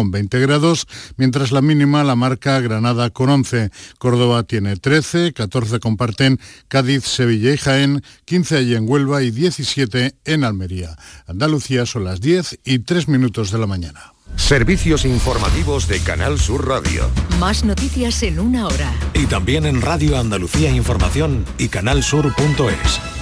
con 0.00 0.10
20 0.10 0.40
grados, 0.40 0.86
mientras 1.18 1.52
la 1.52 1.60
mínima 1.60 2.02
la 2.04 2.16
marca 2.16 2.58
Granada 2.60 3.10
con 3.10 3.28
11. 3.28 3.70
Córdoba 3.98 4.44
tiene 4.44 4.76
13, 4.76 5.34
14 5.34 5.78
comparten 5.78 6.40
Cádiz, 6.68 7.04
Sevilla 7.04 7.52
y 7.52 7.58
Jaén, 7.58 8.02
15 8.24 8.56
allí 8.56 8.74
en 8.76 8.88
Huelva 8.88 9.22
y 9.22 9.30
17 9.30 10.14
en 10.24 10.44
Almería. 10.44 10.96
Andalucía 11.26 11.84
son 11.84 12.04
las 12.04 12.22
10 12.22 12.60
y 12.64 12.78
3 12.78 13.08
minutos 13.08 13.50
de 13.50 13.58
la 13.58 13.66
mañana. 13.66 14.14
Servicios 14.36 15.04
informativos 15.04 15.86
de 15.86 16.00
Canal 16.00 16.38
Sur 16.38 16.66
Radio. 16.66 17.10
Más 17.38 17.62
noticias 17.62 18.22
en 18.22 18.40
una 18.40 18.68
hora. 18.68 18.90
Y 19.12 19.26
también 19.26 19.66
en 19.66 19.82
Radio 19.82 20.18
Andalucía 20.18 20.70
Información 20.70 21.44
y 21.58 21.68
canalsur.es. 21.68 23.19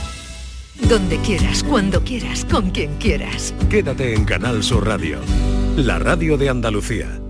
Donde 0.87 1.19
quieras, 1.19 1.63
cuando 1.65 2.03
quieras, 2.03 2.45
con 2.45 2.71
quien 2.71 2.95
quieras. 2.97 3.55
Quédate 3.69 4.15
en 4.15 4.25
Canal 4.25 4.63
Sur 4.63 4.87
Radio, 4.87 5.19
la 5.77 5.99
radio 5.99 6.37
de 6.37 6.49
Andalucía. 6.49 7.21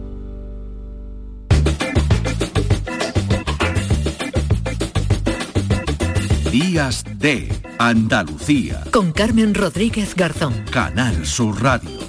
Días 6.51 7.05
de 7.19 7.48
Andalucía. 7.79 8.83
Con 8.91 9.12
Carmen 9.12 9.55
Rodríguez 9.55 10.15
Garzón. 10.15 10.55
Canal 10.71 11.27
Sur 11.27 11.62
Radio. 11.62 12.08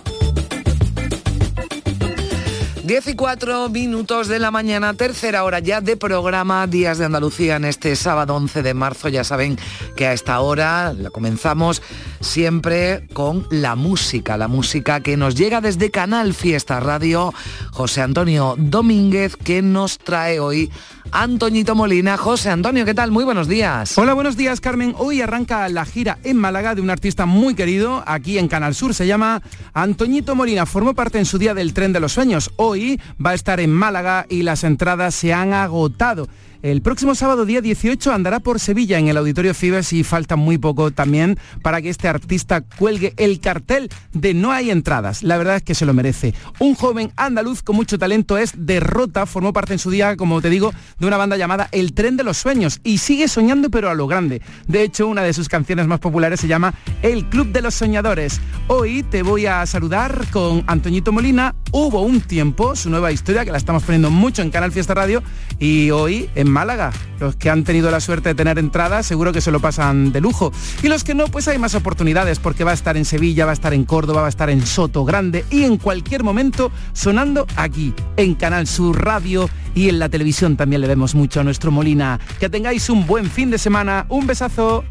10 2.90 3.10
y 3.10 3.14
4 3.14 3.70
minutos 3.70 4.28
de 4.28 4.40
la 4.40 4.50
mañana, 4.50 4.96
tercera 4.96 5.44
hora 5.44 5.60
ya 5.60 5.80
de 5.80 5.96
programa 5.96 6.66
Días 6.66 6.98
de 6.98 7.06
Andalucía 7.06 7.58
en 7.58 7.66
este 7.66 7.96
sábado 7.96 8.36
11 8.36 8.64
de 8.64 8.74
marzo. 8.74 9.10
Ya 9.10 9.24
saben 9.24 9.60
que 9.96 10.08
a 10.08 10.14
esta 10.14 10.40
hora 10.40 10.92
la 10.94 11.12
comenzamos 11.12 11.84
siempre 12.20 13.08
con 13.14 13.46
la 13.52 13.76
música, 13.76 14.38
la 14.38 14.48
música 14.48 15.02
que 15.02 15.18
nos 15.18 15.36
llega 15.36 15.62
desde 15.62 15.92
Canal 15.92 16.34
Fiesta 16.34 16.80
Radio. 16.80 17.32
José 17.74 18.02
Antonio 18.02 18.56
Domínguez 18.58 19.36
que 19.36 19.62
nos 19.62 20.00
trae 20.00 20.40
hoy 20.40 20.72
Antoñito 21.12 21.76
Molina. 21.76 22.18
José 22.18 22.50
Antonio, 22.50 22.86
¿qué 22.86 22.94
tal? 22.94 23.12
Muy 23.12 23.24
buenos 23.24 23.48
días. 23.48 23.98
Hola, 23.98 24.14
buenos 24.14 24.38
días, 24.38 24.62
Carmen. 24.62 24.94
Hoy 24.98 25.22
arranca 25.22 25.68
la 25.70 25.86
gira 25.86 26.20
en 26.24 26.38
Málaga 26.38 26.76
de 26.76 26.82
un 26.82 26.90
artista 26.90 27.26
muy 27.26 27.56
querido 27.56 28.04
aquí 28.06 28.38
en 28.38 28.48
Canal 28.48 28.76
Sur. 28.76 28.94
Se 28.94 29.08
llama 29.08 29.42
Antoñito 29.74 30.36
Molina. 30.36 30.66
Formó 30.66 30.94
parte 30.94 31.18
en 31.18 31.26
su 31.26 31.38
día 31.38 31.54
del 31.54 31.74
Tren 31.74 31.94
de 31.94 32.00
los 32.00 32.14
Sueños. 32.14 32.52
Hoy 32.58 33.00
va 33.24 33.32
a 33.32 33.36
estar 33.36 33.60
en 33.60 33.72
Málaga 33.72 34.26
y 34.30 34.44
las 34.44 34.64
entradas 34.64 35.16
se 35.16 35.34
han 35.34 35.54
agotado. 35.54 36.28
El 36.62 36.82
próximo 36.82 37.16
sábado 37.16 37.46
día 37.46 37.62
18 37.62 38.12
andará 38.12 38.42
por 38.42 38.60
Sevilla 38.60 39.00
en 39.00 39.08
el 39.08 39.16
Auditorio 39.16 39.54
Fibes 39.54 39.94
y 39.94 40.04
falta 40.04 40.36
muy 40.36 40.58
poco 40.58 40.92
también 40.92 41.40
para 41.62 41.82
que 41.82 41.88
este 41.88 42.10
artista 42.10 42.60
cuelgue 42.60 43.14
el 43.16 43.40
cartel 43.40 43.88
de 44.12 44.34
No 44.34 44.52
hay 44.52 44.70
entradas. 44.70 45.24
La 45.24 45.38
verdad 45.38 45.56
es 45.56 45.64
que 45.64 45.74
se 45.74 45.86
lo 45.86 45.94
merece. 45.94 46.34
Un 46.60 46.76
joven 46.76 47.14
andaluz 47.16 47.64
con 47.64 47.78
mucho 47.78 47.98
talento 47.98 48.38
es 48.38 48.52
Derrota, 48.58 49.26
formó 49.26 49.54
parte 49.54 49.72
en 49.72 49.80
su 49.80 49.90
día, 49.90 50.18
como 50.18 50.42
te 50.42 50.50
digo, 50.50 50.74
de 51.00 51.08
una 51.08 51.16
banda 51.16 51.38
llamada 51.38 51.70
El 51.72 51.94
Tren 51.94 52.18
de 52.18 52.26
los 52.26 52.36
Sueños 52.36 52.82
y 52.84 52.98
sigue 52.98 53.30
soñando 53.30 53.70
pero 53.70 53.90
a 53.90 53.94
lo 53.94 54.06
grande. 54.08 54.42
De 54.68 54.84
hecho, 54.84 55.08
una 55.08 55.24
de 55.24 55.32
sus 55.32 55.48
canciones 55.48 55.88
más 55.88 56.00
populares 56.00 56.42
se 56.42 56.50
llama 56.50 56.74
El 57.02 57.30
Club 57.30 57.54
de 57.54 57.62
los 57.62 57.76
Soñadores. 57.76 58.42
Hoy 58.68 59.04
te 59.04 59.24
voy 59.24 59.46
a 59.46 59.66
saludar 59.66 60.26
con 60.30 60.66
Antoñito 60.68 61.14
Molina. 61.14 61.56
Hubo 61.72 62.02
un 62.02 62.20
tiempo, 62.20 62.76
su 62.76 62.90
nueva 62.90 63.14
historia, 63.14 63.46
que 63.46 63.52
la 63.52 63.58
estamos 63.58 63.84
poniendo 63.84 64.12
mucho 64.12 64.42
en 64.42 64.50
Canal 64.50 64.74
Fiesta 64.74 64.94
Radio 64.94 65.24
y 65.58 65.92
hoy 65.92 66.30
en 66.36 66.49
Málaga. 66.50 66.92
Los 67.20 67.36
que 67.36 67.50
han 67.50 67.64
tenido 67.64 67.92
la 67.92 68.00
suerte 68.00 68.30
de 68.30 68.36
tener 68.36 68.60
entradas 68.60 69.06
seguro 69.06 69.34
que 69.34 69.42
se 69.42 69.52
lo 69.52 69.60
pasan 69.60 70.12
de 70.12 70.22
lujo. 70.22 70.52
Y 70.84 70.88
los 70.88 71.04
que 71.04 71.14
no, 71.14 71.26
pues 71.28 71.48
hay 71.48 71.58
más 71.58 71.76
oportunidades 71.76 72.40
porque 72.40 72.64
va 72.64 72.72
a 72.72 72.76
estar 72.76 72.98
en 72.98 73.06
Sevilla, 73.06 73.46
va 73.46 73.52
a 73.52 73.54
estar 73.54 73.74
en 73.74 73.86
Córdoba, 73.86 74.22
va 74.22 74.28
a 74.28 74.30
estar 74.30 74.50
en 74.50 74.66
Soto 74.66 75.06
Grande 75.06 75.46
y 75.50 75.64
en 75.64 75.78
cualquier 75.78 76.24
momento 76.24 76.72
sonando 76.94 77.46
aquí, 77.56 77.94
en 78.18 78.36
Canal 78.36 78.68
Sur 78.68 79.04
Radio 79.04 79.50
y 79.76 79.90
en 79.90 80.00
la 80.00 80.10
televisión 80.10 80.58
también 80.58 80.82
le 80.82 80.88
vemos 80.88 81.16
mucho 81.16 81.40
a 81.40 81.44
nuestro 81.44 81.72
Molina. 81.72 82.20
Que 82.40 82.50
tengáis 82.50 82.90
un 82.90 83.06
buen 83.06 83.30
fin 83.30 83.52
de 83.52 83.58
semana. 83.58 84.06
Un 84.10 84.28
besazo. 84.28 84.84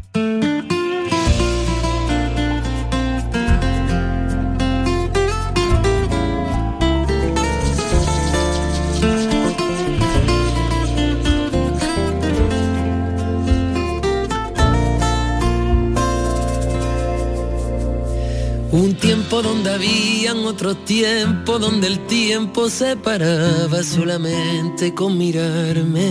Un 18.79 18.95
tiempo 18.95 19.41
donde 19.41 19.73
habían 19.73 20.45
otro 20.45 20.73
tiempo, 20.73 21.59
donde 21.59 21.87
el 21.87 21.99
tiempo 22.07 22.69
se 22.69 22.95
paraba 22.95 23.83
solamente 23.83 24.93
con 24.93 25.17
mirarme. 25.17 26.09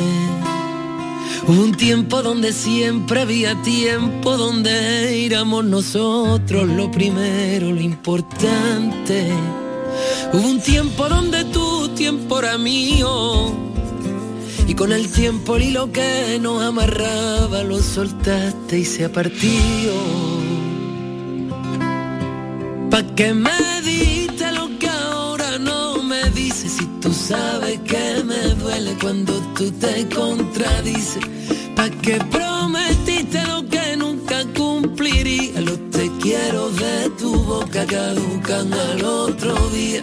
Un 1.46 1.74
tiempo 1.74 2.22
donde 2.22 2.52
siempre 2.52 3.22
había 3.22 3.54
tiempo, 3.62 4.36
donde 4.36 5.24
éramos 5.24 5.64
nosotros 5.64 6.68
lo 6.68 6.90
primero, 6.90 7.72
lo 7.72 7.80
importante. 7.80 9.32
Hubo 10.34 10.46
un 10.46 10.60
tiempo 10.60 11.08
donde 11.08 11.44
tu 11.44 11.88
tiempo 11.94 12.38
era 12.38 12.58
mío. 12.58 13.50
Y 14.66 14.74
con 14.74 14.92
el 14.92 15.10
tiempo 15.10 15.56
el 15.56 15.62
hilo 15.62 15.90
que 15.90 16.38
nos 16.38 16.62
amarraba 16.62 17.62
lo 17.62 17.80
soltaste 17.80 18.80
y 18.80 18.84
se 18.84 19.06
ha 19.06 19.10
partido. 19.10 20.37
Pa' 22.90 23.02
que 23.16 23.34
me 23.34 23.58
diste 23.82 24.50
lo 24.52 24.78
que 24.78 24.88
ahora 24.88 25.58
no 25.58 26.02
me 26.02 26.22
dices. 26.30 26.72
Si 26.72 26.86
tú 27.00 27.12
sabes 27.12 27.78
que 27.80 28.22
me 28.24 28.54
duele 28.54 28.96
cuando 29.00 29.32
tú 29.56 29.70
te 29.72 30.08
contradices. 30.08 31.24
Pa' 31.76 31.90
que 31.90 32.16
prometiste 32.30 33.44
lo 33.46 33.68
que 33.68 33.96
nunca 33.96 34.44
cumpliría. 34.56 35.60
Los 35.60 35.90
te 35.90 36.10
quiero 36.20 36.70
de 36.70 37.10
tu 37.18 37.34
boca 37.44 37.84
caducan 37.86 38.72
al 38.72 39.04
otro 39.04 39.54
día 39.70 40.02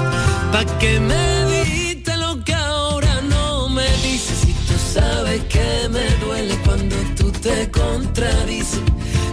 Pa' 0.51 0.65
que 0.79 0.99
me 0.99 1.45
diste 1.63 2.15
lo 2.17 2.43
que 2.43 2.53
ahora 2.53 3.21
no 3.21 3.69
me 3.69 3.87
dices. 4.03 4.37
Si 4.45 4.53
tú 4.67 4.73
sabes 4.93 5.41
que 5.45 5.87
me 5.89 6.05
duele 6.25 6.55
cuando 6.65 6.95
tú 7.15 7.31
te 7.31 7.71
contradices. 7.71 8.81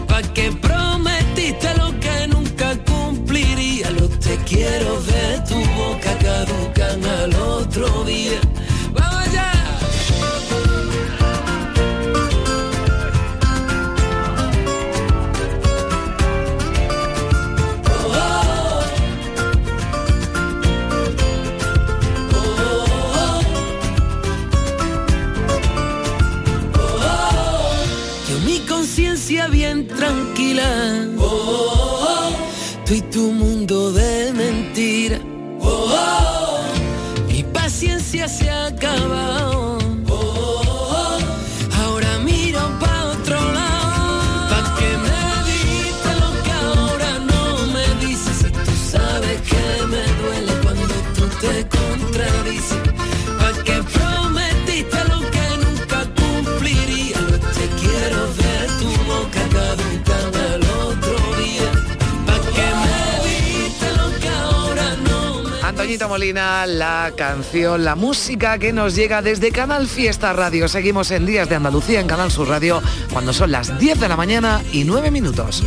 Pa' 0.07 0.23
que 0.23 0.53
prometiste 0.53 1.75
lo 1.77 1.99
que 1.99 2.29
nunca 2.29 2.77
cumpliría. 2.85 3.91
Los 3.91 4.19
te 4.21 4.37
quiero 4.45 5.03
de 5.03 5.43
tu 5.49 5.57
Molina, 65.97 66.67
la 66.67 67.13
canción, 67.17 67.83
la 67.83 67.95
música 67.95 68.59
que 68.59 68.75
nos 68.75 68.95
llega 68.95 69.23
desde 69.23 69.51
Canal 69.51 69.87
Fiesta 69.87 70.35
Radio. 70.35 70.69
Seguimos 70.69 71.11
en 71.11 71.25
Días 71.25 71.49
de 71.49 71.55
Andalucía 71.55 72.01
en 72.01 72.07
Canal 72.07 72.31
Sur 72.31 72.49
Radio 72.49 72.83
cuando 73.11 73.33
son 73.33 73.53
las 73.53 73.79
10 73.79 73.99
de 73.99 74.09
la 74.09 74.17
mañana 74.17 74.63
y 74.71 74.85
9 74.85 75.11
minutos. 75.11 75.65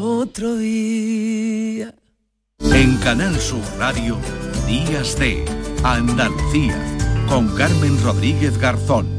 otro 0.00 0.56
día. 0.56 1.94
En 2.60 2.96
Canal 2.96 3.38
Sur 3.38 3.60
Radio, 3.78 4.16
Días 4.66 5.18
de 5.18 5.44
Andalucía, 5.84 6.80
con 7.28 7.54
Carmen 7.54 8.02
Rodríguez 8.02 8.56
Garzón. 8.56 9.15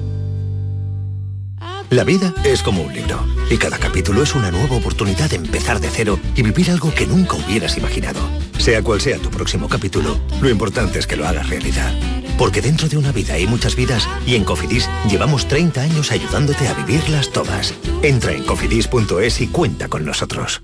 La 1.89 2.03
vida 2.03 2.33
es 2.43 2.63
como 2.63 2.81
un 2.81 2.93
libro 2.93 3.25
y 3.49 3.55
cada 3.55 3.77
capítulo 3.77 4.21
es 4.21 4.35
una 4.35 4.51
nueva 4.51 4.75
oportunidad 4.75 5.29
de 5.29 5.37
empezar 5.37 5.79
de 5.79 5.89
cero 5.89 6.19
y 6.35 6.41
vivir 6.41 6.69
algo 6.69 6.93
que 6.93 7.07
nunca 7.07 7.37
hubieras 7.37 7.77
imaginado. 7.77 8.19
Sea 8.57 8.81
cual 8.83 8.99
sea 8.99 9.19
tu 9.19 9.29
próximo 9.29 9.69
capítulo, 9.69 10.19
lo 10.41 10.49
importante 10.49 10.99
es 10.99 11.07
que 11.07 11.15
lo 11.15 11.25
hagas 11.25 11.47
realidad. 11.49 11.97
Porque 12.37 12.61
dentro 12.61 12.89
de 12.89 12.97
una 12.97 13.13
vida 13.13 13.35
hay 13.35 13.47
muchas 13.47 13.77
vidas 13.77 14.07
y 14.25 14.35
en 14.35 14.43
Cofidis 14.43 14.89
llevamos 15.09 15.47
30 15.47 15.81
años 15.81 16.11
ayudándote 16.11 16.67
a 16.67 16.73
vivirlas 16.73 17.31
todas. 17.31 17.73
Entra 18.03 18.33
en 18.33 18.43
cofidis.es 18.43 19.39
y 19.39 19.47
cuenta 19.47 19.87
con 19.87 20.03
nosotros. 20.03 20.63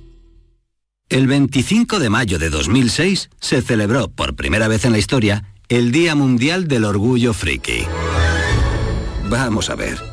El 1.08 1.28
25 1.28 2.00
de 2.00 2.10
mayo 2.10 2.38
de 2.38 2.50
2006 2.50 3.30
se 3.40 3.62
celebró 3.62 4.10
por 4.10 4.36
primera 4.36 4.68
vez 4.68 4.84
en 4.84 4.92
la 4.92 4.98
historia 4.98 5.46
el 5.70 5.94
Día 5.94 6.16
Mundial 6.16 6.68
del 6.68 6.84
Orgullo 6.84 7.34
Friki. 7.34 7.86
Vamos 9.30 9.70
a 9.70 9.76
ver. 9.76 10.13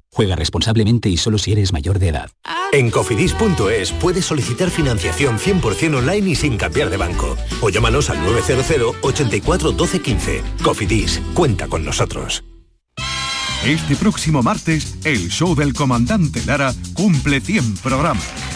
Juega 0.13 0.35
responsablemente 0.35 1.07
y 1.07 1.17
solo 1.17 1.37
si 1.37 1.53
eres 1.53 1.71
mayor 1.71 1.97
de 1.97 2.09
edad. 2.09 2.29
En 2.73 2.91
cofidis.es 2.91 3.91
puedes 3.93 4.25
solicitar 4.25 4.69
financiación 4.69 5.37
100% 5.37 5.97
online 5.97 6.29
y 6.29 6.35
sin 6.35 6.57
cambiar 6.57 6.89
de 6.89 6.97
banco. 6.97 7.37
O 7.61 7.69
llámanos 7.69 8.09
al 8.09 8.21
900 8.23 8.95
84 9.01 9.71
12 9.71 10.01
15. 10.01 10.43
Cofidis, 10.63 11.21
cuenta 11.33 11.67
con 11.67 11.85
nosotros. 11.85 12.43
Este 13.65 13.95
próximo 13.95 14.41
martes, 14.41 14.97
el 15.05 15.29
show 15.29 15.55
del 15.55 15.73
comandante 15.73 16.43
Lara 16.45 16.73
cumple 16.93 17.39
100 17.39 17.75
programas 17.77 18.50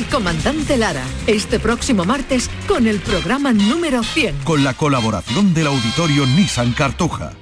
del 0.00 0.08
comandante 0.08 0.78
Lara, 0.78 1.04
este 1.26 1.60
próximo 1.60 2.04
martes 2.04 2.48
con 2.66 2.86
el 2.86 3.00
programa 3.00 3.52
número 3.52 4.02
100. 4.02 4.38
Con 4.44 4.64
la 4.64 4.72
colaboración 4.72 5.52
del 5.52 5.66
auditorio 5.66 6.24
Nissan 6.26 6.72
Cartuja. 6.72 7.32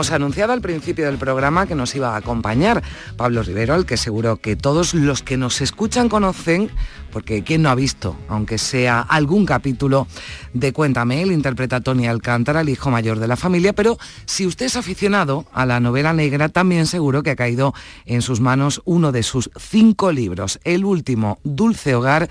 Hemos 0.00 0.12
anunciado 0.12 0.54
al 0.54 0.62
principio 0.62 1.04
del 1.04 1.18
programa 1.18 1.66
que 1.66 1.74
nos 1.74 1.94
iba 1.94 2.14
a 2.14 2.16
acompañar 2.16 2.82
Pablo 3.18 3.42
Rivero, 3.42 3.74
al 3.74 3.84
que 3.84 3.98
seguro 3.98 4.38
que 4.38 4.56
todos 4.56 4.94
los 4.94 5.22
que 5.22 5.36
nos 5.36 5.60
escuchan 5.60 6.08
conocen, 6.08 6.70
porque 7.12 7.44
¿quién 7.44 7.60
no 7.60 7.68
ha 7.68 7.74
visto, 7.74 8.16
aunque 8.26 8.56
sea 8.56 9.00
algún 9.02 9.44
capítulo 9.44 10.06
de 10.54 10.72
Cuéntame? 10.72 11.20
Él 11.20 11.32
interpreta 11.32 11.82
Tony 11.82 12.06
Alcántara, 12.06 12.62
el 12.62 12.70
hijo 12.70 12.90
mayor 12.90 13.18
de 13.18 13.28
la 13.28 13.36
familia, 13.36 13.74
pero 13.74 13.98
si 14.24 14.46
usted 14.46 14.64
es 14.64 14.76
aficionado 14.76 15.44
a 15.52 15.66
la 15.66 15.80
novela 15.80 16.14
negra, 16.14 16.48
también 16.48 16.86
seguro 16.86 17.22
que 17.22 17.32
ha 17.32 17.36
caído 17.36 17.74
en 18.06 18.22
sus 18.22 18.40
manos 18.40 18.80
uno 18.86 19.12
de 19.12 19.22
sus 19.22 19.50
cinco 19.58 20.12
libros, 20.12 20.60
el 20.64 20.86
último, 20.86 21.40
Dulce 21.44 21.94
Hogar, 21.94 22.30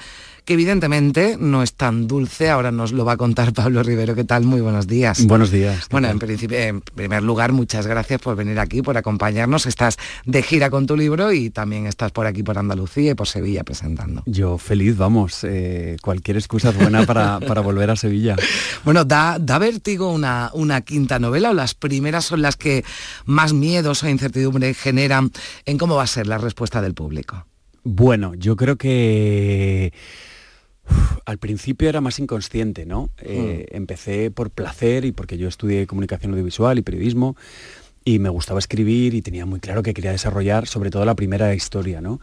que 0.49 0.53
evidentemente 0.53 1.37
no 1.39 1.61
es 1.61 1.75
tan 1.75 2.07
dulce, 2.07 2.49
ahora 2.49 2.71
nos 2.71 2.91
lo 2.91 3.05
va 3.05 3.11
a 3.11 3.17
contar 3.17 3.53
Pablo 3.59 3.83
Rivero. 3.83 4.15
¿Qué 4.15 4.23
tal? 4.23 4.45
Muy 4.45 4.61
buenos 4.61 4.87
días. 4.87 5.23
Buenos 5.27 5.51
días. 5.51 5.85
Bueno, 5.91 6.07
en 6.07 6.17
principio, 6.17 6.57
en 6.57 6.81
primer 6.81 7.21
lugar, 7.21 7.51
muchas 7.51 7.85
gracias 7.85 8.19
por 8.19 8.35
venir 8.35 8.57
aquí, 8.57 8.81
por 8.81 8.97
acompañarnos. 8.97 9.67
Estás 9.67 9.97
de 10.25 10.41
gira 10.41 10.71
con 10.71 10.87
tu 10.87 10.97
libro 10.97 11.31
y 11.33 11.51
también 11.51 11.85
estás 11.85 12.11
por 12.11 12.25
aquí, 12.25 12.41
por 12.41 12.57
Andalucía 12.57 13.11
y 13.11 13.13
por 13.13 13.27
Sevilla 13.27 13.63
presentando. 13.63 14.23
Yo 14.25 14.57
feliz, 14.57 14.97
vamos. 14.97 15.43
eh, 15.43 15.97
cualquier 16.01 16.37
excusa 16.37 16.69
es 16.69 16.77
buena 16.77 17.05
para, 17.05 17.39
para 17.47 17.61
volver 17.61 17.91
a 17.91 17.95
Sevilla. 17.95 18.35
Bueno, 18.83 19.05
¿da, 19.05 19.37
da 19.39 19.59
vértigo 19.59 20.11
una, 20.11 20.49
una 20.55 20.81
quinta 20.81 21.19
novela 21.19 21.51
o 21.51 21.53
las 21.53 21.75
primeras 21.75 22.25
son 22.25 22.41
las 22.41 22.55
que 22.55 22.83
más 23.25 23.53
miedos 23.53 24.01
o 24.01 24.09
incertidumbre 24.09 24.73
generan 24.73 25.31
en 25.65 25.77
cómo 25.77 25.95
va 25.95 26.03
a 26.05 26.07
ser 26.07 26.25
la 26.25 26.39
respuesta 26.39 26.81
del 26.81 26.95
público? 26.95 27.45
Bueno, 27.83 28.33
yo 28.33 28.55
creo 28.55 28.77
que 28.77 29.93
uf, 30.89 31.17
al 31.25 31.37
principio 31.37 31.89
era 31.89 32.01
más 32.01 32.19
inconsciente, 32.19 32.85
¿no? 32.85 33.09
Eh, 33.21 33.67
Empecé 33.71 34.31
por 34.31 34.49
placer 34.49 35.05
y 35.05 35.11
porque 35.11 35.37
yo 35.37 35.47
estudié 35.47 35.87
comunicación 35.87 36.31
audiovisual 36.31 36.77
y 36.77 36.81
periodismo 36.81 37.35
y 38.05 38.19
me 38.19 38.29
gustaba 38.29 38.59
escribir 38.59 39.13
y 39.13 39.21
tenía 39.21 39.45
muy 39.45 39.59
claro 39.59 39.83
que 39.83 39.93
quería 39.93 40.11
desarrollar 40.11 40.67
sobre 40.67 40.89
todo 40.89 41.05
la 41.05 41.15
primera 41.15 41.53
historia, 41.53 42.01
¿no? 42.01 42.19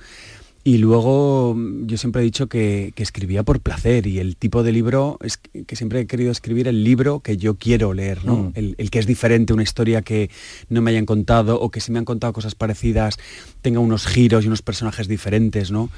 Y 0.67 0.79
luego 0.79 1.55
mm, 1.55 1.87
yo 1.87 1.97
siempre 1.97 2.23
he 2.23 2.25
dicho 2.25 2.49
que, 2.49 2.91
que 2.97 3.05
escribía 3.05 3.45
por 3.45 3.61
placer 3.61 4.09
y 4.09 4.19
el 4.19 4.37
tipo 4.37 4.65
de 4.65 4.73
libro 4.73 5.17
es 5.23 5.37
que 5.39 5.77
siempre 5.77 6.01
he 6.01 6.07
querido 6.09 6.33
escribir 6.33 6.67
el 6.67 6.83
libro 6.83 7.21
que 7.21 7.37
yo 7.37 7.55
quiero 7.55 7.95
leer, 7.95 8.25
¿no? 8.25 8.37
Mm. 8.37 8.53
El, 8.57 8.75
el 8.79 8.91
que 8.91 8.99
es 8.99 9.07
diferente, 9.07 9.53
una 9.53 9.63
historia 9.63 10.03
que 10.03 10.29
no 10.69 10.83
me 10.83 10.91
hayan 10.91 11.07
contado 11.07 11.61
o 11.61 11.71
que 11.71 11.81
si 11.81 11.93
me 11.93 12.01
han 12.01 12.05
contado 12.05 12.33
cosas 12.33 12.57
parecidas 12.57 13.17
tenga 13.63 13.79
unos 13.79 14.09
giros 14.09 14.43
y 14.43 14.49
unos 14.49 14.63
personajes 14.63 15.07
diferentes, 15.07 15.71
¿no? 15.71 15.89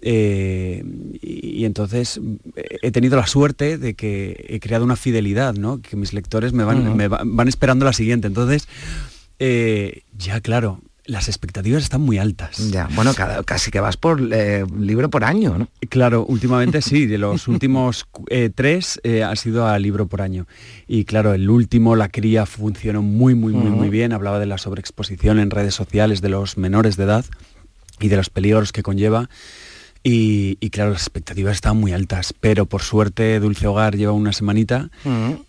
Eh, 0.00 0.82
y, 1.20 1.60
y 1.60 1.64
entonces 1.66 2.18
eh, 2.56 2.78
he 2.80 2.90
tenido 2.92 3.16
la 3.16 3.26
suerte 3.26 3.76
de 3.76 3.92
que 3.92 4.46
he 4.48 4.58
creado 4.58 4.84
una 4.86 4.96
fidelidad, 4.96 5.54
¿no? 5.54 5.82
Que 5.82 5.96
mis 5.96 6.14
lectores 6.14 6.54
me 6.54 6.64
van, 6.64 6.96
me 6.96 7.08
va- 7.08 7.22
van 7.26 7.48
esperando 7.48 7.84
la 7.84 7.92
siguiente. 7.92 8.26
Entonces, 8.26 8.68
eh, 9.38 10.00
ya 10.16 10.40
claro, 10.40 10.80
las 11.06 11.28
expectativas 11.28 11.82
están 11.82 12.00
muy 12.00 12.18
altas. 12.18 12.70
Ya, 12.70 12.88
bueno, 12.94 13.12
cada- 13.14 13.42
casi 13.44 13.70
que 13.70 13.80
vas 13.80 13.96
por 13.96 14.20
eh, 14.32 14.64
libro 14.78 15.10
por 15.10 15.24
año, 15.24 15.58
¿no? 15.58 15.68
Claro, 15.90 16.24
últimamente 16.28 16.80
sí, 16.82 17.06
de 17.06 17.18
los 17.18 17.46
últimos 17.48 18.06
eh, 18.30 18.50
tres 18.54 19.00
eh, 19.04 19.22
ha 19.22 19.36
sido 19.36 19.66
a 19.66 19.78
libro 19.78 20.06
por 20.06 20.22
año. 20.22 20.46
Y 20.88 21.04
claro, 21.04 21.34
el 21.34 21.48
último, 21.50 21.94
La 21.96 22.08
cría, 22.08 22.46
funcionó 22.46 23.02
muy, 23.02 23.34
muy, 23.34 23.52
muy, 23.52 23.70
muy 23.70 23.90
bien. 23.90 24.12
Hablaba 24.12 24.38
de 24.38 24.46
la 24.46 24.58
sobreexposición 24.58 25.38
en 25.38 25.50
redes 25.50 25.74
sociales 25.74 26.20
de 26.22 26.28
los 26.30 26.56
menores 26.56 26.96
de 26.96 27.04
edad 27.04 27.24
y 28.00 28.08
de 28.08 28.16
los 28.16 28.30
peligros 28.30 28.72
que 28.72 28.82
conlleva. 28.82 29.28
Y, 30.06 30.58
y 30.60 30.68
claro, 30.68 30.90
las 30.90 31.00
expectativas 31.00 31.54
estaban 31.54 31.78
muy 31.78 31.94
altas, 31.94 32.34
pero 32.38 32.66
por 32.66 32.82
suerte 32.82 33.40
Dulce 33.40 33.66
Hogar 33.66 33.96
lleva 33.96 34.12
una 34.12 34.34
semanita 34.34 34.90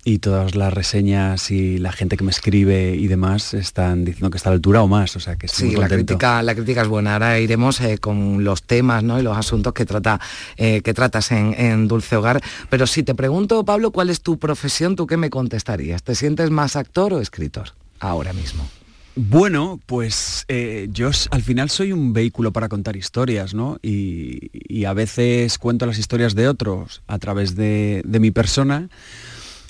y 0.05 0.19
todas 0.19 0.55
las 0.55 0.73
reseñas 0.73 1.51
y 1.51 1.77
la 1.77 1.91
gente 1.91 2.15
que 2.15 2.23
me 2.23 2.31
escribe 2.31 2.95
y 2.95 3.07
demás 3.07 3.53
están 3.53 4.05
diciendo 4.05 4.29
que 4.29 4.37
está 4.37 4.47
a 4.49 4.53
la 4.53 4.55
altura 4.55 4.81
o 4.81 4.87
más, 4.87 5.13
o 5.17 5.19
sea 5.19 5.35
que 5.35 5.47
estoy 5.47 5.71
Sí, 5.71 5.75
muy 5.75 5.81
la 5.81 5.89
crítica, 5.89 6.41
la 6.41 6.55
crítica 6.55 6.83
es 6.83 6.87
buena. 6.87 7.15
Ahora 7.15 7.37
iremos 7.37 7.81
eh, 7.81 7.97
con 7.97 8.45
los 8.45 8.63
temas 8.63 9.03
¿no? 9.03 9.19
y 9.19 9.23
los 9.23 9.37
asuntos 9.37 9.73
que, 9.73 9.85
trata, 9.85 10.21
eh, 10.55 10.79
que 10.79 10.93
tratas 10.93 11.33
en, 11.33 11.53
en 11.57 11.89
Dulce 11.89 12.15
Hogar. 12.15 12.41
Pero 12.69 12.87
si 12.87 13.03
te 13.03 13.13
pregunto, 13.13 13.65
Pablo, 13.65 13.91
¿cuál 13.91 14.09
es 14.09 14.21
tu 14.21 14.39
profesión? 14.39 14.95
¿Tú 14.95 15.05
qué 15.05 15.17
me 15.17 15.29
contestarías? 15.29 16.01
¿Te 16.01 16.15
sientes 16.15 16.49
más 16.49 16.77
actor 16.77 17.13
o 17.13 17.19
escritor 17.19 17.73
ahora 17.99 18.31
mismo? 18.31 18.65
Bueno, 19.15 19.79
pues 19.85 20.43
eh, 20.49 20.89
yo 20.91 21.09
al 21.31 21.41
final 21.41 21.69
soy 21.69 21.93
un 21.93 22.11
vehículo 22.11 22.51
para 22.51 22.67
contar 22.67 22.97
historias, 22.97 23.53
¿no? 23.53 23.77
Y, 23.81 24.51
y 24.67 24.83
a 24.85 24.93
veces 24.93 25.57
cuento 25.57 25.85
las 25.85 25.97
historias 25.97 26.35
de 26.35 26.49
otros 26.49 27.01
a 27.07 27.17
través 27.17 27.55
de, 27.55 28.01
de 28.05 28.19
mi 28.19 28.31
persona 28.31 28.89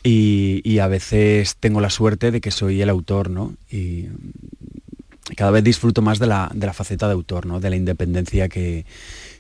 y, 0.03 0.61
y 0.63 0.79
a 0.79 0.87
veces 0.87 1.57
tengo 1.59 1.79
la 1.79 1.91
suerte 1.91 2.31
de 2.31 2.41
que 2.41 2.49
soy 2.51 2.81
el 2.81 2.89
autor, 2.89 3.29
¿no? 3.29 3.53
Y 3.71 4.05
cada 5.35 5.51
vez 5.51 5.63
disfruto 5.63 6.01
más 6.01 6.17
de 6.19 6.27
la, 6.27 6.49
de 6.53 6.65
la 6.65 6.73
faceta 6.73 7.07
de 7.07 7.13
autor, 7.13 7.45
¿no? 7.45 7.59
De 7.59 7.69
la 7.69 7.75
independencia 7.75 8.47
que, 8.49 8.85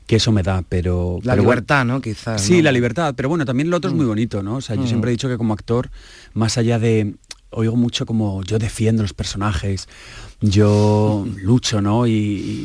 que 0.07 0.15
eso 0.17 0.31
me 0.31 0.43
da, 0.43 0.63
pero... 0.67 1.19
La 1.23 1.33
pero 1.33 1.43
libertad, 1.43 1.83
¿no? 1.85 2.01
Quizás. 2.01 2.41
Sí, 2.41 2.57
¿no? 2.57 2.63
la 2.63 2.71
libertad, 2.71 3.13
pero 3.15 3.29
bueno, 3.29 3.45
también 3.45 3.69
lo 3.71 3.77
otro 3.77 3.89
es 3.89 3.95
muy 3.95 4.05
bonito, 4.05 4.41
¿no? 4.43 4.57
O 4.57 4.61
sea, 4.61 4.75
yo 4.75 4.83
Mm. 4.83 4.87
siempre 4.87 5.09
he 5.09 5.13
dicho 5.13 5.27
que 5.27 5.37
como 5.37 5.53
actor, 5.53 5.89
más 6.33 6.57
allá 6.59 6.77
de... 6.79 7.15
Oigo 7.51 7.75
mucho 7.75 8.05
como 8.05 8.43
yo 8.43 8.59
defiendo 8.59 9.01
los 9.01 9.13
personajes, 9.13 9.87
yo 10.41 11.25
lucho, 11.41 11.81
¿no? 11.81 12.05
Y, 12.07 12.11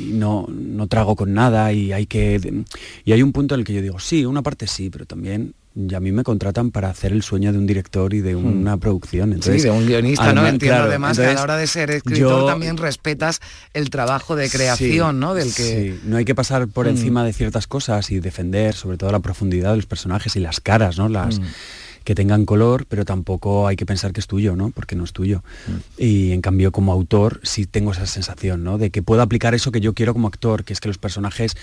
y 0.09 0.11
no, 0.15 0.47
no 0.51 0.87
trago 0.89 1.17
con 1.17 1.33
nada 1.33 1.73
y 1.73 1.93
hay 1.93 2.07
que... 2.07 2.65
Y 3.05 3.13
hay 3.13 3.23
un 3.23 3.33
punto 3.33 3.55
en 3.55 3.61
el 3.61 3.67
que 3.67 3.73
yo 3.75 3.83
digo, 3.83 3.99
sí, 4.01 4.25
una 4.25 4.43
parte 4.43 4.67
sí, 4.67 4.91
pero 4.91 5.07
también 5.07 5.55
y 5.77 5.95
a 5.95 6.01
mí 6.01 6.11
me 6.11 6.25
contratan 6.25 6.73
para 6.73 6.91
hacer 6.91 7.13
el 7.13 7.23
sueño 7.23 7.53
de 7.53 7.59
un 7.59 7.65
director 7.67 8.13
y 8.13 8.21
de 8.21 8.35
una 8.35 8.77
producción. 8.77 9.33
Entonces, 9.33 9.63
sí, 9.63 9.69
de 9.69 9.71
un 9.73 9.87
guionista, 9.87 10.33
¿no? 10.33 10.45
Entiendo 10.45 10.75
claro, 10.75 10.89
además 10.91 11.17
que 11.17 11.27
a 11.27 11.33
la 11.33 11.43
hora 11.45 11.57
de 11.57 11.69
ser 11.69 11.93
escritor 11.93 12.41
yo- 12.41 12.47
también 12.47 12.77
respetas 12.77 13.39
el 13.73 13.89
trabajo 13.89 14.35
de 14.35 14.51
creación, 14.51 15.15
Sí, 15.17 15.21
¿no? 15.21 15.35
Del 15.35 15.55
que... 15.55 15.93
sí, 15.95 16.01
no 16.09 16.17
hay 16.17 16.25
que 16.25 16.35
pasar 16.35 16.67
por 16.67 16.87
Mm. 16.87 16.91
encima 16.91 17.25
de 17.25 17.33
ciertas 17.33 17.69
cosas 17.69 18.11
y 18.11 18.19
defender 18.19 18.75
sobre 18.75 18.97
todo 18.99 19.13
la 19.13 19.21
profundidad 19.21 19.71
de 19.71 19.77
los 19.77 19.87
personajes 19.87 20.35
y 20.35 20.41
las 20.41 20.59
caras, 20.61 20.99
¿no? 20.99 21.09
Las 21.09 21.39
Mm. 21.39 21.45
Que 22.11 22.17
tengan 22.17 22.45
color, 22.45 22.87
pero 22.88 23.05
tampoco 23.05 23.69
hay 23.69 23.76
que 23.76 23.87
pensar 23.87 24.12
que 24.12 24.19
es 24.19 24.26
tuyo, 24.26 24.57
¿no? 24.57 24.71
Porque 24.71 24.97
no 24.97 25.05
es 25.05 25.12
tuyo. 25.12 25.45
Y 25.97 26.33
en 26.33 26.40
cambio 26.40 26.73
como 26.73 26.90
autor 26.93 27.38
sí 27.45 27.67
tengo 27.67 27.93
esa 27.93 28.05
sensación, 28.05 28.64
¿no? 28.64 28.79
De 28.79 28.90
que 28.90 29.00
puedo 29.00 29.23
aplicar 29.23 29.55
eso 29.55 29.71
que 29.71 29.81
yo 29.81 29.95
quiero 29.95 30.12
como 30.12 30.26
actor, 30.26 30.64
que 30.64 30.73
es 30.73 30.81
que 30.81 30.88
los 30.88 30.99
personajes 30.99 31.57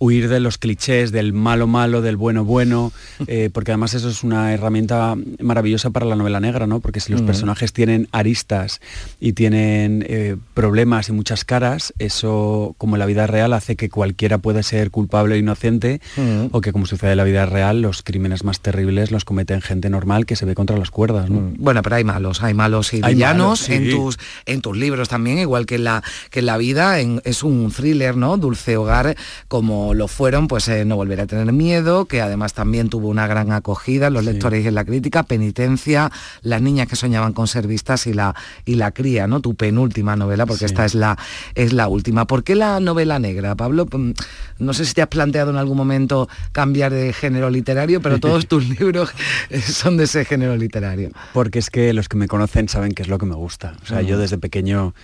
huir 0.00 0.28
de 0.28 0.40
los 0.40 0.58
clichés, 0.58 1.12
del 1.12 1.32
malo 1.32 1.68
malo, 1.68 2.02
del 2.02 2.16
bueno 2.16 2.44
bueno, 2.44 2.90
eh, 3.28 3.48
porque 3.52 3.70
además 3.70 3.94
eso 3.94 4.08
es 4.08 4.24
una 4.24 4.52
herramienta 4.52 5.14
maravillosa 5.38 5.90
para 5.90 6.04
la 6.04 6.16
novela 6.16 6.40
negra, 6.40 6.66
¿no? 6.66 6.80
Porque 6.80 6.98
si 6.98 7.12
los 7.12 7.22
Mm. 7.22 7.26
personajes 7.26 7.72
tienen 7.72 8.08
aristas 8.10 8.80
y 9.20 9.34
tienen 9.34 10.04
eh, 10.08 10.36
problemas 10.52 11.10
y 11.10 11.12
muchas 11.12 11.44
caras, 11.44 11.94
eso 12.00 12.74
como 12.76 12.96
en 12.96 12.98
la 12.98 13.06
vida 13.06 13.28
real 13.28 13.52
hace 13.52 13.76
que 13.76 13.88
cualquiera 13.88 14.38
pueda 14.38 14.64
ser 14.64 14.90
culpable 14.90 15.36
o 15.36 15.38
inocente, 15.38 16.00
Mm. 16.16 16.46
o 16.50 16.60
que 16.60 16.72
como 16.72 16.86
sucede 16.86 17.12
en 17.12 17.18
la 17.18 17.24
vida 17.24 17.46
real, 17.46 17.82
los 17.82 18.02
crímenes 18.02 18.42
más 18.42 18.58
terribles 18.58 19.12
los 19.12 19.24
cometen 19.24 19.60
gente 19.60 19.91
normal 19.92 20.26
que 20.26 20.34
se 20.34 20.44
ve 20.44 20.56
contra 20.56 20.76
las 20.76 20.90
cuerdas, 20.90 21.30
¿no? 21.30 21.52
Bueno, 21.58 21.82
pero 21.82 21.94
hay 21.96 22.02
malos, 22.04 22.42
hay 22.42 22.54
malos 22.54 22.92
y 22.92 23.00
Hay 23.04 23.14
villanos 23.14 23.44
malos, 23.44 23.58
sí. 23.60 23.74
en 23.74 23.90
tus 23.90 24.18
en 24.46 24.60
tus 24.60 24.76
libros 24.76 25.08
también, 25.08 25.38
igual 25.38 25.66
que 25.66 25.76
en 25.76 25.84
la 25.84 26.02
que 26.30 26.40
en 26.40 26.46
la 26.46 26.56
vida 26.56 26.98
en- 26.98 27.20
es 27.24 27.44
un 27.44 27.70
thriller, 27.70 28.16
¿no? 28.16 28.36
Dulce 28.38 28.76
Hogar, 28.76 29.14
como 29.46 29.94
lo 29.94 30.08
fueron, 30.08 30.48
pues 30.48 30.66
eh, 30.68 30.84
no 30.84 30.96
volver 30.96 31.20
a 31.20 31.26
tener 31.26 31.52
miedo, 31.52 32.06
que 32.06 32.20
además 32.20 32.52
también 32.54 32.88
tuvo 32.88 33.08
una 33.08 33.26
gran 33.28 33.52
acogida 33.52 34.08
en 34.08 34.14
los 34.14 34.24
lectores 34.24 34.64
y 34.64 34.68
en 34.68 34.74
la 34.74 34.84
crítica, 34.84 35.22
penitencia, 35.22 36.10
las 36.42 36.60
niñas 36.62 36.88
que 36.88 36.96
soñaban 36.96 37.32
con 37.32 37.46
ser 37.46 37.66
vistas 37.66 38.06
y 38.06 38.12
la 38.14 38.34
y 38.64 38.74
la 38.76 38.90
cría, 38.90 39.26
¿no? 39.26 39.40
Tu 39.40 39.54
penúltima 39.54 40.16
novela, 40.16 40.46
porque 40.46 40.60
Sí. 40.66 40.72
esta 40.72 40.84
es 40.84 40.94
la 40.94 41.16
es 41.54 41.72
la 41.72 41.88
última. 41.88 42.26
¿Por 42.26 42.42
qué 42.42 42.54
la 42.54 42.80
novela 42.80 43.18
negra, 43.18 43.54
Pablo? 43.54 43.86
Mm, 43.92 44.12
No 44.58 44.72
sé 44.74 44.84
si 44.84 44.94
te 44.94 45.02
has 45.02 45.08
planteado 45.08 45.50
en 45.50 45.56
algún 45.56 45.76
momento 45.76 46.28
cambiar 46.52 46.92
de 46.92 47.12
género 47.12 47.50
literario, 47.50 48.00
pero 48.00 48.18
todos 48.20 48.46
tus 48.48 48.68
libros 48.78 49.10
eh, 49.50 49.60
son 49.82 49.96
de 49.96 50.04
ese 50.04 50.24
género 50.24 50.56
literario. 50.56 51.10
Porque 51.32 51.58
es 51.58 51.70
que 51.70 51.92
los 51.92 52.08
que 52.08 52.16
me 52.16 52.28
conocen 52.28 52.68
saben 52.68 52.92
qué 52.92 53.02
es 53.02 53.08
lo 53.08 53.18
que 53.18 53.26
me 53.26 53.34
gusta. 53.34 53.76
O 53.82 53.86
sea, 53.86 54.02
yo 54.02 54.18
desde 54.18 54.38
pequeño 54.38 54.94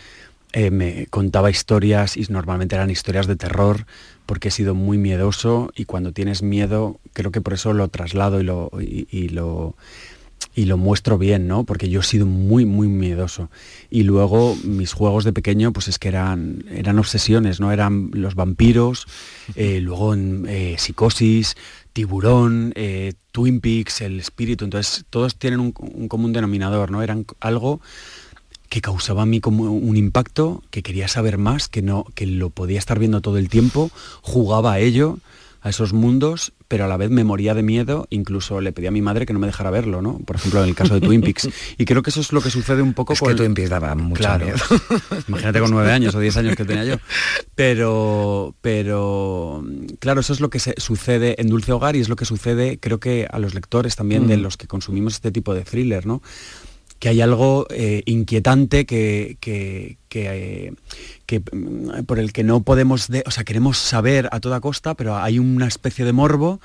eh, 0.52 0.70
me 0.70 1.06
contaba 1.06 1.50
historias 1.50 2.16
y 2.16 2.24
normalmente 2.28 2.74
eran 2.74 2.90
historias 2.90 3.26
de 3.26 3.36
terror 3.36 3.86
porque 4.26 4.48
he 4.48 4.50
sido 4.50 4.74
muy 4.74 4.98
miedoso 4.98 5.70
y 5.74 5.84
cuando 5.84 6.12
tienes 6.12 6.42
miedo 6.42 7.00
creo 7.12 7.30
que 7.30 7.40
por 7.40 7.54
eso 7.54 7.72
lo 7.72 7.88
traslado 7.88 8.40
y 8.40 8.44
lo, 8.44 8.70
y, 8.78 9.08
y 9.10 9.28
lo 9.28 9.74
y 10.54 10.64
lo 10.64 10.76
muestro 10.76 11.18
bien, 11.18 11.46
¿no? 11.46 11.62
Porque 11.62 11.88
yo 11.88 12.00
he 12.00 12.02
sido 12.02 12.26
muy, 12.26 12.64
muy 12.64 12.88
miedoso. 12.88 13.48
Y 13.90 14.02
luego 14.02 14.56
mis 14.64 14.92
juegos 14.92 15.22
de 15.22 15.32
pequeño, 15.32 15.72
pues 15.72 15.86
es 15.86 16.00
que 16.00 16.08
eran, 16.08 16.64
eran 16.70 16.98
obsesiones, 16.98 17.60
¿no? 17.60 17.70
Eran 17.70 18.10
los 18.12 18.34
vampiros, 18.34 19.06
eh, 19.54 19.80
luego 19.80 20.14
en, 20.14 20.46
eh, 20.48 20.74
psicosis, 20.76 21.56
tiburón, 21.98 22.72
eh, 22.76 23.14
Twin 23.32 23.60
Peaks, 23.60 24.02
el 24.02 24.20
espíritu. 24.20 24.64
Entonces, 24.64 25.04
todos 25.10 25.34
tienen 25.34 25.58
un, 25.58 25.74
un 25.80 26.06
común 26.06 26.32
denominador, 26.32 26.92
¿no? 26.92 27.02
Eran 27.02 27.26
algo 27.40 27.80
que 28.68 28.80
causaba 28.80 29.22
a 29.22 29.26
mí 29.26 29.40
como 29.40 29.64
un 29.64 29.96
impacto, 29.96 30.62
que 30.70 30.84
quería 30.84 31.08
saber 31.08 31.38
más, 31.38 31.66
que 31.66 31.82
no, 31.82 32.06
que 32.14 32.24
lo 32.26 32.50
podía 32.50 32.78
estar 32.78 33.00
viendo 33.00 33.20
todo 33.20 33.36
el 33.36 33.48
tiempo, 33.48 33.90
jugaba 34.22 34.74
a 34.74 34.78
ello, 34.78 35.18
a 35.68 35.70
esos 35.70 35.92
mundos, 35.92 36.52
pero 36.66 36.84
a 36.84 36.88
la 36.88 36.96
vez 36.96 37.10
me 37.10 37.22
moría 37.24 37.54
de 37.54 37.62
miedo, 37.62 38.06
incluso 38.10 38.60
le 38.60 38.72
pedí 38.72 38.86
a 38.86 38.90
mi 38.90 39.00
madre 39.02 39.24
que 39.26 39.32
no 39.32 39.38
me 39.38 39.46
dejara 39.46 39.70
verlo, 39.70 40.02
¿no? 40.02 40.18
Por 40.18 40.36
ejemplo, 40.36 40.62
en 40.62 40.68
el 40.70 40.74
caso 40.74 40.94
de 40.94 41.00
Twin 41.00 41.20
Peaks. 41.20 41.48
Y 41.78 41.84
creo 41.84 42.02
que 42.02 42.10
eso 42.10 42.20
es 42.20 42.32
lo 42.32 42.40
que 42.40 42.50
sucede 42.50 42.82
un 42.82 42.94
poco 42.94 43.12
Es 43.12 43.20
con 43.20 43.28
que 43.28 43.34
Twin 43.36 43.54
Peaks 43.54 43.70
daba 43.70 43.94
mucho 43.94 44.20
Claro. 44.20 44.44
miedo. 44.46 44.58
Imagínate 45.28 45.60
con 45.60 45.70
nueve 45.70 45.92
años 45.92 46.14
o 46.14 46.20
diez 46.20 46.36
años 46.36 46.56
que 46.56 46.64
tenía 46.64 46.84
yo. 46.84 46.96
Pero, 47.54 48.54
pero, 48.60 49.64
claro, 49.98 50.20
eso 50.20 50.32
es 50.32 50.40
lo 50.40 50.48
que 50.50 50.58
se- 50.60 50.74
sucede 50.78 51.40
en 51.40 51.48
Dulce 51.48 51.72
Hogar 51.72 51.96
y 51.96 52.00
es 52.00 52.08
lo 52.08 52.16
que 52.16 52.24
sucede, 52.24 52.78
creo 52.80 52.98
que 53.00 53.26
a 53.30 53.38
los 53.38 53.54
lectores 53.54 53.96
también 53.96 54.26
de 54.26 54.36
Mm. 54.36 54.42
los 54.42 54.56
que 54.56 54.66
consumimos 54.66 55.14
este 55.14 55.30
tipo 55.32 55.54
de 55.54 55.62
thriller, 55.64 56.06
¿no? 56.06 56.22
Que 56.98 57.08
hay 57.10 57.20
algo 57.20 57.66
eh, 57.70 58.02
inquietante 58.06 58.84
que, 58.86 59.36
que, 59.40 59.98
que, 60.08 60.66
eh, 60.66 60.72
que, 61.26 61.40
mm, 61.40 62.04
por 62.06 62.18
el 62.18 62.32
que 62.32 62.42
no 62.44 62.62
podemos, 62.62 63.08
de- 63.08 63.22
o 63.26 63.30
sea, 63.30 63.44
queremos 63.44 63.78
saber 63.78 64.28
a 64.32 64.40
toda 64.40 64.60
costa, 64.60 64.94
pero 64.94 65.16
hay 65.16 65.38
una 65.38 65.66
especie 65.68 66.04
de 66.04 66.12
morbo 66.12 66.60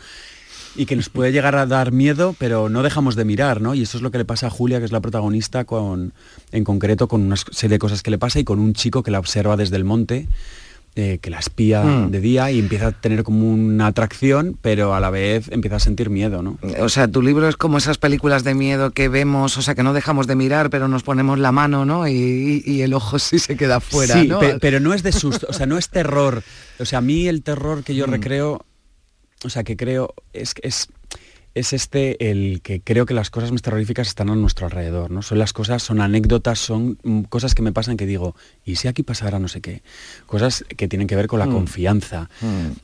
y 0.75 0.87
que 0.87 0.95
nos 0.95 1.09
puede 1.09 1.31
llegar 1.33 1.55
a 1.55 1.67
dar 1.67 1.91
miedo, 1.91 2.35
pero 2.39 2.67
no 2.67 2.81
dejamos 2.81 3.15
de 3.15 3.25
mirar, 3.25 3.61
¿no? 3.61 3.75
Y 3.75 3.83
eso 3.83 3.97
es 3.97 4.01
lo 4.01 4.09
que 4.09 4.17
le 4.17 4.25
pasa 4.25 4.47
a 4.47 4.49
Julia, 4.49 4.79
que 4.79 4.85
es 4.85 4.91
la 4.91 5.01
protagonista, 5.01 5.65
con, 5.65 6.13
en 6.51 6.63
concreto 6.63 7.07
con 7.07 7.21
una 7.21 7.35
serie 7.35 7.75
de 7.75 7.79
cosas 7.79 8.01
que 8.01 8.09
le 8.09 8.17
pasa 8.17 8.39
y 8.39 8.43
con 8.43 8.57
un 8.59 8.73
chico 8.73 9.03
que 9.03 9.11
la 9.11 9.19
observa 9.19 9.55
desde 9.55 9.75
el 9.75 9.83
monte, 9.83 10.27
eh, 10.95 11.17
que 11.21 11.29
la 11.31 11.39
espía 11.39 11.83
Mm. 11.83 12.11
de 12.11 12.19
día 12.19 12.51
y 12.51 12.59
empieza 12.59 12.87
a 12.87 12.91
tener 12.91 13.23
como 13.23 13.51
una 13.51 13.87
atracción, 13.87 14.57
pero 14.61 14.93
a 14.93 14.99
la 14.99 15.09
vez 15.09 15.47
empieza 15.51 15.77
a 15.77 15.79
sentir 15.79 16.09
miedo, 16.11 16.43
¿no? 16.43 16.57
O 16.79 16.89
sea, 16.89 17.07
tu 17.07 17.21
libro 17.21 17.47
es 17.49 17.57
como 17.57 17.77
esas 17.79 17.97
películas 17.97 18.43
de 18.43 18.53
miedo 18.53 18.91
que 18.91 19.09
vemos, 19.09 19.57
o 19.57 19.61
sea, 19.63 19.73
que 19.73 19.81
no 19.83 19.93
dejamos 19.93 20.27
de 20.27 20.35
mirar, 20.35 20.69
pero 20.69 20.87
nos 20.87 21.01
ponemos 21.03 21.39
la 21.39 21.51
mano, 21.51 21.83
¿no? 21.85 22.07
Y, 22.07 22.81
el 22.83 22.93
ojo 22.93 23.17
sí 23.17 23.39
se 23.39 23.55
queda 23.57 23.79
fuera, 23.79 24.21
sí, 24.21 24.27
¿no? 24.27 24.39
pe- 24.39 24.57
pero 24.59 24.79
no 24.79 24.93
es 24.93 25.01
de 25.03 25.11
susto, 25.13 25.47
o 25.49 25.53
sea, 25.53 25.65
no 25.65 25.77
es 25.77 25.89
terror. 25.89 26.43
O 26.79 26.85
sea, 26.85 26.99
a 26.99 27.01
mí 27.01 27.27
el 27.27 27.41
terror 27.43 27.83
que 27.83 27.95
yo 27.95 28.05
Mm. 28.07 28.11
recreo, 28.11 28.65
o 29.43 29.49
sea, 29.49 29.63
que 29.63 29.75
creo, 29.75 30.13
es, 30.33 30.53
es, 30.61 30.87
es 31.55 31.71
este 31.73 32.31
el 32.31 32.61
que 32.61 32.81
creo 32.81 33.05
que 33.05 33.13
las 33.13 33.29
cosas 33.29 33.51
más 33.51 33.61
terroríficas 33.61 34.07
están 34.07 34.29
a 34.29 34.35
nuestro 34.35 34.65
alrededor, 34.65 35.11
¿no? 35.11 35.21
Son 35.21 35.37
las 35.37 35.53
cosas, 35.53 35.83
son 35.83 36.01
anécdotas, 36.01 36.57
son 36.59 36.97
mm, 37.03 37.21
cosas 37.23 37.53
que 37.53 37.61
me 37.61 37.71
pasan 37.71 37.95
que 37.95 38.05
digo, 38.07 38.35
¿y 38.65 38.75
si 38.77 38.87
aquí 38.87 39.03
pasara 39.03 39.37
no 39.37 39.47
sé 39.47 39.61
qué? 39.61 39.83
Cosas 40.25 40.65
que 40.75 40.87
tienen 40.87 41.07
que 41.07 41.15
ver 41.15 41.27
con 41.27 41.37
la 41.39 41.45
Mm. 41.45 41.51
confianza, 41.51 42.29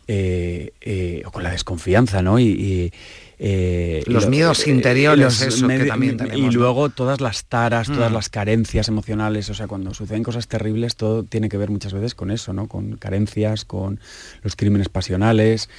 eh, 0.08 0.72
eh, 0.82 1.24
o 1.26 1.32
con 1.32 1.44
la 1.44 1.52
desconfianza, 1.52 2.22
¿no? 2.22 2.40
Y, 2.40 2.44
y, 2.48 2.94
eh, 3.40 4.04
Los 4.06 4.26
lo- 4.26 4.30
miedos 4.30 4.68
interiores, 4.68 5.42
eso 5.42 5.68
que 5.68 5.86
también 5.86 6.18
y 6.36 6.52
luego 6.52 6.90
todas 6.90 7.22
las 7.22 7.46
taras, 7.46 7.88
todas 7.88 8.12
Mm. 8.12 8.16
las 8.16 8.30
carencias 8.30 8.88
emocionales, 8.90 9.50
o 9.50 9.54
sea, 9.54 9.68
cuando 9.68 9.94
suceden 9.94 10.24
cosas 10.24 10.48
terribles, 10.48 10.96
todo 10.96 11.24
tiene 11.24 11.48
que 11.50 11.58
ver 11.58 11.70
muchas 11.70 11.94
veces 11.94 12.16
con 12.16 12.32
eso, 12.32 12.54
¿no? 12.54 12.68
Con 12.68 12.98
carencias, 12.98 13.66
con 13.66 14.00
los 14.44 14.56
crímenes 14.56 14.90
pasionales, 14.90 15.70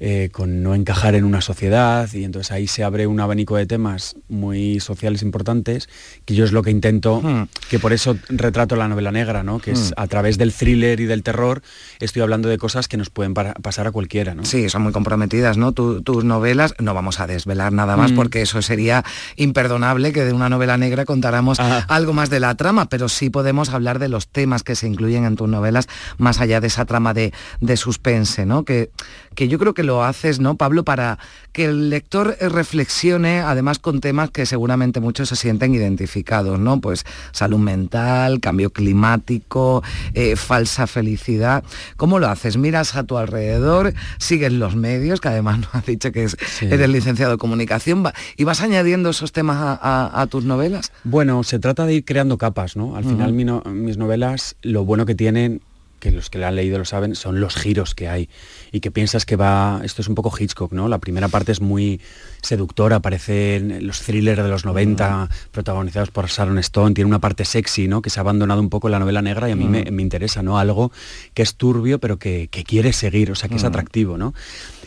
eh, 0.00 0.28
con 0.32 0.62
no 0.62 0.74
encajar 0.74 1.14
en 1.14 1.24
una 1.24 1.40
sociedad, 1.40 2.08
y 2.12 2.24
entonces 2.24 2.50
ahí 2.52 2.66
se 2.66 2.84
abre 2.84 3.06
un 3.06 3.20
abanico 3.20 3.56
de 3.56 3.66
temas 3.66 4.16
muy 4.28 4.80
sociales 4.80 5.22
importantes, 5.22 5.88
que 6.24 6.34
yo 6.34 6.44
es 6.44 6.52
lo 6.52 6.62
que 6.62 6.70
intento, 6.70 7.20
Mm. 7.22 7.48
que 7.70 7.78
por 7.78 7.92
eso 7.92 8.16
retrato 8.28 8.76
la 8.76 8.88
novela 8.88 9.12
negra, 9.12 9.42
¿no? 9.42 9.58
Que 9.60 9.72
es 9.72 9.90
Mm. 9.90 9.94
a 10.00 10.06
través 10.08 10.38
del 10.38 10.52
thriller 10.52 11.00
y 11.00 11.06
del 11.06 11.22
terror, 11.22 11.62
estoy 12.00 12.22
hablando 12.22 12.48
de 12.48 12.58
cosas 12.58 12.88
que 12.88 12.96
nos 12.96 13.10
pueden 13.10 13.34
para- 13.34 13.54
pasar 13.54 13.86
a 13.86 13.92
cualquiera, 13.92 14.34
¿no? 14.34 14.44
Sí, 14.44 14.68
son 14.68 14.82
muy 14.82 14.92
comprometidas, 14.92 15.56
¿no? 15.56 15.72
Tu- 15.72 16.02
tus 16.02 16.24
novelas, 16.24 16.74
no 16.80 16.92
vamos 16.94 17.20
a 17.20 17.26
desvelar 17.26 17.72
nada 17.72 17.96
más 17.96 18.12
Mm. 18.12 18.16
porque 18.16 18.42
eso 18.42 18.60
sería 18.62 19.04
imperdonable 19.36 20.12
que 20.12 20.24
de 20.24 20.32
una 20.32 20.48
novela 20.48 20.76
negra 20.76 21.04
contáramos 21.04 21.60
Ah. 21.60 21.84
algo 21.88 22.12
más 22.12 22.30
de 22.30 22.40
la 22.40 22.54
trama, 22.54 22.88
pero 22.88 23.08
sí 23.08 23.30
podemos 23.30 23.70
hablar 23.70 23.98
de 23.98 24.08
los 24.08 24.28
temas 24.28 24.62
que 24.62 24.74
se 24.74 24.86
incluyen 24.88 25.24
en 25.24 25.36
tus 25.36 25.48
novelas, 25.48 25.86
más 26.18 26.40
allá 26.40 26.60
de 26.60 26.66
esa 26.68 26.84
trama 26.84 27.14
de, 27.14 27.32
de 27.60 27.76
suspense, 27.76 28.46
¿no? 28.46 28.64
Que, 28.64 28.90
que 29.34 29.48
yo 29.48 29.58
creo 29.58 29.74
que 29.74 29.82
lo 29.82 30.04
haces, 30.04 30.40
¿no, 30.40 30.56
Pablo, 30.56 30.84
para 30.84 31.18
que 31.52 31.66
el 31.66 31.90
lector 31.90 32.36
reflexione, 32.40 33.40
además 33.40 33.78
con 33.78 34.00
temas 34.00 34.30
que 34.30 34.46
seguramente 34.46 35.00
muchos 35.00 35.28
se 35.28 35.36
sienten 35.36 35.74
identificados, 35.74 36.58
¿no? 36.58 36.80
Pues 36.80 37.04
salud 37.32 37.58
mental, 37.58 38.40
cambio 38.40 38.70
climático, 38.70 39.82
eh, 40.14 40.36
falsa 40.36 40.86
felicidad. 40.86 41.62
¿Cómo 41.96 42.18
lo 42.18 42.28
haces? 42.28 42.56
Miras 42.56 42.94
a 42.96 43.04
tu 43.04 43.16
alrededor, 43.16 43.94
sigues 44.18 44.52
los 44.52 44.76
medios, 44.76 45.20
que 45.20 45.28
además 45.28 45.58
nos 45.60 45.74
has 45.74 45.86
dicho 45.86 46.10
que 46.12 46.24
es- 46.24 46.36
Sí. 46.46 46.66
eres 46.66 46.88
licenciado 46.88 47.32
de 47.32 47.38
comunicación, 47.38 48.04
y 48.36 48.44
vas 48.44 48.60
añadiendo 48.60 49.10
esos 49.10 49.32
temas 49.32 49.56
a, 49.58 49.72
a- 49.80 50.22
a 50.22 50.26
tus 50.26 50.44
novelas. 50.44 50.92
Bueno, 51.04 51.42
se 51.44 51.58
trata 51.58 51.86
de 51.86 51.94
ir 51.94 52.04
creando 52.04 52.38
capas, 52.38 52.76
¿no? 52.76 52.96
Al 52.96 53.04
final 53.04 53.28
Ujú. 53.28 53.36
mi 53.36 53.44
no- 53.44 53.62
mis 53.66 53.96
novelas, 53.96 54.56
lo 54.62 54.84
bueno 54.84 55.06
que 55.06 55.14
tienen, 55.14 55.60
que 56.04 56.10
los 56.10 56.28
que 56.28 56.38
la 56.38 56.48
han 56.48 56.56
leído 56.56 56.76
lo 56.76 56.84
saben, 56.84 57.14
son 57.14 57.40
los 57.40 57.56
giros 57.56 57.94
que 57.94 58.08
hay. 58.10 58.28
Y 58.72 58.80
que 58.80 58.90
piensas 58.90 59.24
que 59.24 59.36
va, 59.36 59.80
esto 59.84 60.02
es 60.02 60.08
un 60.08 60.14
poco 60.14 60.30
Hitchcock, 60.38 60.70
¿no? 60.72 60.86
La 60.86 60.98
primera 60.98 61.28
parte 61.28 61.50
es 61.50 61.62
muy 61.62 61.98
seductora, 62.42 62.96
aparecen 62.96 63.86
los 63.86 64.02
thrillers 64.02 64.42
de 64.42 64.48
los 64.50 64.66
90 64.66 65.30
protagonizados 65.50 66.10
por 66.10 66.26
Sharon 66.26 66.58
Stone, 66.58 66.94
tiene 66.94 67.08
una 67.08 67.20
parte 67.20 67.46
sexy, 67.46 67.88
¿no? 67.88 68.02
Que 68.02 68.10
se 68.10 68.20
ha 68.20 68.22
abandonado 68.22 68.60
un 68.60 68.68
poco 68.68 68.88
en 68.88 68.92
la 68.92 68.98
novela 68.98 69.22
negra 69.22 69.48
y 69.48 69.52
a 69.52 69.56
mí 69.56 69.66
me, 69.66 70.02
interesa, 70.02 70.42
¿no? 70.42 70.58
Algo 70.58 70.92
que 71.32 71.40
es 71.40 71.54
turbio 71.54 71.98
pero 72.00 72.18
que, 72.18 72.50
quiere 72.50 72.92
seguir, 72.92 73.30
o 73.30 73.34
sea, 73.34 73.48
que 73.48 73.56
es 73.56 73.64
atractivo, 73.64 74.18
¿no? 74.18 74.34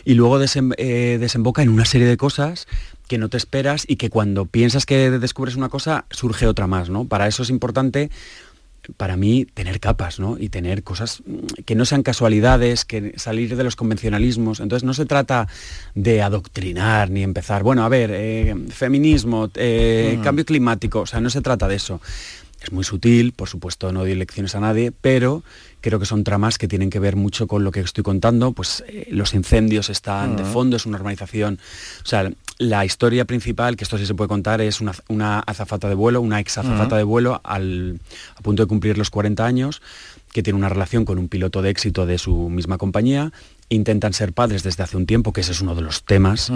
Y 0.04 0.14
luego 0.14 0.38
eh, 0.40 1.18
desemboca 1.18 1.62
en 1.62 1.68
una 1.68 1.84
serie 1.84 2.06
de 2.06 2.16
cosas 2.16 2.68
que 3.08 3.18
no 3.18 3.28
te 3.28 3.36
esperas 3.38 3.84
y 3.88 3.96
que 3.96 4.10
cuando 4.10 4.46
piensas 4.46 4.86
que 4.86 5.10
descubres 5.10 5.56
una 5.56 5.68
cosa 5.68 6.04
surge 6.10 6.46
otra 6.46 6.68
más, 6.68 6.90
¿no? 6.90 7.06
Para 7.06 7.26
eso 7.26 7.42
es 7.42 7.50
importante 7.50 8.10
para 8.96 9.16
mí 9.16 9.44
tener 9.44 9.80
capas, 9.80 10.18
¿no? 10.18 10.38
Y 10.38 10.48
tener 10.48 10.82
cosas 10.82 11.22
que 11.66 11.74
no 11.74 11.84
sean 11.84 12.02
casualidades, 12.02 12.84
que 12.84 13.14
salir 13.16 13.56
de 13.56 13.64
los 13.64 13.76
convencionalismos. 13.76 14.60
Entonces 14.60 14.84
no 14.84 14.94
se 14.94 15.06
trata 15.06 15.48
de 15.94 16.22
adoctrinar 16.22 17.10
ni 17.10 17.22
empezar, 17.22 17.62
bueno, 17.62 17.84
a 17.84 17.88
ver, 17.88 18.10
eh, 18.12 18.54
feminismo, 18.70 19.50
eh, 19.54 20.18
cambio 20.22 20.44
climático, 20.44 21.00
o 21.00 21.06
sea, 21.06 21.20
no 21.20 21.30
se 21.30 21.40
trata 21.40 21.68
de 21.68 21.76
eso. 21.76 22.00
Es 22.60 22.72
muy 22.72 22.82
sutil, 22.82 23.32
por 23.32 23.48
supuesto 23.48 23.92
no 23.92 24.00
doy 24.00 24.14
lecciones 24.14 24.54
a 24.56 24.60
nadie, 24.60 24.90
pero 24.90 25.44
creo 25.80 25.98
que 25.98 26.06
son 26.06 26.24
tramas 26.24 26.58
que 26.58 26.68
tienen 26.68 26.90
que 26.90 26.98
ver 26.98 27.16
mucho 27.16 27.46
con 27.46 27.64
lo 27.64 27.70
que 27.70 27.80
estoy 27.80 28.04
contando, 28.04 28.52
pues 28.52 28.84
eh, 28.88 29.08
los 29.10 29.34
incendios 29.34 29.90
están 29.90 30.36
de 30.36 30.44
fondo, 30.44 30.76
es 30.76 30.86
una 30.86 30.98
urbanización, 30.98 31.58
o 32.02 32.06
sea, 32.06 32.30
la 32.58 32.84
historia 32.84 33.24
principal, 33.24 33.76
que 33.76 33.84
esto 33.84 33.98
sí 33.98 34.06
se 34.06 34.14
puede 34.14 34.28
contar, 34.28 34.60
es 34.60 34.80
una, 34.80 35.40
azafata 35.40 35.88
de 35.88 35.94
vuelo, 35.94 36.20
una 36.20 36.40
ex 36.40 36.58
azafata 36.58 36.96
de 36.96 37.04
vuelo 37.04 37.40
al, 37.44 38.00
a 38.34 38.40
punto 38.42 38.64
de 38.64 38.66
cumplir 38.66 38.98
los 38.98 39.10
40 39.10 39.46
años, 39.46 39.80
que 40.32 40.42
tiene 40.42 40.58
una 40.58 40.68
relación 40.68 41.04
con 41.04 41.18
un 41.18 41.28
piloto 41.28 41.62
de 41.62 41.70
éxito 41.70 42.06
de 42.06 42.18
su 42.18 42.48
misma 42.48 42.78
compañía 42.78 43.32
intentan 43.70 44.12
ser 44.12 44.32
padres 44.32 44.62
desde 44.62 44.82
hace 44.82 44.96
un 44.96 45.06
tiempo, 45.06 45.32
que 45.32 45.42
ese 45.42 45.52
es 45.52 45.60
uno 45.60 45.74
de 45.74 45.82
los 45.82 46.04
temas 46.04 46.50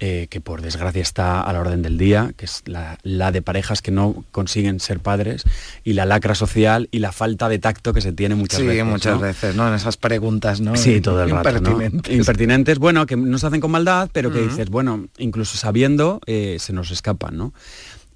eh, 0.00 0.26
que 0.28 0.40
por 0.40 0.60
desgracia 0.60 1.00
está 1.00 1.40
a 1.40 1.52
la 1.52 1.60
orden 1.60 1.82
del 1.82 1.96
día, 1.96 2.32
que 2.36 2.44
es 2.44 2.62
la, 2.66 2.98
de 3.32 3.42
parejas 3.42 3.80
que 3.80 3.90
no 3.90 4.24
consiguen 4.32 4.80
ser 4.80 5.00
padres 5.00 5.44
y 5.82 5.94
la 5.94 6.04
lacra 6.04 6.34
social 6.34 6.88
y 6.90 6.98
la 6.98 7.12
falta 7.12 7.48
de 7.48 7.58
tacto 7.58 7.92
que 7.94 8.00
se 8.00 8.12
tiene 8.12 8.34
muchas 8.34 8.60
veces. 8.60 8.76
Sí, 8.76 8.84
muchas 8.84 9.20
veces, 9.20 9.56
¿no? 9.56 9.66
En 9.68 9.74
esas 9.74 9.96
preguntas, 9.96 10.60
¿no? 10.60 10.76
Sí, 10.76 11.00
todo 11.00 11.22
el 11.22 11.30
rato. 11.30 11.48
Impertinentes. 11.48 12.14
Impertinentes, 12.14 12.78
bueno, 12.78 13.06
que 13.06 13.16
no 13.16 13.38
se 13.38 13.46
hacen 13.46 13.60
con 13.60 13.70
maldad, 13.70 14.10
pero 14.12 14.30
que 14.30 14.40
dices, 14.42 14.68
bueno, 14.68 15.08
incluso 15.16 15.56
sabiendo, 15.56 16.20
eh, 16.26 16.56
se 16.60 16.72
nos 16.72 16.90
escapan, 16.90 17.36
¿no? 17.36 17.54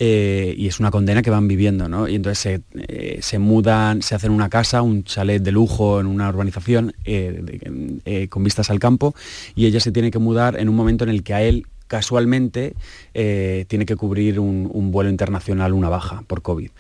Eh, 0.05 0.53
y 0.59 0.67
es 0.67 0.81
una 0.81 0.91
condena 0.91 1.23
que 1.23 1.31
van 1.31 1.47
viviendo, 1.47 1.89
¿no? 1.89 2.09
Y 2.09 2.17
entonces 2.17 2.61
eh, 2.75 3.19
se, 3.23 3.39
mudan, 3.39 4.03
se 4.03 4.17
hacen 4.17 4.33
una 4.33 4.49
casa, 4.49 4.83
un 4.83 5.05
chalet 5.05 5.41
de 5.41 5.53
lujo 5.53 6.01
en 6.01 6.07
una 6.07 6.29
urbanización 6.29 6.93
eh, 7.05 8.27
con 8.29 8.43
vistas 8.43 8.69
al 8.71 8.81
campo 8.81 9.15
y 9.55 9.67
ella 9.67 9.79
se 9.79 9.93
tiene 9.93 10.11
que 10.11 10.19
mudar 10.19 10.59
en 10.59 10.69
un 10.69 10.75
momento 10.75 11.05
en 11.05 11.11
el 11.11 11.23
que 11.23 11.35
a 11.35 11.43
él 11.43 11.69
casualmente 11.87 12.75
tiene 13.13 13.87
que 13.87 13.95
cubrir 13.95 14.41
un, 14.41 14.91
vuelo 14.91 15.09
internacional, 15.09 15.73
una 15.73 15.89
baja 15.89 16.25
por 16.27 16.43
COVID 16.43 16.71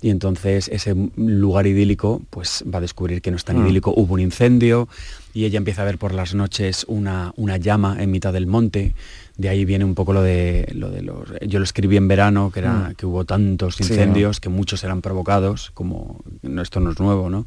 y 0.00 0.08
entonces 0.08 0.68
ese 0.68 0.94
lugar 1.16 1.66
idílico 1.66 2.22
pues 2.30 2.64
va 2.72 2.78
a 2.78 2.80
descubrir 2.80 3.20
que 3.20 3.30
no 3.30 3.36
es 3.36 3.44
tan 3.44 3.58
mm. 3.58 3.64
idílico, 3.66 3.92
hubo 3.94 4.14
un 4.14 4.20
incendio 4.20 4.88
y 5.34 5.44
ella 5.44 5.58
empieza 5.58 5.82
a 5.82 5.84
ver 5.84 5.98
por 5.98 6.14
las 6.14 6.34
noches 6.34 6.86
una, 6.88 7.34
una 7.36 7.58
llama 7.58 7.96
en 8.00 8.10
mitad 8.10 8.32
del 8.32 8.46
monte 8.46 8.94
de 9.40 9.48
ahí 9.48 9.64
viene 9.64 9.86
un 9.86 9.94
poco 9.94 10.12
lo 10.12 10.20
de, 10.20 10.70
lo 10.74 10.90
de 10.90 11.00
los... 11.00 11.30
Yo 11.46 11.60
lo 11.60 11.64
escribí 11.64 11.96
en 11.96 12.08
verano, 12.08 12.50
que, 12.52 12.60
era, 12.60 12.90
mm. 12.90 12.94
que 12.94 13.06
hubo 13.06 13.24
tantos 13.24 13.80
incendios, 13.80 14.38
que 14.38 14.50
muchos 14.50 14.84
eran 14.84 15.00
provocados, 15.00 15.70
como 15.70 16.22
esto 16.60 16.78
no 16.78 16.90
es 16.90 17.00
nuevo, 17.00 17.30
¿no? 17.30 17.46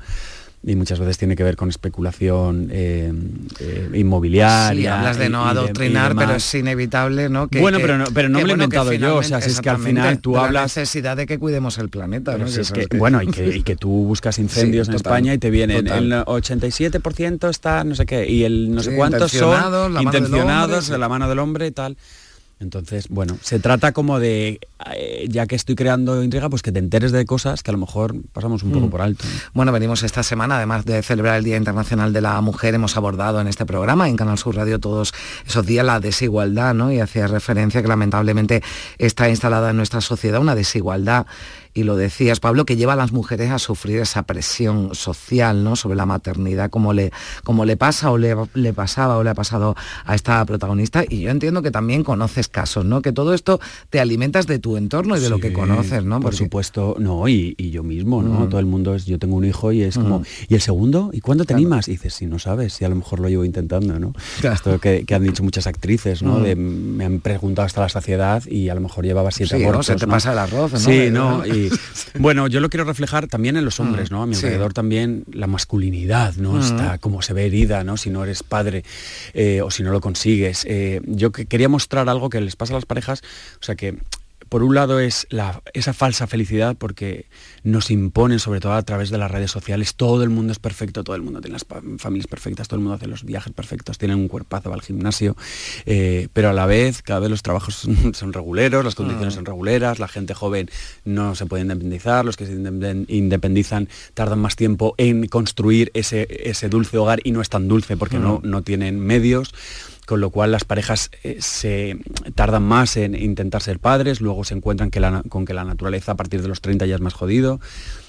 Y 0.65 0.75
muchas 0.75 0.99
veces 0.99 1.17
tiene 1.17 1.35
que 1.35 1.43
ver 1.43 1.57
con 1.57 1.69
especulación 1.69 2.69
eh, 2.71 3.11
eh, 3.59 3.89
inmobiliaria. 3.93 4.97
hablas 4.97 5.17
de 5.17 5.29
no 5.29 5.45
adoctrinar, 5.45 6.15
pero 6.15 6.35
es 6.35 6.53
inevitable, 6.55 7.27
¿no? 7.29 7.49
Que, 7.49 7.59
bueno, 7.59 7.79
pero 7.81 7.97
no, 7.97 8.05
pero 8.13 8.29
no 8.29 8.39
me 8.39 8.45
lo 8.45 8.49
he 8.51 8.53
inventado 8.53 8.93
yo, 8.93 9.17
o 9.17 9.23
sea, 9.23 9.41
si 9.41 9.49
es 9.49 9.59
que 9.59 9.69
al 9.69 9.79
final 9.79 10.19
tú 10.19 10.37
hablas... 10.37 10.53
La 10.53 10.81
necesidad 10.81 11.17
de 11.17 11.25
que 11.25 11.37
cuidemos 11.37 11.77
el 11.77 11.89
planeta, 11.89 12.37
¿no? 12.37 12.45
es 12.45 12.71
que, 12.71 12.87
bueno, 12.97 13.21
y 13.23 13.63
que, 13.63 13.75
tú 13.75 13.89
buscas 13.89 14.39
incendios 14.39 14.87
en 14.87 14.95
España 14.95 15.33
y 15.33 15.37
te 15.37 15.49
vienen 15.49 15.87
el 15.87 16.11
87% 16.11 17.49
está 17.49 17.83
no 17.83 17.95
sé 17.95 18.05
qué, 18.05 18.29
y 18.29 18.43
el 18.43 18.73
no 18.73 18.81
sé 18.81 18.95
cuántos 18.95 19.31
son 19.31 20.01
intencionados 20.01 20.87
de 20.87 20.97
la 20.97 21.09
mano 21.09 21.27
del 21.27 21.39
hombre 21.39 21.67
y 21.67 21.71
tal. 21.71 21.97
Entonces, 22.59 23.09
bueno, 23.09 23.37
se 23.41 23.59
trata 23.59 23.91
como 23.91 24.19
de, 24.19 24.59
eh, 24.95 25.27
ya 25.29 25.47
que 25.47 25.55
estoy 25.55 25.75
creando 25.75 26.23
intriga, 26.23 26.49
pues 26.49 26.61
que 26.61 26.71
te 26.71 26.79
enteres 26.79 27.11
de 27.11 27.25
cosas 27.25 27.61
que 27.61 27.71
a 27.71 27.73
lo 27.73 27.77
mejor 27.77 28.15
pasamos 28.31 28.63
un 28.63 28.71
poco 28.71 28.87
mm. 28.87 28.89
por 28.89 29.01
alto. 29.01 29.25
Bueno, 29.53 29.71
venimos 29.71 30.03
esta 30.03 30.23
semana, 30.23 30.57
además 30.57 30.85
de 30.85 31.01
celebrar 31.03 31.37
el 31.37 31.43
Día 31.43 31.57
Internacional 31.57 32.13
de 32.13 32.21
la 32.21 32.39
Mujer, 32.41 32.73
hemos 32.73 32.95
abordado 32.95 33.41
en 33.41 33.47
este 33.47 33.65
programa, 33.65 34.07
en 34.07 34.15
Canal 34.15 34.37
Sur 34.37 34.55
Radio, 34.55 34.79
todos 34.79 35.13
esos 35.45 35.65
días 35.65 35.85
la 35.85 35.99
desigualdad, 35.99 36.73
¿no? 36.73 36.91
Y 36.91 36.99
hacía 36.99 37.27
referencia 37.27 37.81
que 37.81 37.87
lamentablemente 37.87 38.63
está 38.97 39.29
instalada 39.29 39.71
en 39.71 39.77
nuestra 39.77 40.01
sociedad 40.01 40.39
una 40.39 40.55
desigualdad 40.55 41.25
y 41.73 41.83
lo 41.83 41.95
decías, 41.95 42.39
Pablo, 42.39 42.65
que 42.65 42.75
lleva 42.75 42.93
a 42.93 42.95
las 42.95 43.11
mujeres 43.11 43.51
a 43.51 43.59
sufrir 43.59 43.99
esa 43.99 44.23
presión 44.23 44.93
social 44.93 45.63
¿no? 45.63 45.75
sobre 45.75 45.95
la 45.95 46.05
maternidad, 46.05 46.69
como 46.69 46.93
le, 46.93 47.11
como 47.43 47.65
le 47.65 47.77
pasa 47.77 48.11
o 48.11 48.17
le, 48.17 48.35
le, 48.53 48.73
pasaba 48.73 49.17
o 49.17 49.23
le 49.23 49.31
ha 49.31 49.33
pasado 49.33 49.75
a 50.05 50.15
esta 50.15 50.45
protagonista. 50.45 51.03
Y 51.07 51.21
yo 51.21 51.31
entiendo 51.31 51.61
que 51.61 51.71
también 51.71 52.03
conoces 52.03 52.47
casos, 52.47 52.85
¿no? 52.85 53.01
Que 53.01 53.11
todo 53.11 53.33
esto 53.33 53.59
te 53.89 53.99
alimentas 53.99 54.47
de 54.47 54.59
tu 54.59 54.77
entorno 54.77 55.17
y 55.17 55.19
de 55.19 55.29
lo 55.29 55.39
que 55.39 55.51
conoces, 55.51 56.03
¿no? 56.03 56.19
Por 56.19 56.35
supuesto, 56.35 56.95
no, 56.99 57.27
y, 57.27 57.55
yo 57.73 57.81
mismo, 57.81 58.21
¿no? 58.21 58.41
Mm. 58.41 58.49
Todo 58.49 58.59
el 58.59 58.65
mundo 58.67 58.93
es, 58.93 59.05
yo 59.05 59.17
tengo 59.17 59.35
un 59.35 59.45
hijo 59.45 59.71
y 59.71 59.81
es 59.81 59.95
como, 59.95 60.19
mm. 60.19 60.25
¿y 60.49 60.53
el 60.55 60.61
segundo? 60.61 61.09
¿Y 61.11 61.21
cuándo 61.21 61.45
te 61.45 61.53
animas? 61.53 61.87
Y 61.87 61.91
dices, 61.91 62.13
si 62.13 62.27
no 62.27 62.37
sabes, 62.37 62.73
si 62.73 62.85
a 62.85 62.89
lo 62.89 62.95
mejor 62.95 63.19
lo 63.19 63.29
llevo 63.29 63.45
intentando, 63.45 63.99
¿no? 63.99 64.13
Esto 64.43 64.79
que, 64.79 65.05
han 65.13 65.23
dicho 65.23 65.43
muchas 65.43 65.67
actrices, 65.67 66.21
¿no? 66.21 66.39
Mm. 66.39 66.43
De, 66.43 66.55
me 66.55 67.05
han 67.05 67.19
preguntado 67.19 67.65
hasta 67.65 67.81
la 67.81 67.89
saciedad 67.89 68.45
y 68.45 68.69
a 68.69 68.75
lo 68.75 68.81
mejor 68.81 69.05
llevaba 69.05 69.31
siete 69.31 69.57
sí, 69.57 69.63
abortos, 69.63 69.87
Se 69.87 69.95
te 69.95 70.07
pasa 70.07 70.33
el 70.33 70.37
arroz, 70.37 70.73
¿no? 70.73 70.79
Sí, 70.79 71.09
no, 71.11 71.45
y, 71.45 71.62
bueno, 72.19 72.47
yo 72.47 72.59
lo 72.59 72.69
quiero 72.69 72.83
reflejar 72.83 73.27
también 73.27 73.57
en 73.57 73.65
los 73.65 73.79
hombres, 73.79 74.11
¿no? 74.11 74.21
A 74.21 74.25
mi 74.25 74.35
alrededor 74.35 74.73
también 74.73 75.25
la 75.31 75.47
masculinidad, 75.47 76.35
¿no? 76.35 76.59
Está 76.59 76.97
como 76.97 77.21
se 77.21 77.33
ve 77.33 77.45
herida, 77.45 77.83
¿no? 77.83 77.97
Si 77.97 78.09
no 78.09 78.23
eres 78.23 78.43
padre 78.43 78.83
eh, 79.33 79.61
o 79.61 79.71
si 79.71 79.83
no 79.83 79.91
lo 79.91 80.01
consigues. 80.01 80.65
Eh, 80.67 81.01
yo 81.05 81.31
quería 81.31 81.69
mostrar 81.69 82.09
algo 82.09 82.29
que 82.29 82.41
les 82.41 82.55
pasa 82.55 82.73
a 82.73 82.77
las 82.77 82.85
parejas, 82.85 83.21
o 83.59 83.63
sea 83.63 83.75
que 83.75 83.97
por 84.53 84.61
un 84.61 84.75
lado 84.75 84.99
es 84.99 85.25
esa 85.73 85.93
falsa 85.93 86.27
felicidad 86.27 86.75
porque 86.77 87.25
nos 87.63 87.89
imponen, 87.89 88.37
sobre 88.37 88.59
todo 88.59 88.73
a 88.73 88.83
través 88.83 89.09
de 89.09 89.17
las 89.17 89.31
redes 89.31 89.49
sociales, 89.49 89.95
todo 89.95 90.21
el 90.21 90.29
mundo 90.29 90.51
es 90.51 90.59
perfecto, 90.59 91.03
todo 91.03 91.15
el 91.15 91.23
mundo 91.23 91.41
tiene 91.41 91.53
las 91.53 91.65
familias 91.97 92.27
perfectas, 92.27 92.67
todo 92.67 92.77
el 92.77 92.83
mundo 92.83 92.93
hace 92.93 93.07
los 93.07 93.23
viajes 93.23 93.51
perfectos, 93.51 93.97
tienen 93.97 94.19
un 94.19 94.27
cuerpazo, 94.27 94.69
va 94.69 94.75
al 94.75 94.83
gimnasio, 94.83 95.35
eh, 95.87 96.27
pero 96.33 96.51
a 96.51 96.53
la 96.53 96.67
vez 96.67 97.01
cada 97.01 97.21
vez 97.21 97.31
los 97.31 97.41
trabajos 97.41 97.89
son 98.13 98.31
reguleros, 98.33 98.85
las 98.85 98.93
condiciones 98.93 99.33
mm. 99.33 99.37
son 99.37 99.45
reguleras, 99.47 99.97
la 99.97 100.07
gente 100.07 100.35
joven 100.35 100.69
no 101.03 101.33
se 101.33 101.47
puede 101.47 101.63
independizar, 101.63 102.23
los 102.23 102.37
que 102.37 102.45
se 102.45 102.51
independizan 102.53 103.89
tardan 104.13 104.37
más 104.37 104.55
tiempo 104.55 104.93
en 104.99 105.25
construir 105.29 105.89
ese, 105.95 106.27
ese 106.29 106.69
dulce 106.69 106.99
hogar 106.99 107.21
y 107.23 107.31
no 107.31 107.41
es 107.41 107.49
tan 107.49 107.67
dulce 107.67 107.97
porque 107.97 108.19
no, 108.19 108.35
mm. 108.35 108.47
no 108.47 108.61
tienen 108.61 108.99
medios 108.99 109.51
con 110.05 110.19
lo 110.19 110.29
cual 110.29 110.51
las 110.51 110.65
parejas 110.65 111.09
eh, 111.23 111.37
se 111.39 111.97
tardan 112.35 112.63
más 112.63 112.97
en 112.97 113.15
intentar 113.15 113.61
ser 113.61 113.79
padres, 113.79 114.21
luego 114.21 114.43
se 114.43 114.53
encuentran 114.53 114.89
con 114.89 115.45
que 115.45 115.53
la 115.53 115.63
naturaleza 115.63 116.13
a 116.13 116.15
partir 116.15 116.41
de 116.41 116.47
los 116.47 116.61
30 116.61 116.85
ya 116.85 116.95
es 116.95 117.01
más 117.01 117.13
jodido, 117.13 117.59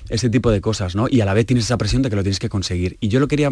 ese 0.09 0.30
tipo 0.30 0.50
de 0.50 0.61
cosas, 0.61 0.94
¿no? 0.94 1.07
Y 1.09 1.20
a 1.20 1.24
la 1.24 1.35
vez 1.35 1.46
tienes 1.46 1.64
esa 1.64 1.78
presión 1.78 2.02
de 2.02 2.11
que 2.11 2.16
lo 2.16 2.22
tienes 2.22 2.38
que 2.38 2.48
conseguir. 2.48 2.96
Y 3.00 3.09
yo 3.09 3.20
lo 3.20 3.28
quería, 3.28 3.50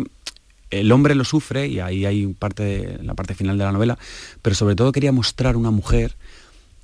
el 0.71 0.93
hombre 0.93 1.15
lo 1.15 1.25
sufre, 1.25 1.69
y 1.69 1.81
ahí 1.81 2.05
hay 2.05 2.27
parte 2.29 2.63
de, 2.63 3.03
la 3.03 3.15
parte 3.15 3.35
final 3.35 3.59
de 3.59 3.65
la 3.65 3.73
novela, 3.73 3.99
pero 4.43 4.55
sobre 4.55 4.75
todo 4.75 4.93
quería 4.93 5.13
mostrar 5.13 5.57
una 5.57 5.71
mujer 5.71 6.17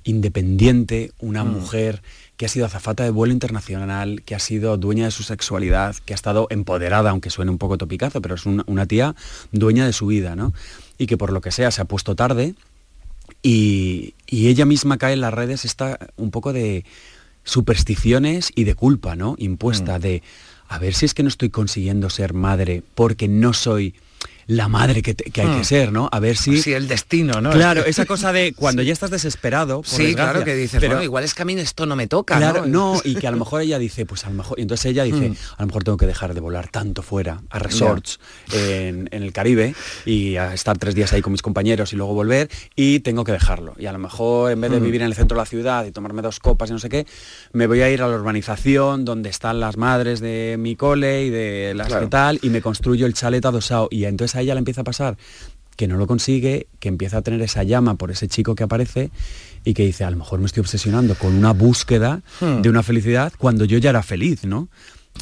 independiente, 0.03 1.11
una 1.19 1.43
mm. 1.43 1.51
mujer 1.51 2.01
que 2.37 2.45
ha 2.45 2.49
sido 2.49 2.65
azafata 2.65 3.03
de 3.03 3.09
vuelo 3.09 3.33
internacional, 3.33 4.21
que 4.23 4.33
ha 4.33 4.39
sido 4.39 4.77
dueña 4.77 5.05
de 5.05 5.11
su 5.11 5.23
sexualidad, 5.23 5.95
que 6.05 6.13
ha 6.13 6.15
estado 6.15 6.47
empoderada, 6.49 7.09
aunque 7.09 7.29
suene 7.29 7.51
un 7.51 7.57
poco 7.57 7.77
topicazo, 7.77 8.21
pero 8.21 8.35
es 8.35 8.45
una, 8.45 8.63
una 8.65 8.85
tía 8.85 9.13
dueña 9.51 9.85
de 9.85 9.91
su 9.91 10.07
vida, 10.07 10.37
¿no? 10.37 10.53
Y 10.99 11.07
que 11.07 11.17
por 11.17 11.31
lo 11.31 11.41
que 11.41 11.51
sea 11.51 11.71
se 11.71 11.81
ha 11.81 11.85
puesto 11.85 12.15
tarde 12.15 12.53
y, 13.41 14.13
ella 14.27 14.65
misma 14.65 14.97
cae 14.97 15.13
en 15.13 15.21
las 15.21 15.33
redes 15.33 15.65
está 15.65 15.97
un 16.17 16.29
poco 16.31 16.53
de 16.53 16.85
supersticiones 17.43 18.51
y 18.53 18.63
de 18.65 18.75
culpa, 18.75 19.15
¿no? 19.15 19.35
Impuesta 19.37 19.97
mm. 19.97 20.01
de 20.01 20.23
a 20.67 20.77
ver 20.77 20.93
si 20.93 21.05
es 21.05 21.13
que 21.15 21.23
no 21.23 21.29
estoy 21.29 21.49
consiguiendo 21.49 22.09
ser 22.09 22.33
madre 22.33 22.83
porque 22.93 23.27
no 23.27 23.53
soy 23.53 23.95
la 24.49 24.67
madre 24.67 25.03
que, 25.03 25.13
que 25.15 25.41
hay 25.41 25.47
que 25.47 25.59
Hmm. 25.59 25.63
ser, 25.63 25.91
¿no? 25.91 26.09
A 26.11 26.19
ver 26.19 26.35
si... 26.35 26.59
Sí, 26.61 26.73
el 26.73 26.87
destino, 26.87 27.39
¿no? 27.39 27.51
Claro, 27.51 27.83
esa 27.85 28.05
cosa 28.05 28.33
de 28.33 28.53
cuando 28.53 28.81
ya 28.81 28.91
estás 28.93 29.11
desesperado. 29.11 29.83
por 29.83 29.85
Sí, 29.85 30.15
claro, 30.15 30.43
que 30.43 30.55
dices, 30.55 30.79
pero- 30.79 30.93
bueno, 30.93 31.03
igual 31.03 31.23
es 31.23 31.35
que 31.35 31.43
a 31.43 31.45
mí 31.45 31.53
esto 31.53 31.85
no 31.85 31.95
me 31.95 32.07
toca, 32.07 32.37
Claro, 32.37 32.65
¿no? 32.65 32.95
no, 32.95 33.01
y 33.03 33.13
que 33.15 33.27
a 33.27 33.31
lo 33.31 33.37
mejor 33.37 33.61
ella 33.61 33.77
dice, 33.77 34.07
pues 34.07 34.25
a 34.25 34.29
lo 34.29 34.35
mejor, 34.35 34.57
y 34.57 34.63
entonces 34.63 34.87
ella 34.87 35.03
dice, 35.03 35.29
Mm. 35.29 35.35
a 35.57 35.61
lo 35.61 35.67
mejor 35.67 35.83
tengo 35.83 35.97
que 35.97 36.07
dejar 36.07 36.33
de 36.33 36.39
volar 36.41 36.67
tanto 36.69 37.03
fuera, 37.03 37.41
a 37.51 37.59
resorts 37.59 38.19
en, 38.51 39.07
en 39.11 39.21
el 39.21 39.31
Caribe 39.33 39.75
y 40.05 40.37
a 40.37 40.53
estar 40.55 40.79
tres 40.79 40.95
días 40.95 41.13
ahí 41.13 41.21
con 41.21 41.31
mis 41.31 41.43
compañeros 41.43 41.93
y 41.93 41.95
luego 41.95 42.15
volver 42.15 42.49
y 42.75 43.01
tengo 43.01 43.23
que 43.23 43.31
dejarlo. 43.31 43.75
Y 43.77 43.85
a 43.85 43.91
lo 43.93 43.99
mejor 43.99 44.51
en 44.51 44.61
vez 44.61 44.71
de 44.71 44.79
Mm. 44.79 44.83
vivir 44.83 45.01
en 45.01 45.07
el 45.07 45.13
centro 45.15 45.35
de 45.37 45.41
la 45.41 45.45
ciudad 45.45 45.85
y 45.85 45.91
tomarme 45.91 46.23
dos 46.23 46.39
copas 46.39 46.71
y 46.71 46.73
no 46.73 46.79
sé 46.79 46.89
qué, 46.89 47.05
me 47.53 47.67
voy 47.67 47.81
a 47.81 47.89
ir 47.91 48.01
a 48.01 48.07
la 48.07 48.15
urbanización 48.15 49.05
donde 49.05 49.29
están 49.29 49.59
las 49.59 49.77
madres 49.77 50.19
de 50.21 50.55
mi 50.57 50.75
cole 50.75 51.25
y 51.25 51.29
de 51.29 51.73
las 51.75 51.87
Claro. 51.87 52.05
que 52.05 52.09
tal 52.09 52.39
y 52.41 52.49
me 52.49 52.61
construyo 52.61 53.05
el 53.05 53.13
chalet 53.13 53.45
adosado. 53.45 53.87
Y 53.91 54.05
entonces 54.05 54.38
a 54.39 54.41
ella 54.41 54.53
le 54.55 54.59
empieza 54.59 54.81
a 54.81 54.83
pasar 54.83 55.17
que 55.75 55.87
no 55.87 55.95
lo 55.95 56.07
consigue, 56.07 56.67
que 56.79 56.89
empieza 56.89 57.19
a 57.19 57.21
tener 57.21 57.41
esa 57.41 57.63
llama 57.63 57.95
por 57.95 58.11
ese 58.11 58.27
chico 58.27 58.53
que 58.53 58.63
aparece 58.63 59.11
y 59.63 59.73
que 59.73 59.85
dice, 59.85 60.03
a 60.03 60.11
lo 60.11 60.17
mejor 60.17 60.39
me 60.39 60.45
estoy 60.45 60.59
obsesionando 60.59 61.15
con 61.15 61.33
una 61.33 61.53
búsqueda 61.53 62.21
Hmm. 62.41 62.61
de 62.61 62.69
una 62.69 62.83
felicidad 62.83 63.31
cuando 63.37 63.63
yo 63.63 63.77
ya 63.77 63.91
era 63.91 64.03
feliz, 64.03 64.43
¿no? 64.43 64.67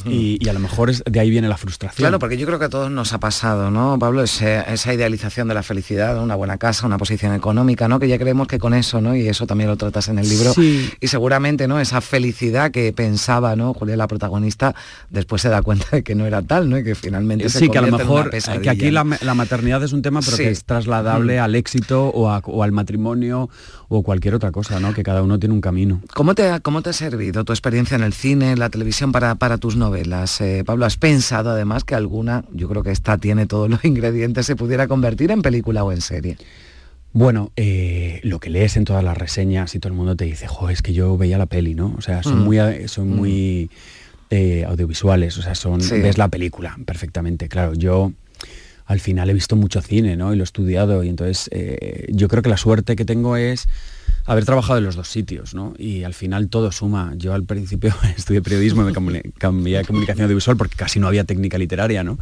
Y, 0.04 0.38
y 0.44 0.48
a 0.48 0.52
lo 0.52 0.60
mejor 0.60 0.90
es, 0.90 1.02
de 1.04 1.20
ahí 1.20 1.30
viene 1.30 1.48
la 1.48 1.56
frustración. 1.56 1.96
Claro, 2.04 2.18
porque 2.18 2.36
yo 2.36 2.46
creo 2.46 2.58
que 2.58 2.66
a 2.66 2.68
todos 2.68 2.90
nos 2.90 3.12
ha 3.12 3.18
pasado, 3.18 3.70
¿no, 3.70 3.98
Pablo? 3.98 4.22
Ese- 4.22 4.62
esa 4.72 4.94
idealización 4.94 5.48
de 5.48 5.54
la 5.54 5.62
felicidad, 5.62 6.22
una 6.22 6.34
buena 6.34 6.58
casa, 6.58 6.86
una 6.86 6.98
posición 6.98 7.34
económica, 7.34 7.88
¿no? 7.88 7.98
Que 7.98 8.08
ya 8.08 8.18
creemos 8.18 8.46
que 8.48 8.58
con 8.58 8.74
eso, 8.74 9.00
¿no? 9.00 9.16
Y 9.16 9.28
eso 9.28 9.46
también 9.46 9.70
lo 9.70 9.76
tratas 9.76 10.08
en 10.08 10.18
el 10.18 10.28
libro. 10.28 10.52
Sí. 10.52 10.90
Y 11.00 11.08
seguramente, 11.08 11.68
¿no? 11.68 11.80
Esa 11.80 12.00
felicidad 12.00 12.70
que 12.70 12.92
pensaba, 12.92 13.56
¿no? 13.56 13.74
Julia, 13.74 13.96
la 13.96 14.06
protagonista, 14.08 14.74
después 15.10 15.42
se 15.42 15.48
da 15.48 15.62
cuenta 15.62 15.86
de 15.92 16.02
que 16.02 16.14
no 16.14 16.26
era 16.26 16.42
tal, 16.42 16.68
¿no? 16.70 16.78
Y 16.78 16.84
que 16.84 16.94
finalmente 16.94 17.48
se 17.48 17.58
sí, 17.58 17.68
que 17.68 17.78
a 17.78 17.82
lo 17.82 17.96
mejor 17.96 18.30
eh, 18.34 18.40
que 18.62 18.70
aquí 18.70 18.90
la, 18.90 19.04
maternidad 19.04 19.82
es 19.82 19.92
un 19.92 20.02
tema, 20.02 20.20
pero 20.20 20.36
Sí. 20.36 20.44
que 20.44 20.50
es 20.50 20.64
trasladable 20.64 21.38
Mm. 21.38 21.42
al 21.42 21.54
éxito 21.54 22.06
o, 22.08 22.28
a- 22.30 22.38
o 22.44 22.62
al 22.62 22.72
matrimonio 22.72 23.48
o 23.88 24.02
cualquier 24.02 24.34
otra 24.34 24.52
cosa, 24.52 24.80
¿no? 24.80 24.92
Que 24.94 25.02
cada 25.02 25.22
uno 25.22 25.38
tiene 25.38 25.54
un 25.54 25.60
camino. 25.60 26.00
¿Cómo 26.14 26.34
te, 26.34 26.48
ha, 26.50 26.60
¿Cómo 26.60 26.82
te 26.82 26.90
ha 26.90 26.92
servido 26.92 27.44
tu 27.44 27.52
experiencia 27.52 27.94
en 27.96 28.02
el 28.02 28.12
cine, 28.12 28.52
en 28.52 28.58
la 28.58 28.68
televisión 28.70 29.12
para, 29.12 29.34
para 29.36 29.58
tus 29.58 29.76
novelas? 29.76 29.87
Eh, 29.96 30.62
Pablo, 30.66 30.84
¿has 30.86 30.96
pensado 30.96 31.50
además 31.50 31.84
que 31.84 31.94
alguna, 31.94 32.44
yo 32.52 32.68
creo 32.68 32.82
que 32.82 32.90
esta 32.90 33.18
tiene 33.18 33.46
todos 33.46 33.68
los 33.70 33.84
ingredientes, 33.84 34.46
se 34.46 34.56
pudiera 34.56 34.86
convertir 34.88 35.30
en 35.30 35.42
película 35.42 35.84
o 35.84 35.92
en 35.92 36.00
serie? 36.00 36.36
Bueno, 37.12 37.50
eh, 37.56 38.20
lo 38.22 38.38
que 38.38 38.50
lees 38.50 38.76
en 38.76 38.84
todas 38.84 39.02
las 39.02 39.16
reseñas 39.16 39.74
y 39.74 39.78
todo 39.80 39.90
el 39.92 39.96
mundo 39.96 40.14
te 40.14 40.26
dice, 40.26 40.46
jo, 40.46 40.68
es 40.68 40.82
que 40.82 40.92
yo 40.92 41.16
veía 41.16 41.38
la 41.38 41.46
peli, 41.46 41.74
¿no? 41.74 41.94
O 41.96 42.00
sea, 42.02 42.22
son 42.22 42.40
Mm. 42.40 42.44
muy, 42.44 42.58
a- 42.58 42.88
son 42.88 43.08
muy 43.08 43.70
eh, 44.30 44.66
audiovisuales, 44.68 45.38
o 45.38 45.42
sea, 45.42 45.54
son, 45.54 45.80
Sí. 45.80 45.94
ves 46.00 46.18
la 46.18 46.28
película 46.28 46.76
perfectamente. 46.84 47.48
Claro, 47.48 47.72
yo 47.72 48.12
al 48.88 49.00
final 49.00 49.28
he 49.28 49.34
visto 49.34 49.54
mucho 49.54 49.82
cine, 49.82 50.16
¿no? 50.16 50.32
Y 50.32 50.36
lo 50.36 50.42
he 50.42 50.44
estudiado 50.44 51.04
y 51.04 51.10
entonces 51.10 51.48
eh, 51.52 52.06
yo 52.10 52.26
creo 52.26 52.42
que 52.42 52.48
la 52.48 52.56
suerte 52.56 52.96
que 52.96 53.04
tengo 53.04 53.36
es 53.36 53.68
haber 54.24 54.46
trabajado 54.46 54.78
en 54.78 54.84
los 54.84 54.96
dos 54.96 55.08
sitios, 55.08 55.54
¿no? 55.54 55.74
Y 55.78 56.04
al 56.04 56.14
final 56.14 56.48
todo 56.48 56.72
suma. 56.72 57.12
Yo 57.16 57.34
al 57.34 57.44
principio 57.44 57.94
estudié 58.16 58.40
periodismo 58.40 58.82
y 58.82 58.84
me 58.86 59.22
cambié, 59.38 59.78
a 59.78 59.84
comunicación 59.84 60.24
audiovisual 60.24 60.56
porque 60.56 60.74
casi 60.76 61.00
no 61.00 61.06
había 61.06 61.24
técnica 61.24 61.58
literaria, 61.58 62.02
¿no? 62.02 62.18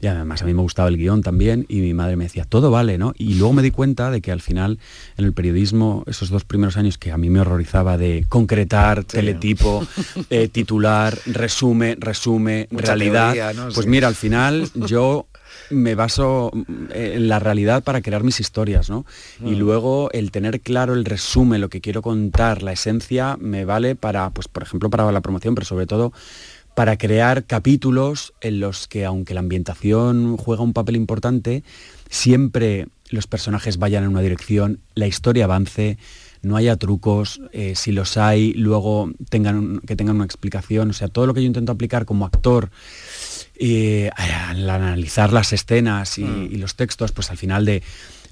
Y 0.00 0.06
además 0.06 0.40
a 0.40 0.46
mí 0.46 0.54
me 0.54 0.62
gustaba 0.62 0.88
el 0.88 0.96
guion 0.96 1.22
también 1.22 1.66
y 1.68 1.80
mi 1.80 1.92
madre 1.92 2.16
me 2.16 2.24
decía, 2.24 2.46
todo 2.46 2.70
vale, 2.70 2.96
¿no? 2.96 3.12
Y 3.18 3.34
luego 3.34 3.52
me 3.52 3.62
di 3.62 3.70
cuenta 3.70 4.10
de 4.10 4.22
que 4.22 4.32
al 4.32 4.40
final 4.40 4.78
en 5.18 5.26
el 5.26 5.34
periodismo, 5.34 6.02
esos 6.06 6.30
dos 6.30 6.44
primeros 6.44 6.78
años 6.78 6.96
que 6.96 7.12
a 7.12 7.18
mí 7.18 7.28
me 7.28 7.40
horrorizaba 7.40 7.98
de 7.98 8.24
concretar, 8.28 9.04
teletipo, 9.04 9.86
eh, 10.30 10.48
titular, 10.48 11.18
resume, 11.26 11.96
resume, 12.00 12.68
Mucha 12.70 12.86
realidad, 12.86 13.34
teoría, 13.34 13.52
¿no? 13.52 13.64
pues 13.64 13.84
Sí. 13.84 13.88
mira, 13.88 14.08
al 14.08 14.14
final 14.14 14.70
yo 14.74 15.26
me 15.70 15.94
baso 15.94 16.50
mm, 16.54 16.62
en 16.92 17.28
la 17.28 17.38
realidad 17.38 17.82
para 17.82 18.00
crear 18.02 18.22
mis 18.24 18.40
historias, 18.40 18.88
¿no? 18.90 19.04
Y 19.40 19.52
Mm. 19.54 19.58
luego 19.58 20.10
el 20.12 20.30
tener 20.30 20.60
claro 20.60 20.94
el 20.94 21.04
resumen, 21.04 21.60
lo 21.60 21.68
que 21.68 21.80
quiero 21.80 22.02
contar, 22.02 22.62
la 22.62 22.72
esencia, 22.72 23.36
me 23.40 23.64
vale 23.64 23.96
para, 23.96 24.30
pues 24.30 24.48
por 24.48 24.62
ejemplo, 24.62 24.90
para 24.90 25.10
la 25.12 25.20
promoción, 25.20 25.54
pero 25.54 25.64
sobre 25.66 25.86
todo 25.86 26.12
para 26.74 26.98
crear 26.98 27.44
capítulos 27.46 28.34
en 28.42 28.60
los 28.60 28.86
que, 28.86 29.04
aunque 29.06 29.32
la 29.32 29.40
ambientación 29.40 30.36
juega 30.36 30.62
un 30.62 30.74
papel 30.74 30.96
importante, 30.96 31.64
siempre 32.10 32.86
los 33.10 33.26
personajes 33.26 33.78
vayan 33.78 34.04
en 34.04 34.10
una 34.10 34.20
dirección, 34.20 34.80
la 34.94 35.06
historia 35.06 35.44
avance, 35.44 35.96
no 36.42 36.56
haya 36.56 36.76
trucos, 36.76 37.40
eh, 37.52 37.74
si 37.76 37.92
los 37.92 38.16
hay, 38.16 38.52
luego 38.52 39.10
tengan 39.30 39.56
un- 39.56 39.80
que 39.80 39.96
tengan 39.96 40.16
una 40.16 40.24
explicación. 40.26 40.90
O 40.90 40.92
sea, 40.92 41.08
todo 41.08 41.26
lo 41.26 41.34
que 41.34 41.40
yo 41.40 41.46
intento 41.46 41.72
aplicar 41.72 42.04
como 42.04 42.26
actor 42.26 42.70
eh, 43.58 44.10
al 44.16 44.68
analizar 44.68 45.32
las 45.32 45.52
escenas 45.52 46.18
y, 46.18 46.24
y 46.24 46.56
los 46.56 46.74
textos, 46.74 47.12
pues 47.12 47.30
al 47.30 47.38
final 47.38 47.64
de 47.64 47.82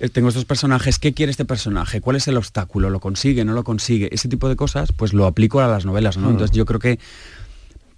eh, 0.00 0.08
tengo 0.08 0.28
estos 0.28 0.44
personajes, 0.44 0.98
¿qué 0.98 1.14
quiere 1.14 1.30
este 1.30 1.44
personaje? 1.44 2.00
¿Cuál 2.00 2.16
es 2.16 2.28
el 2.28 2.36
obstáculo? 2.36 2.90
¿Lo 2.90 3.00
consigue? 3.00 3.44
¿No 3.44 3.52
lo 3.52 3.64
consigue? 3.64 4.08
Ese 4.12 4.28
tipo 4.28 4.48
de 4.48 4.56
cosas, 4.56 4.92
pues 4.92 5.12
lo 5.12 5.26
aplico 5.26 5.60
a 5.60 5.68
las 5.68 5.84
novelas, 5.84 6.16
¿no? 6.16 6.28
Mm. 6.28 6.32
Entonces 6.32 6.56
yo 6.56 6.66
creo 6.66 6.80
que, 6.80 6.98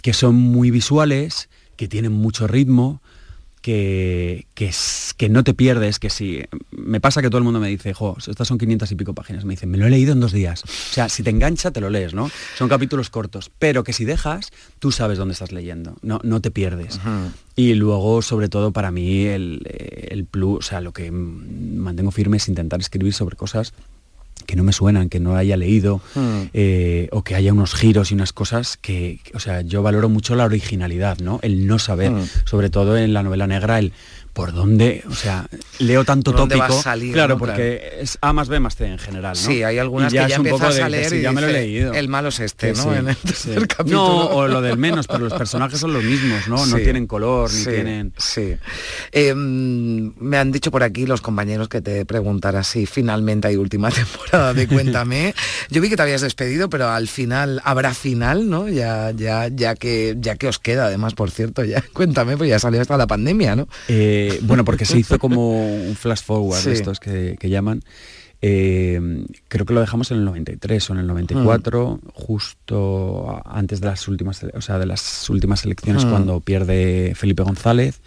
que 0.03 0.12
son 0.12 0.35
muy 0.35 0.71
visuales, 0.71 1.49
que 1.77 1.89
tienen 1.89 2.12
mucho 2.12 2.47
ritmo, 2.47 3.01
que, 3.66 4.46
que, 5.16 5.29
no 5.29 5.42
te 5.42 5.52
pierdes, 5.52 5.98
que 5.98 6.09
si... 6.09 6.44
Me 6.70 7.00
pasa 7.00 7.20
que 7.20 7.31
todo 7.31 7.38
el 7.38 7.44
mundo 7.44 7.59
me 7.59 7.66
dice, 7.66 7.94
jo, 7.94 8.16
estas 8.24 8.46
son 8.46 8.59
500 8.59 8.92
y 8.92 8.94
pico 8.94 9.12
páginas. 9.12 9.44
Me 9.44 9.55
dicen, 9.55 9.68
me 9.70 9.76
lo 9.76 9.87
he 9.88 9.90
leído 9.90 10.12
en 10.12 10.20
dos 10.20 10.31
días. 10.31 10.62
O 10.62 10.68
sea, 10.68 11.09
si 11.09 11.24
te 11.24 11.31
engancha, 11.31 11.72
te 11.72 11.81
lo 11.81 11.90
lees, 11.90 12.14
¿no? 12.14 12.31
Son 12.57 12.68
capítulos 12.68 13.11
cortos. 13.11 13.50
Pero 13.59 13.83
que 13.83 13.92
si 13.92 14.05
dejas, 14.05 14.52
tú 14.79 14.92
sabes 14.92 15.18
dónde 15.18 15.33
estás 15.33 15.50
leyendo. 15.50 15.96
No, 16.02 16.20
no 16.22 16.40
te 16.40 16.52
pierdes. 16.52 17.00
Y 17.57 17.74
luego, 17.74 18.22
sobre 18.22 18.48
todo, 18.48 18.70
para 18.70 18.92
mí, 18.92 19.24
el, 19.24 19.62
el 20.11 20.26
plus, 20.26 20.59
o 20.59 20.62
sea, 20.62 20.81
lo 20.81 20.92
que 20.92 21.11
mantengo 21.11 22.12
firme 22.12 22.37
es 22.37 22.46
intentar 22.46 22.79
escribir 22.79 23.14
sobre 23.14 23.35
cosas 23.35 23.72
que 24.44 24.55
no 24.57 24.62
me 24.62 24.72
suenan, 24.72 25.09
que 25.09 25.18
no 25.18 25.35
haya 25.37 25.57
leído, 25.57 26.01
Mm. 26.14 26.42
eh, 26.53 27.09
o 27.12 27.22
que 27.22 27.35
haya 27.35 27.53
unos 27.53 27.75
giros 27.75 28.11
y 28.11 28.14
unas 28.14 28.33
cosas 28.33 28.77
que, 28.77 29.20
o 29.35 29.40
sea, 29.40 29.62
yo 29.62 29.83
valoro 29.83 30.09
mucho 30.09 30.37
la 30.37 30.44
originalidad, 30.44 31.18
¿no? 31.18 31.40
El 31.42 31.66
no 31.66 31.79
saber, 31.79 32.12
Mm. 32.12 32.25
sobre 32.44 32.70
todo 32.70 32.96
en 32.96 33.12
la 33.12 33.22
novela 33.22 33.46
negra, 33.46 33.79
el 33.79 33.92
por 34.37 34.53
dónde, 34.53 35.03
o 35.09 35.14
sea, 35.14 35.46
leo 35.79 36.05
tanto 36.05 36.31
¿Por 36.31 36.40
dónde 36.40 36.57
va 36.57 36.66
a 36.66 36.68
tópico. 36.68 36.83
salir, 36.83 37.14
claro, 37.14 37.37
no? 37.37 37.38
porque 37.38 38.01
es 38.01 38.18
A 38.20 38.35
más 38.35 38.51
B 38.51 38.61
más 38.61 38.77
C 38.77 38.85
en 38.85 38.99
general, 38.99 39.35
¿no? 39.35 39.40
Sí, 39.49 39.62
hay 39.62 39.79
algunas 39.79 40.12
Y 40.12 40.18
que 40.18 40.29
ya 40.29 40.37
empiezas 40.37 40.79
a 40.79 40.90
leer 40.90 41.11
y 41.14 41.22
ya 41.22 41.33
me 41.33 41.40
lo 41.40 41.46
he 41.46 41.53
leído. 41.55 41.94
el 41.94 42.09
malo 42.09 42.29
es 42.29 42.40
este, 42.40 42.75
¿no? 42.75 42.83
sí, 42.83 42.88
En 42.90 43.09
el 43.09 43.14
sí. 43.14 43.20
tercer 43.29 43.66
capítulo. 43.66 43.96
No, 43.96 44.27
o 44.27 44.46
lo 44.46 44.61
del 44.61 44.77
menos, 44.77 45.07
pero 45.07 45.20
los 45.20 45.33
personajes 45.33 45.81
son 45.81 45.94
los 45.94 46.05
mismos, 46.05 46.49
¿no? 46.49 46.66
No 46.66 46.77
tienen 46.77 47.07
color, 47.07 47.51
ni 47.51 47.64
tienen... 47.64 48.12
Sí. 48.18 48.57
Eh, 49.11 49.33
mm, 49.35 50.11
me 50.20 50.37
han 50.37 50.53
dicho 50.53 50.70
por 50.70 50.83
aquí 50.83 51.07
los 51.07 51.22
compañeros 51.22 51.70
que 51.70 51.81
te 51.81 52.05
preguntara 52.05 52.62
si 52.62 52.85
finalmente 52.85 53.49
hay 53.49 53.57
última 53.57 53.90
temporada 53.90 54.53
de 54.53 54.68
Cuéntame. 54.68 55.35
Yo 55.70 55.81
vi 55.81 55.88
que 55.88 55.96
te 55.96 56.03
habías 56.03 56.20
despedido, 56.20 56.68
pero 56.68 56.90
al 56.90 57.09
final 57.09 57.62
habrá 57.64 57.94
final, 57.94 58.51
¿no? 58.51 58.68
Ya, 58.68 59.12
ya, 59.12 59.49
ya 59.49 59.75
que 59.77 60.14
ya 60.20 60.37
que 60.37 60.49
os 60.49 60.59
queda, 60.59 60.85
además, 60.85 61.14
por 61.14 61.31
cierto, 61.31 61.64
ya 61.64 61.83
Cuéntame, 61.94 62.37
pues 62.37 62.51
ya 62.51 62.59
salió 62.59 62.83
hasta 62.83 62.99
la 62.99 63.07
pandemia, 63.07 63.57
¿no? 63.57 63.66
Eh, 63.88 64.26
bueno, 64.43 64.65
porque 64.65 64.85
se 64.85 64.99
hizo 64.99 65.19
como 65.19 65.61
un 65.89 65.95
flash 65.97 66.23
forward 66.23 66.61
Sí. 66.61 66.69
de 66.71 66.75
estos 66.75 67.01
que, 67.01 67.37
que 67.39 67.49
llaman. 67.49 67.83
Eh, 68.43 69.01
creo 69.49 69.65
que 69.65 69.73
lo 69.73 69.81
dejamos 69.81 70.11
en 70.11 70.19
el 70.19 70.25
93 70.27 70.91
o 70.91 70.93
en 70.93 70.99
el 71.01 71.07
94, 71.07 72.01
Mm. 72.03 72.09
justo 72.12 73.43
antes 73.47 73.81
de 73.81 73.87
las 73.87 74.07
últimas, 74.09 74.45
o 74.53 74.61
sea, 74.61 74.79
de 74.79 74.87
las 74.87 75.29
últimas 75.31 75.65
elecciones 75.65 76.05
Mm. 76.05 76.11
cuando 76.11 76.41
pierde 76.41 77.15
Felipe 77.17 77.43
González. 77.43 78.01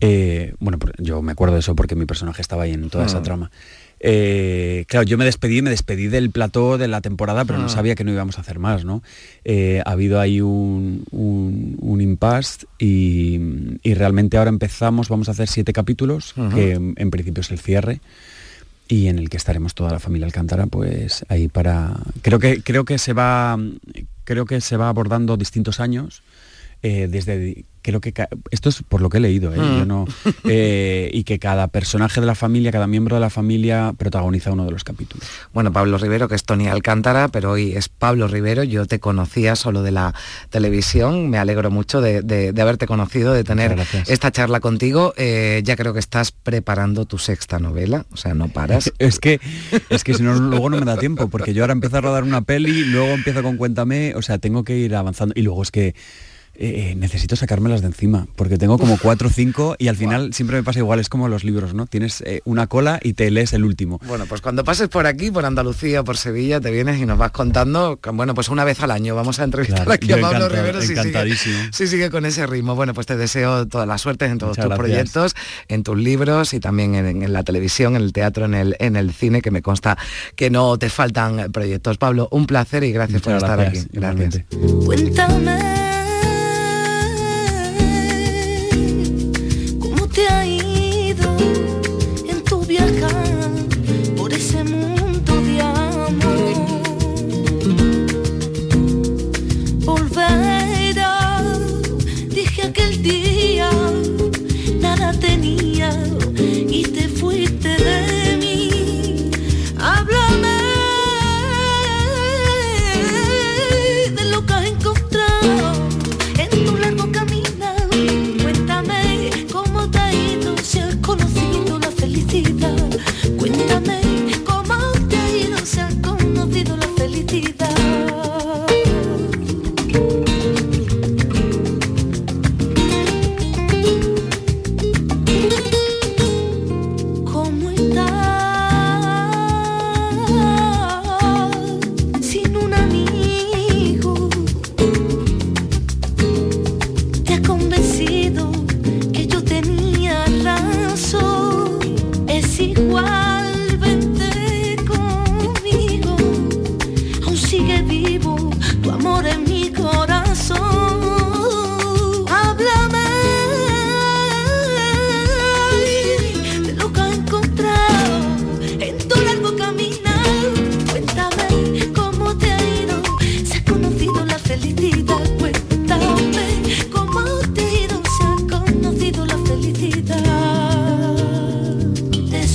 Eh, 0.00 0.54
bueno, 0.60 0.78
yo 0.98 1.22
me 1.22 1.32
acuerdo 1.32 1.54
de 1.54 1.60
eso 1.60 1.74
porque 1.74 1.96
mi 1.96 2.06
personaje 2.06 2.40
estaba 2.42 2.64
ahí 2.64 2.72
en 2.72 2.88
toda 2.90 3.06
esa 3.06 3.20
Mm. 3.20 3.22
trama. 3.24 3.50
Eh, 4.00 4.84
claro, 4.88 5.04
yo 5.04 5.18
me 5.18 5.24
despedí, 5.24 5.60
me 5.62 5.70
despedí 5.70 6.06
del 6.08 6.30
plató 6.30 6.78
de 6.78 6.88
la 6.88 7.00
temporada, 7.00 7.44
pero 7.44 7.58
no 7.58 7.66
Mm. 7.66 7.70
sabía 7.70 7.94
que 7.94 8.04
no 8.04 8.12
íbamos 8.12 8.38
a 8.38 8.42
hacer 8.42 8.58
más, 8.58 8.84
¿no? 8.84 9.02
Eh, 9.44 9.82
ha 9.84 9.90
habido 9.92 10.20
ahí 10.20 10.40
un, 10.40 11.04
un, 11.10 11.76
un 11.80 12.00
impasse 12.00 12.66
y, 12.78 13.40
y 13.82 13.94
realmente 13.94 14.36
ahora 14.36 14.50
empezamos, 14.50 15.08
vamos 15.08 15.28
a 15.28 15.32
hacer 15.32 15.48
siete 15.48 15.72
capítulos, 15.72 16.34
que 16.54 16.72
en, 16.72 16.94
en 16.96 17.10
principio 17.10 17.40
es 17.40 17.50
el 17.50 17.58
cierre 17.58 18.00
y 18.86 19.08
en 19.08 19.18
el 19.18 19.28
que 19.28 19.36
estaremos 19.36 19.74
toda 19.74 19.90
la 19.90 19.98
familia 19.98 20.26
Alcántara, 20.26 20.66
pues 20.66 21.24
ahí 21.28 21.48
para. 21.48 21.94
Creo 22.22 22.38
que 22.38 22.62
creo 22.62 22.84
que 22.84 22.96
se 22.98 23.12
va, 23.12 23.58
creo 24.24 24.46
que 24.46 24.60
se 24.60 24.76
va 24.76 24.88
abordando 24.88 25.36
distintos 25.36 25.78
años. 25.80 26.22
Eh, 26.82 27.08
desde 27.10 27.64
creo 27.80 28.00
que 28.02 28.12
esto 28.50 28.68
es 28.68 28.82
por 28.82 29.00
lo 29.00 29.08
que 29.08 29.16
he 29.16 29.20
leído 29.20 29.54
¿eh? 29.54 29.58
Mm. 29.58 29.78
Yo 29.78 29.84
no- 29.86 30.04
eh, 30.44 31.08
y 31.12 31.24
que 31.24 31.38
cada 31.38 31.68
personaje 31.68 32.20
de 32.20 32.26
la 32.26 32.34
familia 32.34 32.70
cada 32.70 32.86
miembro 32.86 33.16
de 33.16 33.20
la 33.20 33.30
familia 33.30 33.94
protagoniza 33.96 34.52
uno 34.52 34.64
de 34.66 34.72
los 34.72 34.84
capítulos 34.84 35.26
Bueno, 35.54 35.72
Pablo 35.72 35.96
Rivero, 35.96 36.28
que 36.28 36.34
es 36.34 36.44
Tony 36.44 36.66
Alcántara, 36.68 37.28
pero 37.28 37.52
hoy 37.52 37.72
es 37.72 37.88
Pablo 37.88 38.28
Rivero. 38.28 38.62
Yo 38.64 38.84
te 38.86 38.98
conocía 39.00 39.56
solo 39.56 39.82
de 39.82 39.92
la 39.92 40.12
televisión. 40.50 41.30
Me 41.30 41.38
alegro 41.38 41.70
mucho 41.70 42.00
de, 42.00 42.20
de- 42.22 42.52
de 42.52 42.62
haberte 42.62 42.86
conocido, 42.86 43.32
de 43.32 43.44
tener 43.44 43.78
esta 44.08 44.30
charla 44.32 44.60
contigo. 44.60 45.14
Eh, 45.16 45.62
ya 45.64 45.76
creo 45.76 45.92
que 45.92 45.98
estás 46.00 46.32
preparando 46.32 47.04
tu 47.06 47.18
sexta 47.18 47.58
novela, 47.58 48.06
o 48.12 48.16
sea, 48.16 48.34
no 48.34 48.48
paras. 48.48 48.92
es 48.98 49.18
que 49.20 49.40
es 49.88 50.04
que 50.04 50.14
si 50.14 50.22
no 50.22 50.34
luego 50.34 50.68
no 50.68 50.78
me 50.78 50.84
da 50.84 50.96
tiempo 50.98 51.28
porque 51.28 51.54
yo 51.54 51.62
ahora 51.62 51.72
empiezo 51.72 51.96
a 51.98 52.00
rodar 52.00 52.22
una 52.24 52.42
peli 52.42 52.84
luego 52.84 53.08
empiezo 53.14 53.42
con 53.42 53.56
cuéntame 53.56 54.14
o 54.14 54.22
sea 54.22 54.38
tengo 54.38 54.64
que 54.64 54.76
ir 54.76 54.94
avanzando 54.94 55.34
y 55.36 55.42
luego 55.42 55.62
es 55.62 55.70
que 55.70 55.94
eh, 56.60 56.94
necesito 56.96 57.36
sacármelas 57.36 57.82
de 57.82 57.86
encima, 57.86 58.26
porque 58.34 58.58
tengo 58.58 58.78
como 58.78 58.98
cuatro 58.98 59.28
o 59.28 59.30
cinco 59.30 59.76
y 59.78 59.86
al 59.86 59.94
final 59.94 60.34
siempre 60.34 60.56
me 60.56 60.64
pasa 60.64 60.80
igual, 60.80 60.98
es 60.98 61.08
como 61.08 61.28
los 61.28 61.44
libros, 61.44 61.72
¿no? 61.72 61.86
Tienes 61.86 62.20
eh, 62.22 62.40
una 62.44 62.66
cola 62.66 62.98
y 63.00 63.12
te 63.12 63.30
lees 63.30 63.52
el 63.52 63.64
último. 63.64 64.00
Bueno, 64.08 64.26
pues 64.26 64.40
cuando 64.40 64.64
pases 64.64 64.88
por 64.88 65.06
aquí, 65.06 65.30
por 65.30 65.44
Andalucía, 65.44 66.02
por 66.02 66.16
Sevilla, 66.16 66.60
te 66.60 66.72
vienes 66.72 67.00
y 67.00 67.06
nos 67.06 67.16
vas 67.16 67.30
contando, 67.30 68.00
bueno, 68.12 68.34
pues 68.34 68.48
una 68.48 68.64
vez 68.64 68.80
al 68.80 68.90
año 68.90 69.14
vamos 69.14 69.38
a 69.38 69.44
entrevistar 69.44 69.88
aquí 69.92 70.10
a 70.10 70.20
Pablo 70.20 70.48
Rivero 70.48 70.80
si 70.80 70.96
sigue, 70.96 71.36
si 71.70 71.86
sigue, 71.86 72.10
con 72.10 72.26
ese 72.26 72.44
ritmo. 72.44 72.74
Bueno, 72.74 72.92
pues 72.92 73.06
te 73.06 73.16
deseo 73.16 73.68
toda 73.68 73.86
la 73.86 73.96
suerte 73.96 74.24
en 74.24 74.38
todos 74.38 74.56
tus 74.56 74.74
proyectos, 74.74 75.36
en 75.68 75.84
tus 75.84 75.96
libros 75.96 76.54
y 76.54 76.60
también 76.60 76.96
en, 76.96 77.32
la 77.32 77.44
televisión, 77.44 77.94
en 77.94 78.02
el 78.02 78.12
teatro, 78.12 78.46
en 78.46 78.54
el, 78.54 78.76
en 78.80 78.96
el 78.96 79.12
cine, 79.12 79.42
que 79.42 79.52
me 79.52 79.62
consta 79.62 79.96
que 80.34 80.50
no 80.50 80.76
te 80.76 80.90
faltan 80.90 81.52
proyectos. 81.52 81.98
Pablo, 81.98 82.26
un 82.32 82.46
placer 82.46 82.82
y 82.82 82.90
gracias 82.90 83.22
por 83.22 83.34
estar 83.34 83.60
aquí. 83.60 83.78
Gracias. 83.92 84.42
Cuéntame 84.84 85.97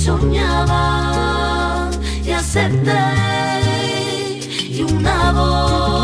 soñaba 0.04 1.90
y 2.22 2.30
hacerte 2.32 2.92
y 4.68 4.82
una 4.82 5.32
voz 5.32 6.03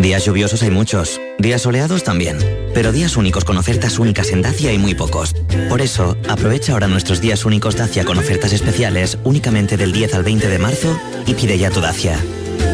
Días 0.00 0.24
lluviosos 0.24 0.62
hay 0.62 0.70
muchos, 0.70 1.20
días 1.38 1.60
soleados 1.60 2.04
también, 2.04 2.38
pero 2.72 2.90
días 2.90 3.18
únicos 3.18 3.44
con 3.44 3.58
ofertas 3.58 3.98
únicas 3.98 4.30
en 4.30 4.40
Dacia 4.40 4.70
hay 4.70 4.78
muy 4.78 4.94
pocos. 4.94 5.34
Por 5.68 5.82
eso, 5.82 6.16
aprovecha 6.26 6.72
ahora 6.72 6.88
nuestros 6.88 7.20
días 7.20 7.44
únicos 7.44 7.76
Dacia 7.76 8.06
con 8.06 8.16
ofertas 8.16 8.54
especiales 8.54 9.18
únicamente 9.24 9.76
del 9.76 9.92
10 9.92 10.14
al 10.14 10.22
20 10.24 10.48
de 10.48 10.58
marzo 10.58 10.98
y 11.26 11.34
pide 11.34 11.58
ya 11.58 11.70
tu 11.70 11.82
Dacia. 11.82 12.18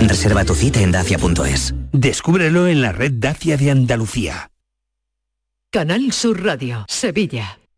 Reserva 0.02 0.44
tu 0.44 0.54
cita 0.54 0.80
en 0.80 0.92
dacia.es. 0.92 1.74
Descúbrelo 1.90 2.68
en 2.68 2.80
la 2.80 2.92
red 2.92 3.12
Dacia 3.16 3.56
de 3.56 3.72
Andalucía. 3.72 4.52
Canal 5.72 6.12
Sur 6.12 6.44
Radio, 6.44 6.84
Sevilla. 6.88 7.58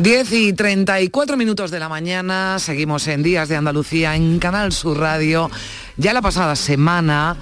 Diez 0.00 0.32
y 0.32 0.54
34 0.54 1.36
minutos 1.36 1.70
de 1.70 1.78
la 1.78 1.90
mañana, 1.90 2.58
seguimos 2.58 3.06
en 3.06 3.22
Días 3.22 3.50
de 3.50 3.56
Andalucía 3.56 4.16
en 4.16 4.38
Canal 4.38 4.72
Sur 4.72 4.98
Radio. 4.98 5.50
Ya 5.98 6.14
la 6.14 6.22
pasada 6.22 6.56
semana 6.56 7.36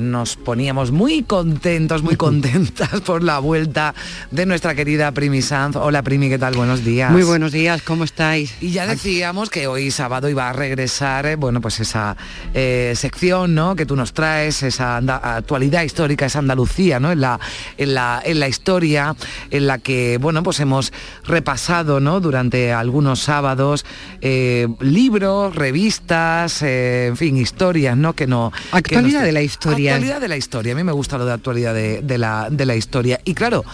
nos 0.00 0.36
poníamos 0.36 0.90
muy 0.90 1.22
contentos, 1.22 2.02
muy 2.02 2.16
contentas 2.26 3.00
por 3.02 3.22
la 3.22 3.38
vuelta 3.38 3.94
de 4.30 4.46
nuestra 4.46 4.74
querida 4.74 5.12
Primi 5.12 5.42
Sanz. 5.42 5.76
Hola 5.76 6.02
Primi, 6.02 6.28
¿qué 6.28 6.38
tal? 6.38 6.54
Buenos 6.54 6.84
días. 6.84 7.10
Muy 7.12 7.22
buenos 7.22 7.52
días, 7.52 7.82
¿cómo 7.82 8.04
estáis? 8.04 8.54
Y 8.60 8.70
ya 8.70 8.86
decíamos 8.86 9.50
que 9.50 9.66
hoy 9.66 9.90
sábado 9.90 10.28
iba 10.28 10.48
a 10.48 10.52
regresar, 10.52 11.26
eh, 11.26 11.36
bueno, 11.36 11.60
pues 11.60 11.80
esa 11.80 12.16
eh, 12.54 12.94
sección, 12.96 13.54
¿no? 13.54 13.76
Que 13.76 13.86
tú 13.86 13.94
nos 13.96 14.12
traes, 14.14 14.62
esa 14.62 14.96
actualidad 14.96 15.82
histórica, 15.82 16.26
esa 16.26 16.38
Andalucía, 16.40 16.98
¿no? 16.98 17.12
En 17.12 17.20
la, 17.20 17.38
en 17.76 17.94
la, 17.94 18.22
en 18.24 18.40
la 18.40 18.48
historia, 18.48 19.14
en 19.50 19.66
la 19.66 19.78
que, 19.78 20.18
bueno, 20.20 20.42
pues 20.42 20.58
hemos 20.60 20.92
repasado, 21.24 22.00
¿no? 22.00 22.20
Durante 22.20 22.72
algunos 22.72 23.20
sábados 23.20 23.84
eh, 24.22 24.66
libros, 24.80 25.54
revistas, 25.54 26.62
en 26.62 27.16
fin, 27.16 27.36
historias, 27.36 27.96
¿no? 27.96 28.14
Que 28.14 28.26
no. 28.26 28.52
que 28.70 28.78
Actualidad 28.78 29.18
nos- 29.20 29.26
de 29.26 29.32
la 29.32 29.42
historia. 29.42 29.89
Actualidad 29.94 30.20
de 30.20 30.28
la 30.28 30.36
historia. 30.36 30.72
A 30.72 30.76
mí 30.76 30.84
me 30.84 30.92
gusta 30.92 31.18
lo 31.18 31.26
de 31.26 31.32
actualidad 31.32 31.74
de, 31.74 32.18
la, 32.18 32.48
de 32.50 32.66
la 32.66 32.76
historia. 32.76 33.20
Y 33.24 33.34
claro, 33.34 33.64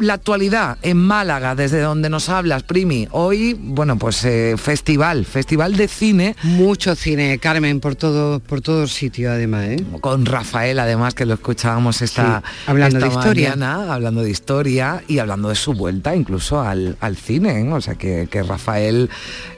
la 0.00 0.14
actualidad 0.14 0.78
en 0.82 0.96
Málaga, 0.96 1.54
desde 1.54 1.80
donde 1.80 2.08
nos 2.10 2.28
hablas, 2.28 2.62
Primi, 2.62 3.06
hoy, 3.10 3.54
bueno, 3.58 3.98
pues 3.98 4.24
eh, 4.24 4.56
festival, 4.56 5.24
festival 5.24 5.76
de 5.76 5.88
cine. 5.88 6.36
Mucho 6.42 6.94
cine, 6.94 7.38
Carmen, 7.38 7.80
por 7.80 7.94
todo, 7.96 8.40
por 8.40 8.60
todo 8.60 8.86
sitio 8.86 9.30
además, 9.30 9.64
¿eh? 9.66 9.84
Con 10.00 10.26
Rafael, 10.26 10.78
además, 10.78 11.14
que 11.14 11.26
lo 11.26 11.34
escuchábamos 11.34 12.02
esta, 12.02 12.42
Sí, 12.44 12.70
hablando 12.70 12.98
esta 12.98 13.08
de 13.08 13.14
historia. 13.14 13.50
mañana, 13.50 13.92
hablando 13.94 14.22
de 14.22 14.30
historia 14.30 15.02
y 15.06 15.18
hablando 15.18 15.48
de 15.48 15.54
su 15.54 15.74
vuelta 15.74 16.14
incluso 16.16 16.60
al, 16.60 16.96
al 17.00 17.16
cine. 17.16 17.60
¿eh? 17.60 17.72
O 17.72 17.80
sea, 17.80 17.94
que, 17.94 18.28
que 18.30 18.42
Rafael 18.42 19.10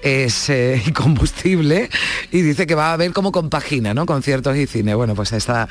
es 0.03 0.51
eh, 0.51 0.83
incombustible 0.87 1.89
y 2.31 2.43
dice 2.43 2.67
que 2.67 2.75
va 2.75 2.93
a 2.93 2.97
ver 2.97 3.13
cómo 3.13 3.33
compagina, 3.33 3.95
¿no? 3.95 4.07
Conciertos 4.07 4.57
y 4.57 4.67
cine. 4.67 4.95
Bueno, 4.95 5.15
pues 5.15 5.33
está, 5.33 5.69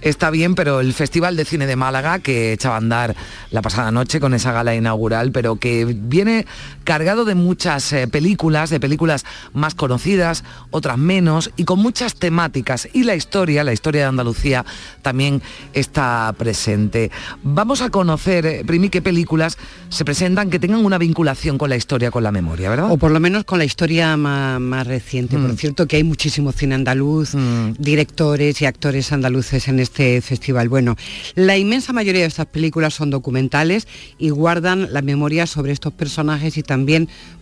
está 0.00 0.30
bien, 0.30 0.54
pero 0.54 0.80
el 0.80 0.92
Festival 0.94 1.36
de 1.36 1.44
Cine 1.44 1.66
de 1.66 1.76
Málaga, 1.76 2.18
que 2.20 2.52
echaba 2.52 2.76
a 2.76 2.78
andar 2.78 3.14
la 3.50 3.62
pasada 3.62 3.90
noche 3.90 4.13
con 4.20 4.34
esa 4.34 4.52
gala 4.52 4.74
inaugural, 4.74 5.32
pero 5.32 5.56
que 5.56 5.84
viene 5.84 6.46
cargado 6.84 7.24
de 7.24 7.34
muchas 7.34 7.92
eh, 7.92 8.06
películas, 8.06 8.70
de 8.70 8.78
películas 8.78 9.24
más 9.52 9.74
conocidas, 9.74 10.44
otras 10.70 10.98
menos, 10.98 11.50
y 11.56 11.64
con 11.64 11.80
muchas 11.80 12.14
temáticas. 12.14 12.88
Y 12.92 13.04
la 13.04 13.14
historia, 13.16 13.64
la 13.64 13.72
historia 13.72 14.02
de 14.02 14.08
Andalucía, 14.08 14.64
también 15.02 15.42
está 15.72 16.32
presente. 16.38 17.10
Vamos 17.42 17.80
a 17.80 17.90
conocer, 17.90 18.46
eh, 18.46 18.62
Primi, 18.66 18.90
qué 18.90 19.02
películas 19.02 19.56
se 19.88 20.04
presentan 20.04 20.50
que 20.50 20.58
tengan 20.58 20.84
una 20.84 20.98
vinculación 20.98 21.58
con 21.58 21.70
la 21.70 21.76
historia, 21.76 22.10
con 22.10 22.22
la 22.22 22.30
memoria, 22.30 22.68
¿verdad? 22.70 22.90
O 22.90 22.96
por 22.98 23.10
lo 23.10 23.20
menos 23.20 23.44
con 23.44 23.58
la 23.58 23.64
historia 23.64 24.16
más, 24.16 24.60
más 24.60 24.86
reciente. 24.86 25.36
Por 25.38 25.52
Mm. 25.52 25.56
cierto, 25.56 25.86
que 25.88 25.96
hay 25.96 26.04
muchísimo 26.04 26.52
cine 26.52 26.74
andaluz, 26.74 27.32
directores 27.78 28.60
y 28.60 28.66
actores 28.66 29.12
andaluces 29.12 29.68
en 29.68 29.78
este 29.80 30.20
festival. 30.20 30.68
Bueno, 30.68 30.96
la 31.34 31.56
inmensa 31.56 31.92
mayoría 31.92 32.20
de 32.22 32.28
estas 32.28 32.46
películas 32.46 32.94
son 32.94 33.10
documentales 33.10 33.88
y 34.18 34.30
guardan 34.30 34.92
la 34.92 35.00
memoria 35.02 35.46
sobre 35.46 35.72
estos 35.72 35.92
personajes 35.92 36.56
y 36.58 36.62
también 36.62 36.73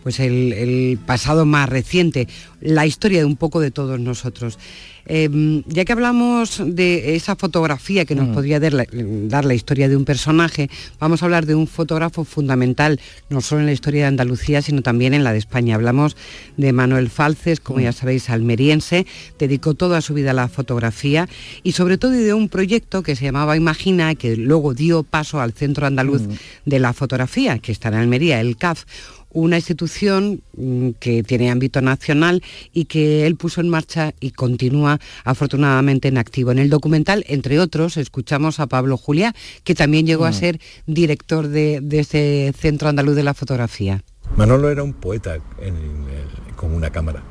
pues, 0.03 0.19
el, 0.19 0.53
el 0.53 0.99
pasado 1.05 1.45
más 1.45 1.69
reciente, 1.69 2.27
la 2.61 2.85
historia 2.85 3.19
de 3.19 3.25
un 3.25 3.35
poco 3.37 3.59
de 3.59 3.71
todos 3.71 3.99
nosotros. 3.99 4.57
Eh, 5.05 5.61
ya 5.67 5.83
que 5.83 5.91
hablamos 5.91 6.61
de 6.65 7.15
esa 7.15 7.35
fotografía 7.35 8.05
que 8.05 8.15
nos 8.15 8.29
Mm. 8.29 8.33
podría 8.33 8.59
dar 8.61 8.71
la, 8.73 8.85
dar 9.27 9.43
la 9.43 9.53
historia 9.53 9.89
de 9.89 9.97
un 9.97 10.05
personaje, 10.05 10.69
vamos 10.97 11.21
a 11.21 11.25
hablar 11.25 11.45
de 11.45 11.55
un 11.55 11.67
fotógrafo 11.67 12.23
fundamental, 12.23 13.01
no 13.29 13.41
solo 13.41 13.59
en 13.59 13.65
la 13.65 13.73
historia 13.73 14.03
de 14.03 14.07
Andalucía, 14.07 14.61
sino 14.61 14.81
también 14.81 15.13
en 15.13 15.25
la 15.25 15.33
de 15.33 15.39
España. 15.39 15.75
Hablamos 15.75 16.15
de 16.55 16.71
Manuel 16.71 17.09
Falces, 17.09 17.59
como 17.59 17.79
Mm. 17.79 17.83
ya 17.83 17.91
sabéis, 17.91 18.29
almeriense, 18.29 19.05
dedicó 19.37 19.73
toda 19.73 19.99
su 19.99 20.13
vida 20.13 20.31
a 20.31 20.33
la 20.35 20.47
fotografía 20.47 21.27
y 21.63 21.73
sobre 21.73 21.97
todo 21.97 22.11
de 22.11 22.33
un 22.33 22.47
proyecto 22.47 23.03
que 23.03 23.17
se 23.17 23.25
llamaba 23.25 23.57
Imagina, 23.57 24.15
que 24.15 24.37
luego 24.37 24.73
dio 24.73 25.03
paso 25.03 25.41
al 25.41 25.51
Centro 25.51 25.85
Andaluz 25.85 26.21
Mm. 26.21 26.31
de 26.65 26.79
la 26.79 26.93
Fotografía, 26.93 27.59
que 27.59 27.73
está 27.73 27.89
en 27.89 27.95
Almería, 27.95 28.39
el 28.39 28.55
CAF 28.55 28.85
una 29.33 29.57
institución 29.57 30.41
mm, 30.55 30.89
que 30.99 31.23
tiene 31.23 31.49
ámbito 31.51 31.81
nacional 31.81 32.41
y 32.73 32.85
que 32.85 33.25
él 33.25 33.35
puso 33.35 33.61
en 33.61 33.69
marcha 33.69 34.13
y 34.19 34.31
continúa 34.31 34.99
afortunadamente 35.25 36.07
en 36.07 36.17
activo. 36.17 36.51
En 36.51 36.59
el 36.59 36.69
documental, 36.69 37.25
entre 37.27 37.59
otros, 37.59 37.97
escuchamos 37.97 38.59
a 38.59 38.67
Pablo 38.67 38.97
Juliá, 38.97 39.33
que 39.63 39.75
también 39.75 40.05
llegó 40.05 40.25
a 40.25 40.31
Mm. 40.31 40.33
ser 40.33 40.61
director 40.87 41.47
de, 41.47 41.79
de 41.81 41.99
ese 41.99 42.53
Centro 42.57 42.89
Andaluz 42.89 43.15
de 43.15 43.23
la 43.23 43.33
Fotografía. 43.33 44.03
Manolo 44.37 44.69
era 44.69 44.83
un 44.83 44.93
poeta 44.93 45.35
en 45.59 45.75
el- 45.75 46.55
con 46.55 46.73
una 46.73 46.89
cámara. 46.91 47.21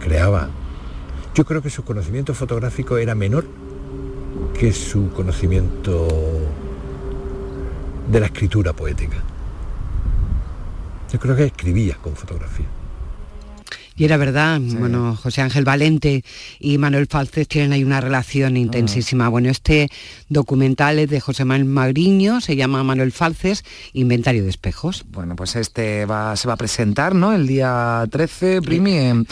Creaba. 0.00 0.50
Yo 1.34 1.44
creo 1.44 1.62
que 1.62 1.70
su 1.70 1.82
conocimiento 1.84 2.34
fotográfico 2.34 2.96
era 2.98 3.14
menor 3.14 3.44
que 4.58 4.72
su 4.72 5.10
conocimiento 5.12 6.08
de 8.10 8.20
la 8.20 8.26
escritura 8.26 8.72
poética. 8.72 9.16
Yo 11.14 11.20
creo 11.20 11.36
que 11.36 11.44
escribía 11.44 11.96
con 12.02 12.16
fotografía. 12.16 12.66
Y 13.96 14.04
era 14.04 14.16
verdad, 14.16 14.60
bueno, 14.60 15.14
José 15.16 15.40
Ángel 15.42 15.64
Valente 15.64 16.24
y 16.58 16.78
Manuel 16.78 17.06
Falces 17.08 17.46
tienen 17.46 17.72
ahí 17.72 17.84
una 17.84 18.00
relación 18.00 18.56
intensísima. 18.56 19.28
Bueno, 19.28 19.50
este 19.50 19.88
documental 20.28 20.98
es 20.98 21.10
de 21.10 21.20
José 21.20 21.44
Manuel 21.44 21.68
Magriño, 21.68 22.40
se 22.40 22.56
llama 22.56 22.82
Manuel 22.82 23.12
Falces, 23.12 23.64
Inventario 23.92 24.42
de 24.42 24.50
Espejos. 24.50 25.04
Bueno, 25.10 25.36
pues 25.36 25.54
este 25.56 26.06
va, 26.06 26.34
se 26.36 26.48
va 26.48 26.54
a 26.54 26.56
presentar, 26.56 27.14
¿no? 27.14 27.32
El 27.32 27.46
día 27.46 28.04
13, 28.10 28.62
Primi, 28.62 28.96
en, 28.96 29.26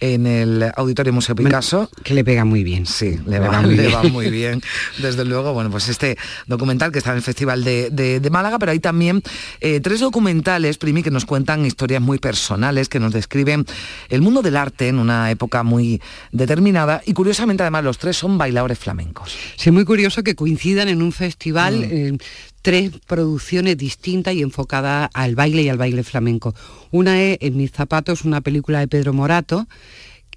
en 0.00 0.26
el 0.26 0.70
Auditorio 0.76 1.12
Museo 1.12 1.34
Picasso. 1.34 1.90
Que 2.02 2.14
le 2.14 2.24
pega 2.24 2.44
muy 2.44 2.62
bien. 2.64 2.86
Sí, 2.86 3.18
le, 3.26 3.38
va, 3.38 3.60
le 3.62 3.88
va 3.88 4.02
muy 4.04 4.30
bien. 4.30 4.62
Desde 4.98 5.24
luego, 5.24 5.52
bueno, 5.52 5.70
pues 5.70 5.88
este 5.88 6.16
documental 6.46 6.90
que 6.92 6.98
está 6.98 7.10
en 7.10 7.16
el 7.18 7.22
Festival 7.22 7.64
de, 7.64 7.90
de- 7.90 8.20
de 8.20 8.30
Málaga, 8.30 8.58
pero 8.58 8.72
hay 8.72 8.78
también 8.80 9.22
eh, 9.60 9.80
tres 9.80 10.00
documentales, 10.00 10.78
Primi, 10.78 11.02
que 11.02 11.10
nos 11.10 11.26
cuentan 11.26 11.66
historias 11.66 12.00
muy 12.00 12.18
personales, 12.18 12.88
que 12.88 12.98
nos 13.00 13.12
describen 13.12 13.66
el 14.08 14.22
mundo 14.22 14.42
del 14.42 14.56
arte 14.56 14.88
en 14.88 14.98
una 14.98 15.30
época 15.30 15.62
muy 15.62 16.00
determinada 16.32 17.02
y 17.06 17.12
curiosamente 17.12 17.62
además 17.62 17.84
los 17.84 17.98
tres 17.98 18.16
son 18.16 18.38
bailadores 18.38 18.78
flamencos. 18.78 19.36
Sí, 19.56 19.70
muy 19.70 19.84
curioso 19.84 20.22
que 20.22 20.34
coincidan 20.34 20.88
en 20.88 21.02
un 21.02 21.12
festival 21.12 21.80
Mm. 21.80 21.84
eh, 21.92 22.18
tres 22.62 22.90
producciones 23.06 23.76
distintas 23.76 24.34
y 24.34 24.42
enfocadas 24.42 25.08
al 25.14 25.34
baile 25.34 25.62
y 25.62 25.68
al 25.68 25.78
baile 25.78 26.02
flamenco. 26.02 26.54
Una 26.90 27.20
es 27.22 27.38
En 27.40 27.56
mis 27.56 27.70
zapatos, 27.70 28.24
una 28.24 28.40
película 28.40 28.80
de 28.80 28.88
Pedro 28.88 29.12
Morato, 29.12 29.66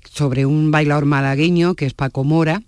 sobre 0.03 0.45
un 0.45 0.71
bailador 0.71 1.05
malagueño 1.05 1.75
que 1.75 1.85
es 1.85 1.93
Paco 1.93 2.23
Mora. 2.23 2.61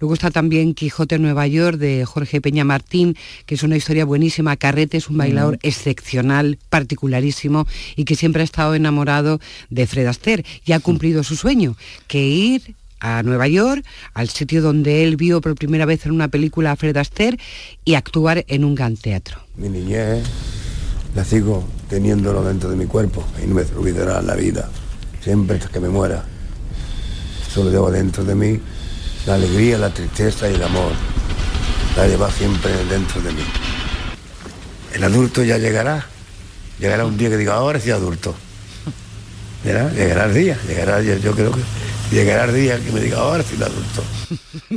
Luego 0.00 0.14
está 0.14 0.30
también 0.30 0.74
Quijote 0.74 1.16
en 1.16 1.22
Nueva 1.22 1.46
York 1.46 1.78
de 1.78 2.04
Jorge 2.04 2.40
Peña 2.40 2.64
Martín, 2.64 3.16
que 3.46 3.54
es 3.56 3.62
una 3.62 3.76
historia 3.76 4.04
buenísima. 4.04 4.56
Carrete 4.56 4.96
es 4.96 5.08
un 5.08 5.16
bailador 5.16 5.58
excepcional, 5.62 6.58
particularísimo 6.70 7.66
y 7.96 8.04
que 8.04 8.16
siempre 8.16 8.42
ha 8.42 8.44
estado 8.44 8.74
enamorado 8.74 9.40
de 9.70 9.86
Fred 9.86 10.06
Astaire 10.06 10.44
y 10.64 10.72
ha 10.72 10.80
cumplido 10.80 11.22
su 11.24 11.36
sueño, 11.36 11.76
que 12.06 12.26
ir 12.26 12.74
a 13.00 13.22
Nueva 13.22 13.48
York, 13.48 13.84
al 14.14 14.30
sitio 14.30 14.62
donde 14.62 15.04
él 15.04 15.16
vio 15.16 15.40
por 15.40 15.54
primera 15.56 15.84
vez 15.84 16.06
en 16.06 16.12
una 16.12 16.28
película 16.28 16.72
a 16.72 16.76
Fred 16.76 16.96
Astaire 16.96 17.38
y 17.84 17.94
actuar 17.94 18.44
en 18.48 18.64
un 18.64 18.74
gran 18.74 18.96
teatro. 18.96 19.38
Mi 19.56 19.68
niñez 19.68 20.24
la 21.14 21.24
sigo 21.24 21.64
teniéndolo 21.88 22.42
dentro 22.42 22.70
de 22.70 22.76
mi 22.76 22.86
cuerpo 22.86 23.22
y 23.42 23.46
no 23.46 23.56
me 23.56 23.62
olvidará 23.76 24.22
la 24.22 24.34
vida, 24.34 24.70
siempre 25.20 25.56
hasta 25.56 25.68
que 25.68 25.80
me 25.80 25.88
muera. 25.90 26.24
Solo 27.54 27.70
llevo 27.70 27.88
dentro 27.88 28.24
de 28.24 28.34
mí 28.34 28.60
la 29.26 29.34
alegría, 29.34 29.78
la 29.78 29.90
tristeza 29.90 30.50
y 30.50 30.54
el 30.54 30.62
amor. 30.64 30.90
La 31.96 32.08
lleva 32.08 32.28
siempre 32.28 32.72
dentro 32.86 33.20
de 33.22 33.30
mí. 33.30 33.44
El 34.92 35.04
adulto 35.04 35.44
ya 35.44 35.56
llegará. 35.58 36.04
Llegará 36.80 37.06
un 37.06 37.16
día 37.16 37.30
que 37.30 37.36
diga, 37.36 37.54
ahora 37.54 37.78
sí 37.78 37.92
adulto. 37.92 38.34
Llegará, 39.64 39.92
llegará 39.92 40.24
el 40.24 40.34
día, 40.34 40.58
llegará, 40.66 41.00
yo, 41.00 41.16
yo 41.16 41.32
creo 41.32 41.52
que 41.52 41.60
llegará 42.10 42.44
el 42.44 42.54
día 42.54 42.78
que 42.78 42.92
me 42.92 43.00
diga, 43.00 43.18
ahora 43.18 43.42
adulto. 43.42 44.04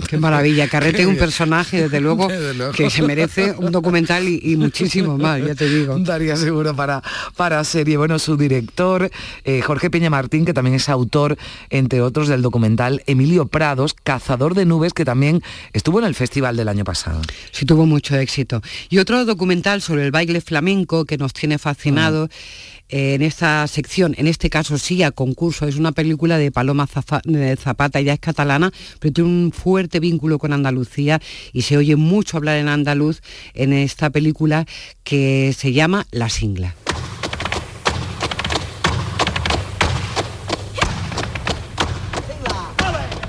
Qué 0.08 0.18
maravilla, 0.18 0.68
Carrete 0.68 1.02
es 1.02 1.08
un 1.08 1.18
personaje, 1.18 1.84
desde 1.84 2.00
luego, 2.02 2.28
que 2.76 2.90
se 2.90 3.02
merece 3.02 3.54
un 3.58 3.72
documental 3.72 4.28
y, 4.28 4.40
y 4.44 4.56
muchísimo 4.56 5.18
más, 5.18 5.42
ya 5.44 5.56
te 5.56 5.70
digo. 5.70 5.98
Daría 6.00 6.36
seguro 6.36 6.76
para, 6.76 7.02
para 7.36 7.64
serie. 7.64 7.98
Bueno, 7.98 8.20
su 8.20 8.38
director, 8.38 9.10
eh, 9.44 9.62
Jorge 9.62 9.90
Peña 9.90 10.10
Martín, 10.10 10.46
que 10.46 10.54
también 10.54 10.76
es 10.76 10.90
autor, 10.90 11.38
entre 11.70 12.02
otros, 12.02 12.28
del 12.28 12.42
documental 12.42 13.04
Emilio 13.08 13.48
Prados, 13.48 13.96
Cazador 14.04 14.54
de 14.56 14.66
Nubes, 14.66 14.94
que 14.94 15.06
también 15.06 15.42
estuvo 15.74 16.00
en 16.00 16.06
el 16.06 16.16
festival 16.16 16.56
del 16.58 16.68
año 16.70 16.84
pasado. 16.84 17.22
Sí, 17.52 17.66
tuvo 17.66 17.86
mucho 17.86 18.16
éxito. 18.18 18.62
Y 18.90 19.00
otro 19.00 19.26
documental 19.26 19.82
sobre 19.82 20.06
el 20.06 20.12
baile 20.12 20.42
flamenco 20.42 21.06
que 21.06 21.18
nos 21.18 21.34
tiene 21.34 21.58
fascinados. 21.58 22.30
eh, 22.30 22.77
En 22.90 23.22
esta 23.22 23.68
sección, 23.68 24.16
en 24.18 24.28
este 24.28 24.50
caso 24.50 24.78
sí 24.78 25.04
a 25.04 25.12
concurso, 25.12 25.68
es 25.68 25.76
una 25.76 25.92
película 25.92 26.38
de 26.38 26.52
Paloma 26.52 26.88
Zapata, 26.88 28.00
ella 28.00 28.14
es 28.14 28.20
catalana, 28.20 28.72
pero 29.00 29.14
tiene 29.14 29.30
un 29.30 29.52
fuerte 29.52 30.00
vínculo 30.00 30.40
con 30.40 30.54
Andalucía 30.54 31.22
y 31.52 31.64
se 31.64 31.76
oye 31.76 31.98
mucho 31.98 32.38
hablar 32.38 32.58
en 32.58 32.70
andaluz 32.70 33.22
en 33.54 33.74
esta 33.74 34.10
película 34.10 34.66
que 35.04 35.54
se 35.58 35.74
llama 35.74 36.08
La 36.12 36.30
Singla. 36.30 36.76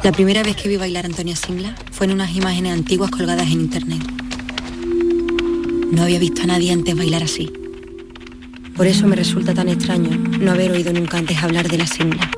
La 0.05 0.13
primera 0.13 0.45
vez 0.45 0.55
que 0.55 0.69
vi 0.69 0.77
bailar 0.77 1.05
Antonia 1.05 1.35
Singla 1.35 1.75
fue 1.91 2.07
en 2.07 2.13
unas 2.13 2.35
imágenes 2.35 2.73
antiguas 2.73 3.11
colgadas 3.11 3.49
en 3.49 3.61
internet. 3.61 4.03
No 5.91 6.03
había 6.03 6.21
visto 6.21 6.43
a 6.43 6.47
nadie 6.47 6.71
antes 6.71 6.97
bailar 6.97 7.25
así. 7.25 7.51
Por 8.79 8.87
eso 8.87 9.09
me 9.09 9.17
resulta 9.17 9.55
tan 9.55 9.69
extraño 9.69 10.17
no 10.39 10.53
haber 10.53 10.71
oído 10.71 10.93
nunca 10.93 11.19
antes 11.19 11.43
hablar 11.43 11.69
de 11.69 11.79
la 11.79 11.87
Singla. 11.89 12.31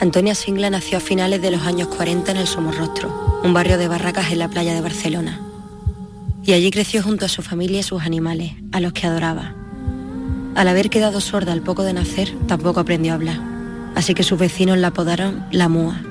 Antonia 0.00 0.34
Singla 0.34 0.68
nació 0.68 0.98
a 0.98 1.00
finales 1.00 1.40
de 1.40 1.52
los 1.52 1.62
años 1.62 1.86
40 1.86 2.32
en 2.32 2.38
el 2.38 2.48
Somorrostro, 2.48 3.40
un 3.44 3.54
barrio 3.54 3.78
de 3.78 3.86
barracas 3.86 4.32
en 4.32 4.40
la 4.40 4.48
playa 4.48 4.74
de 4.74 4.80
Barcelona. 4.80 5.40
Y 6.42 6.54
allí 6.54 6.72
creció 6.72 7.04
junto 7.04 7.24
a 7.24 7.28
su 7.28 7.40
familia 7.40 7.78
y 7.78 7.82
sus 7.84 8.02
animales, 8.02 8.50
a 8.72 8.80
los 8.80 8.92
que 8.92 9.06
adoraba. 9.06 9.54
Al 10.56 10.66
haber 10.66 10.90
quedado 10.90 11.20
sorda 11.20 11.52
al 11.52 11.62
poco 11.62 11.84
de 11.84 11.92
nacer, 11.92 12.34
tampoco 12.48 12.80
aprendió 12.80 13.12
a 13.12 13.14
hablar. 13.14 13.38
Así 13.94 14.12
que 14.12 14.24
sus 14.24 14.40
vecinos 14.40 14.76
la 14.78 14.88
apodaron 14.88 15.46
la 15.52 15.68
Mua. 15.68 16.02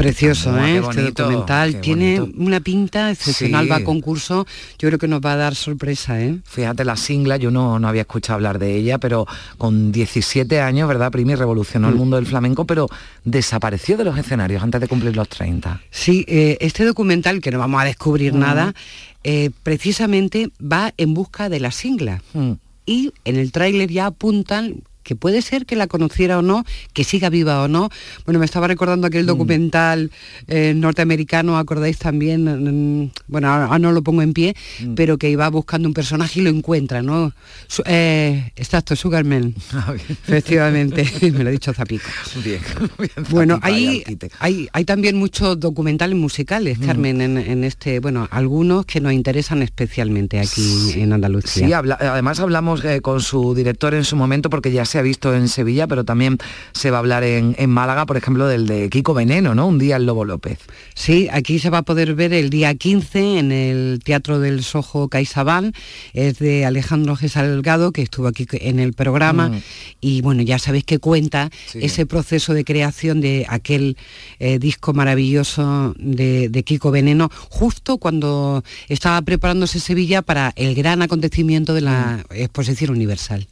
Precioso, 0.00 0.50
Ah, 0.54 0.70
¿eh? 0.70 0.78
Este 0.78 1.02
documental 1.12 1.80
tiene 1.80 2.20
una 2.20 2.60
pinta 2.60 3.10
excepcional, 3.10 3.64
Sí. 3.66 3.70
va 3.70 3.76
a 3.76 3.84
concurso, 3.84 4.46
yo 4.78 4.88
creo 4.88 4.98
que 4.98 5.08
nos 5.08 5.20
va 5.20 5.32
a 5.34 5.36
dar 5.36 5.54
sorpresa, 5.54 6.20
¿eh? 6.20 6.38
Fíjate, 6.44 6.84
la 6.84 6.96
Singla, 6.96 7.36
yo 7.36 7.50
no, 7.50 7.78
no 7.78 7.86
había 7.86 8.02
escuchado 8.02 8.36
hablar 8.36 8.58
de 8.58 8.76
ella, 8.76 8.98
pero 8.98 9.26
con 9.58 9.92
17 9.92 10.60
años, 10.60 10.88
¿verdad? 10.88 11.10
Primi 11.10 11.34
revolucionó 11.34 11.88
Mm. 11.88 11.90
el 11.90 11.96
mundo 11.96 12.16
del 12.16 12.26
flamenco, 12.26 12.64
pero 12.64 12.88
desapareció 13.24 13.96
de 13.98 14.04
los 14.04 14.16
escenarios 14.16 14.62
antes 14.62 14.80
de 14.80 14.88
cumplir 14.88 15.14
los 15.16 15.28
30. 15.28 15.80
Sí, 15.90 16.24
eh, 16.28 16.56
este 16.60 16.84
documental, 16.84 17.40
que 17.40 17.50
no 17.50 17.58
vamos 17.58 17.82
a 17.82 17.84
descubrir 17.84 18.32
Ujú. 18.32 18.40
nada, 18.40 18.74
eh, 19.22 19.50
precisamente 19.62 20.48
va 20.60 20.94
en 20.96 21.12
busca 21.12 21.48
de 21.48 21.60
la 21.60 21.70
singla. 21.70 22.22
Mm. 22.32 22.52
Y 22.86 23.12
en 23.24 23.36
el 23.36 23.52
tráiler 23.52 23.90
ya 23.90 24.06
apuntan 24.06 24.82
que 25.10 25.16
puede 25.16 25.42
ser 25.42 25.66
que 25.66 25.74
la 25.74 25.88
conociera 25.88 26.38
o 26.38 26.42
no, 26.42 26.64
que 26.92 27.02
siga 27.02 27.30
viva 27.30 27.64
o 27.64 27.66
no. 27.66 27.88
Bueno, 28.26 28.38
me 28.38 28.44
estaba 28.46 28.68
recordando 28.68 29.08
aquel 29.08 29.26
documental 29.26 30.12
eh, 30.46 30.72
norteamericano, 30.76 31.58
acordáis 31.58 31.98
también, 31.98 32.44
Mm, 32.44 33.10
bueno, 33.26 33.48
ahora, 33.52 33.76
no 33.80 33.90
lo 33.90 34.02
pongo 34.04 34.22
en 34.22 34.32
pie, 34.32 34.54
pero 34.94 35.18
que 35.18 35.28
iba 35.28 35.48
buscando 35.50 35.88
un 35.88 35.94
personaje 35.94 36.38
y 36.38 36.44
lo 36.44 36.50
encuentra, 36.50 37.02
¿no? 37.02 37.32
Su- 37.66 37.82
eh, 37.86 38.52
exacto, 38.54 38.94
Sugarman. 38.94 39.52
Efectivamente, 40.28 41.04
me 41.32 41.42
lo 41.42 41.48
ha 41.48 41.52
dicho 41.52 41.72
Zapico. 41.72 42.04
Bien, 42.44 42.60
Bueno, 43.30 43.54
Zapico 43.54 43.66
ahí 43.74 44.04
hay, 44.06 44.18
hay, 44.38 44.68
hay 44.72 44.84
también 44.84 45.16
muchos 45.16 45.58
documentales 45.58 46.16
musicales, 46.16 46.78
Mm. 46.78 46.86
Carmen, 46.86 47.20
en, 47.20 47.36
en 47.36 47.64
este, 47.64 47.98
bueno, 47.98 48.28
algunos 48.30 48.86
que 48.86 49.00
nos 49.00 49.12
interesan 49.12 49.60
especialmente 49.62 50.38
aquí 50.38 50.92
en 50.94 51.12
Andalucía. 51.12 51.66
Sí, 51.66 51.72
habla- 51.72 51.98
además 52.00 52.38
hablamos 52.38 52.84
eh, 52.84 53.00
con 53.00 53.20
su 53.20 53.54
director 53.56 53.92
en 53.94 54.04
su 54.04 54.14
momento 54.14 54.50
porque 54.50 54.70
ya 54.70 54.84
se 54.84 54.98
ha 55.00 55.02
visto 55.02 55.34
en 55.34 55.48
Sevilla, 55.48 55.86
pero 55.86 56.04
también 56.04 56.38
se 56.72 56.90
va 56.90 56.98
a 56.98 57.00
hablar 57.00 57.24
en, 57.24 57.54
en 57.58 57.70
Málaga, 57.70 58.06
por 58.06 58.16
ejemplo, 58.16 58.46
del 58.46 58.66
de 58.66 58.88
Kiko 58.88 59.14
Veneno, 59.14 59.54
¿no? 59.54 59.66
Un 59.66 59.78
día 59.78 59.96
el 59.96 60.06
Lobo 60.06 60.24
López. 60.24 60.58
Sí, 60.94 61.28
aquí 61.32 61.58
se 61.58 61.70
va 61.70 61.78
a 61.78 61.82
poder 61.82 62.14
ver 62.14 62.32
el 62.32 62.50
día 62.50 62.74
15 62.74 63.38
en 63.38 63.52
el 63.52 64.00
Teatro 64.04 64.38
del 64.38 64.62
Sojo 64.62 65.08
CaixaBank. 65.08 65.74
Es 66.12 66.38
de 66.38 66.64
Alejandro 66.64 67.16
G. 67.16 67.28
Salgado, 67.28 67.92
que 67.92 68.02
estuvo 68.02 68.26
aquí 68.28 68.46
en 68.52 68.78
el 68.78 68.92
programa. 68.92 69.48
Mm. 69.48 69.62
Y 70.00 70.22
bueno, 70.22 70.42
ya 70.42 70.58
sabéis 70.58 70.84
que 70.84 70.98
cuenta 70.98 71.50
Sí. 71.66 71.78
ese 71.82 72.06
proceso 72.06 72.54
de 72.54 72.64
creación 72.64 73.20
de 73.20 73.46
aquel 73.48 73.96
eh, 74.38 74.58
disco 74.58 74.92
maravilloso 74.92 75.94
de, 75.98 76.48
de 76.48 76.62
Kiko 76.62 76.90
Veneno, 76.90 77.30
justo 77.48 77.98
cuando 77.98 78.62
estaba 78.88 79.20
preparándose 79.22 79.80
Sevilla 79.80 80.22
para 80.22 80.52
el 80.56 80.74
gran 80.74 81.02
acontecimiento 81.02 81.74
de 81.74 81.80
la 81.80 81.90
Mm. 82.30 82.34
Exposición 82.34 82.90
Universal. 82.90 83.46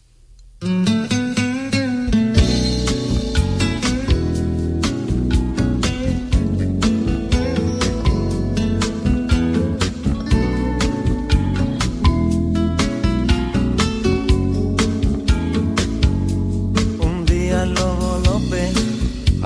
Un 0.63 1.18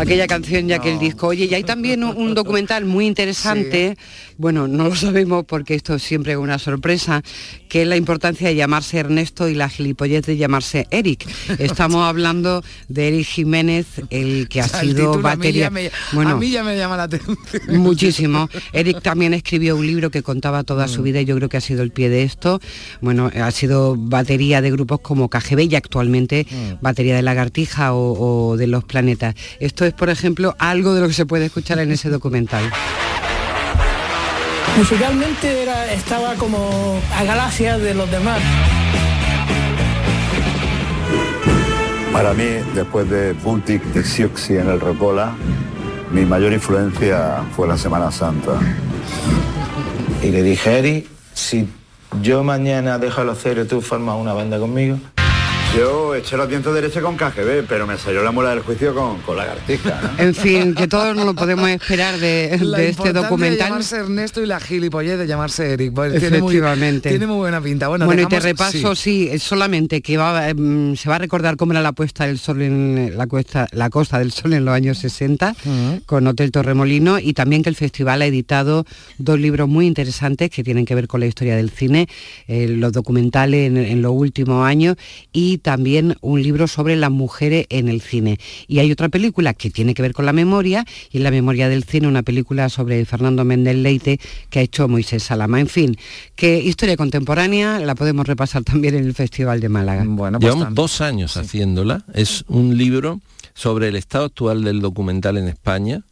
Aquella 0.03 0.27
canción 0.27 0.69
y 0.69 0.73
aquel 0.73 0.99
disco. 0.99 1.29
Oye, 1.29 1.47
y 1.47 1.55
hay 1.55 1.65
también 1.65 2.03
un, 2.05 2.17
un 2.17 2.35
documental 2.35 2.85
muy 2.85 3.07
interesante, 3.07 3.97
bueno, 4.43 4.67
no 4.67 4.89
lo 4.89 4.97
sabemos 4.97 5.45
porque 5.47 5.75
esto 5.77 5.99
siempre 6.01 6.33
es 6.33 6.39
una 6.39 6.59
sorpresa, 6.59 7.23
que 7.69 7.83
es 7.83 7.89
la 7.89 7.97
importancia 7.97 8.49
de 8.49 8.57
llamarse 8.57 8.99
Ernesto 8.99 9.49
y 9.49 9.55
la 9.55 9.69
gilipollez 9.69 10.27
de 10.27 10.37
llamarse 10.37 10.89
Eric. 10.91 11.25
Estamos 11.61 12.05
hablando 12.05 12.63
de 12.89 13.09
Eric 13.09 13.27
Jiménez, 13.27 13.87
el 14.11 14.49
que 14.49 14.61
ha 14.61 14.65
O 14.65 14.69
sea, 14.69 14.81
el 14.81 14.89
sido 14.89 15.13
título 15.13 15.29
a 15.29 15.37
mí 15.37 15.37
batería. 15.39 15.63
ya 15.67 15.71
me- 15.71 15.91
Bueno, 16.13 16.31
a 16.33 16.37
mí 16.37 16.51
ya 16.51 16.65
me 16.65 16.77
llama 16.77 16.97
la 16.97 17.05
atención. 17.05 17.39
Muchísimo. 17.69 18.49
Eric 18.73 19.01
también 19.01 19.33
escribió 19.33 19.77
un 19.77 19.87
libro 19.87 20.11
que 20.11 20.23
contaba 20.25 20.65
toda 20.65 20.87
Mm. 20.87 20.89
su 20.89 21.03
vida 21.05 21.21
y 21.21 21.25
yo 21.25 21.37
creo 21.37 21.49
que 21.49 21.59
ha 21.59 21.61
sido 21.61 21.85
el 21.85 21.93
pie 21.93 22.09
de 22.11 22.25
esto. 22.25 22.61
Bueno, 23.01 23.31
ha 23.41 23.51
sido 23.53 23.95
batería 23.97 24.61
de 24.61 24.73
grupos 24.73 25.01
como 25.01 25.29
KGB 25.31 25.69
y 25.71 25.77
actualmente 25.77 26.47
Mm. 26.51 26.83
batería 26.83 27.15
de 27.15 27.23
Lagartija 27.23 27.95
o, 27.95 28.51
o 28.51 28.57
de 28.57 28.67
Los 28.67 28.83
Planetas. 28.83 29.37
Esto 29.61 29.85
es, 29.85 29.95
por 29.95 30.11
ejemplo, 30.11 30.57
algo 30.59 30.95
de 30.95 31.01
lo 31.01 31.07
que 31.07 31.15
se 31.15 31.27
puede 31.27 31.47
escuchar 31.47 31.79
en 31.79 31.93
ese 31.93 32.11
documental. 32.11 32.65
Musicalmente 34.77 35.63
era, 35.63 35.93
estaba 35.93 36.35
como 36.35 36.99
a 37.15 37.25
galaxias 37.25 37.81
de 37.81 37.95
los 37.95 38.11
demás. 38.11 38.41
Para 42.13 42.33
mí, 42.33 42.45
después 42.75 43.09
de 43.09 43.33
Buntic, 43.35 43.83
de 43.93 44.03
Siouxsie 44.03 44.59
en 44.59 44.69
el 44.69 44.81
Rocola, 44.81 45.35
mi 46.11 46.25
mayor 46.25 46.53
influencia 46.53 47.43
fue 47.55 47.69
la 47.69 47.77
Semana 47.77 48.11
Santa. 48.11 48.53
Y 50.23 50.31
le 50.31 50.43
dije, 50.43 50.79
Eri, 50.79 51.09
si 51.35 51.69
yo 52.21 52.43
mañana 52.45 52.99
dejo 52.99 53.25
los 53.25 53.39
ceros, 53.39 53.69
tú 53.69 53.81
formas 53.81 54.17
una 54.17 54.33
banda 54.33 54.59
conmigo. 54.59 54.99
Yo 55.77 56.15
eché 56.15 56.37
los 56.37 56.51
dientes 56.51 56.71
derechos 56.75 57.03
con 57.03 57.17
KGB, 57.17 57.65
pero 57.67 57.87
me 57.87 57.97
salió 57.97 58.23
la 58.23 58.31
muela 58.31 58.51
del 58.51 58.61
juicio 58.61 58.95
con, 58.95 59.19
con 59.23 59.39
lagartija. 59.39 60.13
¿no? 60.19 60.23
En 60.23 60.35
fin, 60.35 60.75
que 60.75 60.87
todos 60.87 61.17
no 61.17 61.25
lo 61.25 61.35
podemos 61.35 61.67
esperar 61.71 62.19
de, 62.19 62.59
La 62.61 62.77
de 62.77 62.89
este 62.91 62.91
importancia 62.91 63.13
De 63.13 63.21
documental. 63.23 63.69
llamarse 63.69 63.97
Ernesto 63.97 64.43
y 64.43 64.47
la 64.47 64.61
gilipollez 64.61 65.17
de 65.19 65.27
llamarse 65.27 65.73
Eric. 65.73 65.95
Pues 65.95 66.21
tiene 66.21 66.41
muy- 66.41 66.53
Efectivamente. 66.57 67.09
Tiene 67.09 67.27
muy, 67.27 67.37
buena 67.39 67.63
pinta. 67.63 67.89
Bueno, 67.89 68.05
Bueno, 68.05 68.21
y 68.21 68.27
te 68.27 68.39
repaso, 68.41 68.95
sí, 68.95 69.29
es 69.33 69.43
solamente 69.43 70.03
que 70.03 70.19
va, 70.19 70.51
em, 70.51 70.95
se 70.95 71.09
va 71.09 71.15
a 71.15 71.19
recordar 71.19 71.57
cómo 71.57 71.73
era 71.73 71.81
la 71.81 71.93
puesta 71.93 72.27
del 72.27 72.39
sol 72.39 72.61
en 72.61 73.15
la 73.17 73.27
costa, 73.27 73.67
la 73.73 73.89
costa 73.89 74.19
del 74.19 74.31
sol 74.31 74.53
en 74.53 74.67
los 74.67 74.75
años 74.75 74.99
60 74.99 75.57
con 76.05 76.27
Hotel 76.27 76.51
Torremolino 76.53 77.19
y 77.19 77.33
también 77.33 77.63
que 77.63 77.71
el 77.71 77.77
festival 77.77 78.21
ha 78.21 78.27
editado 78.27 78.85
dos 79.17 79.41
libros 79.41 79.71
muy 79.71 79.87
interesantes 79.87 80.51
que 80.51 80.63
tienen 80.63 80.85
que 80.85 80.95
ver 80.95 81.09
con 81.09 81.21
la 81.21 81.27
historia 81.27 81.57
del 81.57 81.71
cine, 81.71 82.09
eh, 82.47 82.69
los 82.69 82.93
documentales 82.93 83.69
en, 83.69 83.79
en 83.79 84.03
los 84.03 84.13
últimos 84.13 84.67
años 84.67 84.97
y 85.33 85.62
también 85.63 86.17
un 86.21 86.43
libro 86.43 86.67
sobre 86.67 86.97
las 86.97 87.11
mujeres 87.11 87.67
en 87.71 87.89
el 87.89 88.01
cine. 88.01 88.39
Y 88.67 88.81
hay 88.81 88.93
otra 88.93 89.09
película 89.09 89.55
que 89.55 89.71
tiene 89.71 89.95
que 89.95 90.03
ver 90.03 90.13
con 90.13 90.27
la 90.27 90.33
memoria, 90.33 90.85
y 91.11 91.19
en 91.19 91.25
la 91.25 91.31
memoria 91.31 91.69
del 91.69 91.85
cine, 91.85 92.09
una 92.09 92.23
película 92.23 92.69
sobre 92.69 93.05
Fernando 93.05 93.45
Méndez 93.45 93.77
Leite 93.77 94.21
que 94.51 94.59
ha 94.59 94.63
hecho 94.63 94.89
Moisés 94.89 95.23
Salama. 95.23 95.61
En 95.61 95.69
fin, 95.69 95.97
que 96.35 96.59
historia 96.59 96.97
contemporánea 96.97 97.79
la 97.79 97.95
podemos 97.95 98.27
repasar 98.27 98.65
también 98.65 98.95
en 98.95 99.05
el 99.05 99.15
Festival 99.15 99.61
de 99.61 99.69
Málaga. 99.69 100.05
Bueno, 100.07 100.39
pues 100.39 100.55
Llevamos 100.55 100.75
dos 100.75 101.01
años 101.01 101.37
haciéndola. 101.37 102.05
Es 102.15 102.45
un 102.49 102.77
libro 102.77 103.21
sobre 103.55 103.89
el 103.89 103.97
estado 103.97 104.27
actual 104.27 104.65
del 104.65 104.81
documental 104.81 105.37
en 105.39 105.49
España 105.49 106.03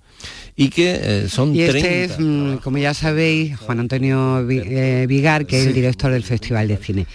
y 0.56 0.68
que 0.68 1.00
eh, 1.02 1.28
son 1.28 1.54
y 1.54 1.66
30. 1.66 1.78
este 1.78 2.04
es, 2.04 2.18
mm, 2.18 2.56
como 2.56 2.78
ya 2.78 2.92
sabéis, 2.92 3.56
Juan 3.58 3.80
Antonio 3.80 4.46
eh, 4.50 5.06
Vigar, 5.08 5.46
que 5.46 5.60
es 5.60 5.66
el 5.68 5.72
director 5.72 6.12
del 6.12 6.22
Festival 6.22 6.68
de 6.68 6.76
Cine. 6.76 7.06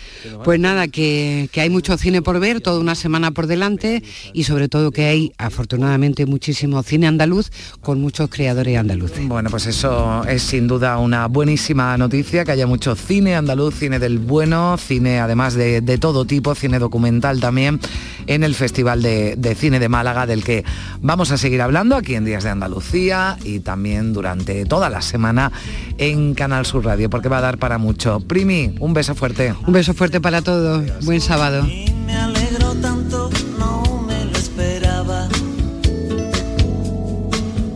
Pues 0.44 0.60
nada, 0.60 0.88
que, 0.88 1.48
que 1.52 1.62
hay 1.62 1.70
mucho 1.70 1.98
cine 1.98 2.22
por 2.22 2.40
ver, 2.40 2.62
toda 2.62 2.80
una 2.80 2.96
semana 2.96 3.32
por 3.32 3.48
delante 3.48 4.04
y 4.34 4.46
sobre 4.46 4.68
todo 4.68 4.92
que 4.92 5.06
hay, 5.06 5.32
afortunadamente, 5.38 6.26
muchísimo 6.26 6.82
cine 6.82 7.08
andaluz 7.08 7.52
con 7.82 8.02
muchos 8.02 8.30
creadores 8.30 8.78
andaluces. 8.78 9.28
Bueno, 9.28 9.50
pues 9.50 9.68
eso 9.68 10.24
es 10.26 10.42
sin 10.42 10.68
duda 10.68 10.98
una 10.98 11.28
buenísima 11.28 11.98
noticia, 11.98 12.46
que 12.46 12.52
haya 12.52 12.66
mucho 12.66 12.96
cine 12.96 13.36
andaluz, 13.36 13.76
cine 13.76 14.00
del 14.00 14.18
bueno, 14.18 14.78
cine 14.78 15.20
además 15.20 15.54
de, 15.54 15.82
de 15.82 15.98
todo 15.98 16.26
tipo, 16.26 16.56
cine 16.56 16.80
documental 16.80 17.40
también, 17.40 17.80
en 18.26 18.44
el 18.44 18.56
Festival 18.56 19.02
de, 19.02 19.36
de 19.36 19.54
Cine 19.54 19.80
de 19.80 19.90
Málaga, 19.90 20.26
del 20.26 20.44
que 20.44 20.64
vamos 21.02 21.32
a 21.32 21.38
seguir 21.38 21.62
hablando 21.62 21.96
aquí 21.96 22.16
en 22.16 22.26
Días 22.26 22.44
de 22.44 22.50
Andalucía 22.50 22.95
y 22.96 23.60
también 23.60 24.14
durante 24.14 24.64
toda 24.64 24.90
la 24.90 25.02
semana 25.02 25.52
en 25.98 26.34
Canal 26.34 26.66
Sur 26.66 26.86
Radio, 26.86 27.10
porque 27.10 27.28
va 27.28 27.40
a 27.40 27.42
dar 27.42 27.58
para 27.58 27.78
mucho. 27.78 28.22
Primi, 28.22 28.74
un 28.80 28.94
beso 28.94 29.16
fuerte. 29.16 29.54
Un 29.68 29.74
beso 29.74 29.94
fuerte 29.94 30.22
para 30.22 30.42
todos. 30.42 31.06
Buen 31.06 31.20
sábado. 31.20 31.64
Me 31.64 32.16
alegro 32.16 32.74
tanto, 32.76 33.30
no 33.60 34.02
me 34.08 34.24
lo 34.24 34.38
esperaba. 34.38 35.28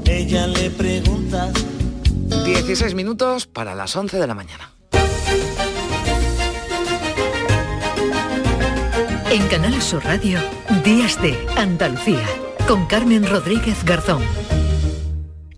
Ella 0.06 0.48
le 0.48 0.70
pregunta 0.70 1.52
16 2.46 2.96
minutos 2.96 3.46
para 3.46 3.76
las 3.76 3.94
11 3.98 4.20
de 4.20 4.28
la 4.28 4.36
mañana. 4.36 4.72
En 9.32 9.46
Canal 9.50 9.82
Sur 9.82 10.06
Radio, 10.06 10.40
Días 10.86 11.22
de 11.22 11.38
Andalucía, 11.58 12.26
con 12.70 12.86
Carmen 12.86 13.28
Rodríguez 13.28 13.84
Garzón. 13.84 14.22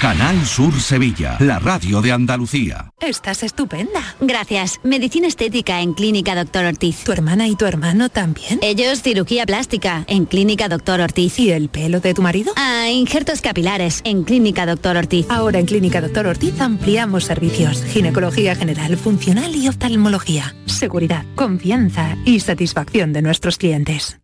Canal 0.00 0.46
Sur 0.46 0.80
Sevilla, 0.80 1.36
la 1.40 1.58
radio 1.58 2.00
de 2.00 2.10
Andalucía. 2.10 2.90
Estás 3.00 3.42
estupenda. 3.42 4.00
Gracias. 4.18 4.80
Medicina 4.82 5.28
estética 5.28 5.82
en 5.82 5.92
Clínica 5.92 6.34
Doctor 6.34 6.64
Ortiz. 6.64 7.04
¿Tu 7.04 7.12
hermana 7.12 7.48
y 7.48 7.54
tu 7.54 7.66
hermano 7.66 8.08
también? 8.08 8.60
Ellos 8.62 9.02
cirugía 9.02 9.44
plástica 9.44 10.04
en 10.08 10.24
Clínica 10.24 10.70
Doctor 10.70 11.02
Ortiz. 11.02 11.38
¿Y 11.38 11.50
el 11.50 11.68
pelo 11.68 12.00
de 12.00 12.14
tu 12.14 12.22
marido? 12.22 12.50
Ah, 12.56 12.88
injertos 12.88 13.42
capilares 13.42 14.00
en 14.04 14.24
Clínica 14.24 14.64
Doctor 14.64 14.96
Ortiz. 14.96 15.26
Ahora 15.28 15.58
en 15.58 15.66
Clínica 15.66 16.00
Doctor 16.00 16.28
Ortiz 16.28 16.58
ampliamos 16.62 17.24
servicios. 17.24 17.84
Ginecología 17.84 18.54
general, 18.54 18.96
funcional 18.96 19.54
y 19.54 19.68
oftalmología. 19.68 20.54
Seguridad, 20.64 21.26
confianza 21.34 22.16
y 22.24 22.40
satisfacción 22.40 23.12
de 23.12 23.20
nuestros 23.20 23.58
clientes. 23.58 24.18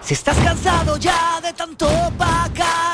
Si 0.00 0.14
estás 0.14 0.38
cansado 0.38 0.96
ya 0.96 1.38
de 1.42 1.52
tanto 1.52 1.86
pagar 2.16 2.81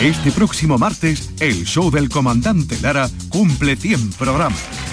Este 0.00 0.32
próximo 0.32 0.78
martes, 0.78 1.28
el 1.40 1.66
show 1.66 1.90
del 1.90 2.08
comandante 2.08 2.78
Lara 2.80 3.10
cumple 3.28 3.76
100 3.76 4.12
programas 4.12 4.89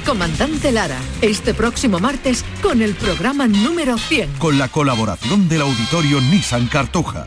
comandante 0.00 0.72
Lara, 0.72 0.98
este 1.22 1.54
próximo 1.54 1.98
martes 1.98 2.44
con 2.62 2.82
el 2.82 2.94
programa 2.94 3.46
número 3.46 3.98
100. 3.98 4.34
Con 4.38 4.58
la 4.58 4.68
colaboración 4.68 5.48
del 5.48 5.62
auditorio 5.62 6.20
Nissan 6.20 6.66
Cartuja. 6.66 7.26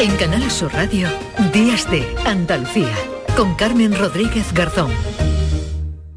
En 0.00 0.16
Canal 0.16 0.48
Sur 0.50 0.72
Radio, 0.72 1.08
Días 1.52 1.90
de 1.90 2.06
Andalucía, 2.24 2.94
con 3.36 3.54
Carmen 3.56 3.96
Rodríguez 3.98 4.52
Garzón. 4.52 4.92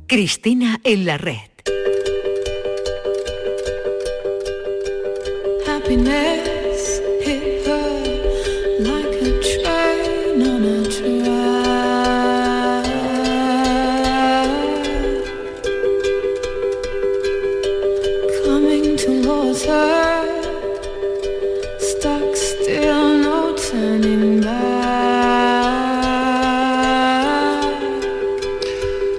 Cristina 0.07 0.79
en 0.83 1.05
la 1.05 1.17
red. 1.17 1.39
Happiness 5.67 6.30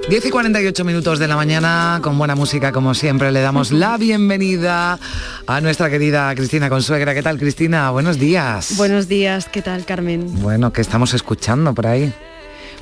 10 0.08 0.26
y 0.26 0.30
48 0.30 0.84
minutos 0.84 1.18
de 1.18 1.28
la 1.28 1.36
mañana, 1.36 2.00
con 2.02 2.18
buena 2.18 2.34
música 2.34 2.72
como 2.72 2.92
siempre, 2.92 3.30
le 3.30 3.40
damos 3.40 3.70
la 3.70 3.96
bienvenida 3.98 4.98
a 5.46 5.60
nuestra 5.60 5.88
querida 5.88 6.34
Cristina 6.34 6.68
Consuegra. 6.68 7.14
¿Qué 7.14 7.22
tal, 7.22 7.38
Cristina? 7.38 7.90
Buenos 7.90 8.18
días. 8.18 8.76
Buenos 8.76 9.08
días, 9.08 9.48
¿qué 9.48 9.62
tal, 9.62 9.84
Carmen? 9.84 10.42
Bueno, 10.42 10.72
¿qué 10.72 10.80
estamos 10.80 11.14
escuchando 11.14 11.72
por 11.72 11.86
ahí? 11.86 12.12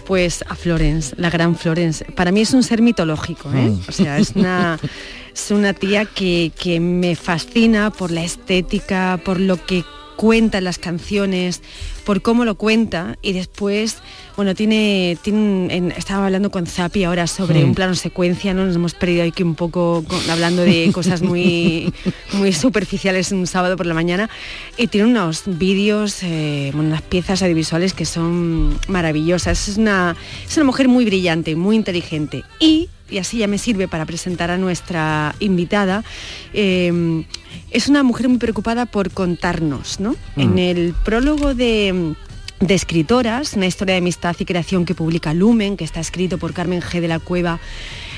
Pues 0.07 0.43
a 0.49 0.57
Florence, 0.57 1.15
la 1.19 1.31
gran 1.31 1.57
Florence. 1.57 2.05
Para 2.17 2.33
mí 2.33 2.41
es 2.41 2.53
un 2.55 2.63
ser 2.63 2.81
mitológico, 2.83 3.51
¿eh? 3.53 3.69
Mm. 3.69 3.81
O 3.87 3.93
sea, 3.93 4.19
es 4.19 4.33
una, 4.35 4.79
es 5.35 5.51
una 5.51 5.75
tía 5.75 6.07
que, 6.07 6.51
que 6.59 6.81
me 6.81 7.15
fascina 7.17 7.91
por 7.91 8.11
la 8.11 8.25
estética, 8.25 9.21
por 9.23 9.39
lo 9.39 9.65
que 9.65 9.85
cuenta 10.21 10.59
en 10.59 10.65
las 10.65 10.77
canciones, 10.79 11.63
por 12.05 12.21
cómo 12.21 12.45
lo 12.45 12.55
cuenta 12.57 13.17
y 13.23 13.33
después, 13.33 13.97
bueno, 14.37 14.55
tiene, 14.55 15.17
tiene 15.23 15.75
en- 15.75 15.93
estaba 15.93 16.27
hablando 16.27 16.51
con 16.51 16.67
Zapi 16.67 17.05
ahora 17.05 17.27
sobre 17.27 17.65
un 17.65 17.75
plano 17.75 17.95
secuencia, 17.95 18.53
¿no? 18.53 18.67
Nos 18.67 18.77
hemos 18.77 18.93
perdido 18.93 19.25
aquí 19.25 19.43
un 19.43 19.55
poco 19.55 20.05
con- 20.07 20.29
hablando 20.31 20.61
de 20.61 20.91
cosas 20.93 21.23
muy, 21.23 21.91
muy 22.35 22.53
superficiales 22.53 23.33
un 23.33 23.47
sábado 23.47 23.79
por 23.79 23.87
la 23.87 23.95
mañana 23.95 24.29
y 24.77 24.89
tiene 24.89 25.07
unos 25.07 25.45
vídeos, 25.47 26.19
eh, 26.23 26.71
unas 26.75 27.01
piezas 27.01 27.41
audiovisuales 27.43 27.95
que 27.95 28.05
son 28.05 28.79
maravillosas. 28.89 29.69
Es 29.69 29.79
una, 29.79 30.17
es 30.47 30.55
una 30.59 30.65
mujer 30.67 30.89
muy 30.89 31.07
brillante, 31.07 31.57
muy 31.57 31.77
inteligente 31.77 32.45
y 32.59 32.91
y 33.11 33.19
así 33.19 33.39
ya 33.39 33.47
me 33.49 33.59
sirve 33.59 33.89
para 33.89 34.07
presentar 34.07 34.51
a 34.51 34.59
nuestra 34.59 35.35
invitada, 35.41 36.05
eh, 36.53 37.25
es 37.71 37.89
una 37.89 38.03
mujer 38.03 38.29
muy 38.29 38.39
preocupada 38.39 38.87
por 38.87 39.11
contarnos, 39.11 40.01
¿no? 40.01 40.17
Mm. 40.37 40.41
En 40.41 40.59
el 40.59 40.95
prólogo 41.05 41.55
de 41.55 42.15
de 42.61 42.75
escritoras, 42.75 43.55
una 43.55 43.67
historia 43.67 43.95
de 43.95 44.01
amistad 44.01 44.37
y 44.39 44.45
creación 44.45 44.85
que 44.85 44.95
publica 44.95 45.33
Lumen, 45.33 45.79
que 45.79 45.85
está 45.85 45.99
escrito 46.01 46.37
por 46.37 46.53
Carmen 46.53 46.83
G. 46.83 47.01
de 47.01 47.09
la 47.09 47.19
Cueva 47.19 47.59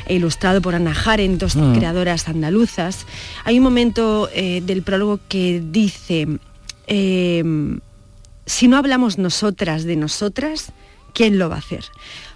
e 0.07 0.17
ilustrado 0.17 0.61
por 0.61 0.75
Ana 0.75 0.95
Jaren, 0.95 1.39
dos 1.39 1.55
Mm. 1.55 1.77
creadoras 1.77 2.29
andaluzas. 2.29 3.07
Hay 3.45 3.59
un 3.59 3.63
momento 3.63 4.29
eh, 4.35 4.61
del 4.67 4.83
prólogo 4.83 5.21
que 5.29 5.63
dice, 5.65 6.27
eh, 6.89 7.45
si 8.45 8.67
no 8.67 8.77
hablamos 8.77 9.17
nosotras 9.17 9.85
de 9.85 9.95
nosotras, 9.95 10.73
¿quién 11.15 11.39
lo 11.39 11.49
va 11.49 11.57
a 11.57 11.59
hacer? 11.59 11.85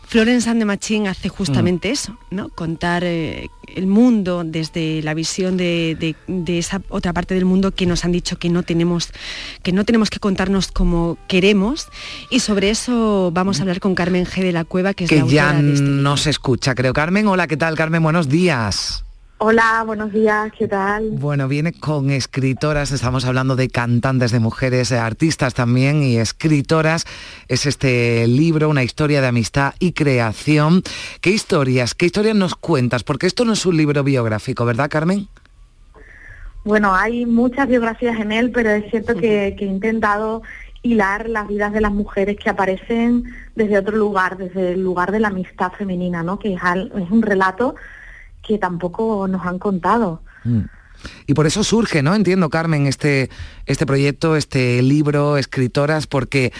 Florence 0.08 0.48
and 0.48 0.60
the 0.60 0.64
Machine 0.64 1.08
hace 1.08 1.28
justamente 1.28 1.90
eso, 1.90 2.16
¿no? 2.30 2.48
Contar 2.48 3.02
eh, 3.04 3.48
el 3.74 3.86
mundo 3.86 4.42
desde 4.44 5.02
la 5.02 5.14
visión 5.14 5.56
de, 5.56 5.96
de- 5.98 6.14
de 6.28 6.58
esa 6.58 6.80
otra 6.90 7.12
parte 7.12 7.34
del 7.34 7.44
mundo 7.44 7.72
que 7.72 7.86
nos 7.86 8.04
han 8.04 8.12
dicho 8.12 8.38
que 8.38 8.48
no 8.48 8.62
tenemos, 8.62 9.10
que 9.62 9.72
no 9.72 9.84
tenemos 9.84 10.08
que 10.10 10.20
contarnos 10.20 10.70
como 10.70 11.18
queremos. 11.28 11.88
Y 12.30 12.40
sobre 12.40 12.70
eso 12.70 13.30
vamos 13.32 13.58
a 13.58 13.62
hablar 13.62 13.80
con 13.80 13.94
Carmen 13.94 14.26
G 14.26 14.42
de 14.42 14.52
la 14.52 14.64
Cueva, 14.64 14.94
que 14.94 15.04
es 15.04 15.10
la 15.12 15.24
Que 15.24 15.28
ya 15.32 15.50
autora 15.50 15.62
de 15.66 15.72
este 15.74 15.84
no 15.86 16.16
se 16.16 16.30
escucha, 16.30 16.74
creo. 16.74 16.92
Carmen, 16.92 17.26
hola, 17.26 17.46
¿qué 17.48 17.56
tal, 17.56 17.74
Carmen? 17.74 18.02
Buenos 18.02 18.28
días. 18.28 19.05
Hola, 19.38 19.82
buenos 19.84 20.14
días, 20.14 20.50
¿qué 20.58 20.66
tal? 20.66 21.10
Bueno, 21.10 21.46
viene 21.46 21.74
con 21.74 22.08
escritoras, 22.08 22.90
estamos 22.90 23.26
hablando 23.26 23.54
de 23.54 23.68
cantantes, 23.68 24.30
de 24.30 24.40
mujeres, 24.40 24.90
eh, 24.92 24.98
artistas 24.98 25.52
también 25.52 26.02
y 26.02 26.16
escritoras. 26.16 27.04
Es 27.46 27.66
este 27.66 28.26
libro, 28.28 28.70
una 28.70 28.82
historia 28.82 29.20
de 29.20 29.26
amistad 29.26 29.74
y 29.78 29.92
creación. 29.92 30.82
¿Qué 31.20 31.32
historias, 31.32 31.94
qué 31.94 32.06
historias 32.06 32.34
nos 32.34 32.54
cuentas? 32.54 33.04
Porque 33.04 33.26
esto 33.26 33.44
no 33.44 33.52
es 33.52 33.66
un 33.66 33.76
libro 33.76 34.02
biográfico, 34.02 34.64
¿verdad, 34.64 34.88
Carmen? 34.88 35.28
Bueno, 36.64 36.94
hay 36.94 37.26
muchas 37.26 37.68
biografías 37.68 38.18
en 38.18 38.32
él, 38.32 38.52
pero 38.52 38.70
es 38.70 38.90
cierto 38.90 39.16
que, 39.16 39.54
que 39.58 39.66
he 39.66 39.68
intentado 39.68 40.40
hilar 40.80 41.28
las 41.28 41.46
vidas 41.46 41.74
de 41.74 41.82
las 41.82 41.92
mujeres 41.92 42.38
que 42.42 42.48
aparecen 42.48 43.24
desde 43.54 43.76
otro 43.76 43.96
lugar, 43.96 44.38
desde 44.38 44.72
el 44.72 44.80
lugar 44.80 45.12
de 45.12 45.20
la 45.20 45.28
amistad 45.28 45.72
femenina, 45.72 46.22
¿no? 46.22 46.38
Que 46.38 46.54
es 46.54 47.10
un 47.10 47.20
relato 47.20 47.74
que 48.46 48.58
tampoco 48.58 49.26
nos 49.28 49.44
han 49.46 49.58
contado. 49.58 50.22
Mm. 50.44 50.62
Y 51.26 51.34
por 51.34 51.46
eso 51.46 51.64
surge, 51.64 52.02
¿no? 52.02 52.14
Entiendo, 52.14 52.48
Carmen, 52.50 52.86
este, 52.86 53.30
este 53.66 53.86
proyecto, 53.86 54.36
este 54.36 54.82
libro, 54.82 55.36
escritoras, 55.36 56.06
porque 56.06 56.52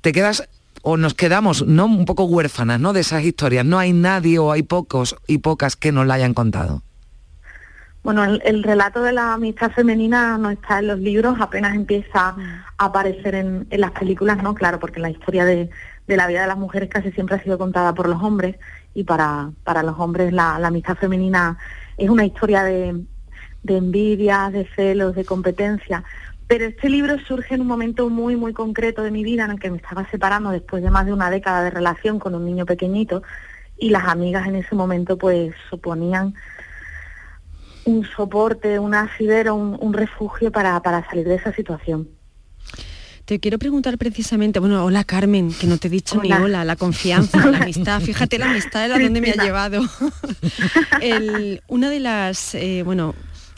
te 0.00 0.12
quedas 0.12 0.48
o 0.82 0.96
nos 0.96 1.14
quedamos, 1.14 1.66
¿no? 1.66 1.86
Un 1.86 2.04
poco 2.04 2.24
huérfanas, 2.24 2.80
¿no? 2.80 2.92
De 2.92 3.00
esas 3.00 3.24
historias. 3.24 3.64
No 3.64 3.78
hay 3.78 3.92
nadie 3.92 4.38
o 4.38 4.52
hay 4.52 4.62
pocos 4.62 5.16
y 5.26 5.38
pocas 5.38 5.76
que 5.76 5.92
nos 5.92 6.06
la 6.06 6.14
hayan 6.14 6.34
contado. 6.34 6.82
Bueno, 8.02 8.22
el, 8.22 8.42
el 8.44 8.62
relato 8.62 9.02
de 9.02 9.12
la 9.12 9.32
amistad 9.32 9.70
femenina 9.70 10.36
no 10.36 10.50
está 10.50 10.80
en 10.80 10.88
los 10.88 10.98
libros, 10.98 11.40
apenas 11.40 11.74
empieza 11.74 12.36
a 12.76 12.84
aparecer 12.84 13.34
en, 13.34 13.66
en 13.70 13.80
las 13.80 13.92
películas, 13.92 14.42
¿no? 14.42 14.54
Claro, 14.54 14.78
porque 14.78 15.00
la 15.00 15.08
historia 15.08 15.46
de, 15.46 15.70
de 16.06 16.16
la 16.16 16.26
vida 16.26 16.42
de 16.42 16.48
las 16.48 16.58
mujeres 16.58 16.90
casi 16.90 17.12
siempre 17.12 17.36
ha 17.36 17.42
sido 17.42 17.56
contada 17.56 17.94
por 17.94 18.08
los 18.08 18.22
hombres 18.22 18.56
y 18.94 19.04
para, 19.04 19.50
para 19.64 19.82
los 19.82 19.98
hombres 19.98 20.32
la, 20.32 20.56
amistad 20.56 20.96
femenina 20.96 21.58
es 21.96 22.08
una 22.08 22.24
historia 22.24 22.62
de, 22.62 23.04
de 23.62 23.76
envidia, 23.76 24.50
de 24.50 24.66
celos, 24.74 25.14
de 25.14 25.24
competencia. 25.24 26.04
Pero 26.46 26.66
este 26.66 26.88
libro 26.88 27.18
surge 27.18 27.54
en 27.54 27.62
un 27.62 27.66
momento 27.66 28.08
muy, 28.08 28.36
muy 28.36 28.52
concreto 28.52 29.02
de 29.02 29.10
mi 29.10 29.24
vida 29.24 29.44
en 29.44 29.52
el 29.52 29.60
que 29.60 29.70
me 29.70 29.78
estaba 29.78 30.08
separando 30.10 30.50
después 30.50 30.82
de 30.82 30.90
más 30.90 31.06
de 31.06 31.12
una 31.12 31.30
década 31.30 31.62
de 31.62 31.70
relación 31.70 32.18
con 32.18 32.34
un 32.34 32.44
niño 32.44 32.66
pequeñito 32.66 33.22
y 33.78 33.90
las 33.90 34.04
amigas 34.04 34.46
en 34.46 34.56
ese 34.56 34.74
momento 34.74 35.18
pues 35.18 35.54
suponían 35.68 36.34
un 37.86 38.04
soporte, 38.04 38.78
un 38.78 38.94
asidero, 38.94 39.54
un, 39.54 39.76
un 39.80 39.92
refugio 39.92 40.52
para, 40.52 40.80
para 40.80 41.04
salir 41.08 41.26
de 41.26 41.34
esa 41.34 41.52
situación. 41.52 42.08
Te 43.24 43.40
quiero 43.40 43.58
preguntar 43.58 43.96
precisamente, 43.96 44.58
bueno, 44.58 44.84
hola 44.84 45.02
Carmen, 45.02 45.50
que 45.54 45.66
no 45.66 45.78
te 45.78 45.88
he 45.88 45.90
dicho 45.90 46.18
Hola. 46.18 46.38
ni 46.38 46.44
hola, 46.44 46.64
la 46.64 46.76
confianza, 46.76 47.46
la 47.46 47.58
amistad, 47.58 48.00
fíjate 48.02 48.38
la 48.38 48.50
amistad 48.50 48.92
a 48.92 48.98
dónde 48.98 49.20
me 49.22 49.30
ha 49.30 49.42
llevado. 49.42 49.82
El- 51.00 51.62
una 51.66 51.88
de 51.88 52.00
las, 52.00 52.54
eh, 52.54 52.82
bueno, 52.84 53.14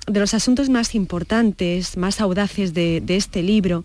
de 0.07 0.21
los 0.21 0.35
asuntos 0.35 0.69
más 0.69 0.95
importantes, 0.95 1.97
más 1.97 2.21
audaces 2.21 2.75
de, 2.75 3.01
de 3.05 3.17
este 3.17 3.43
libro 3.43 3.85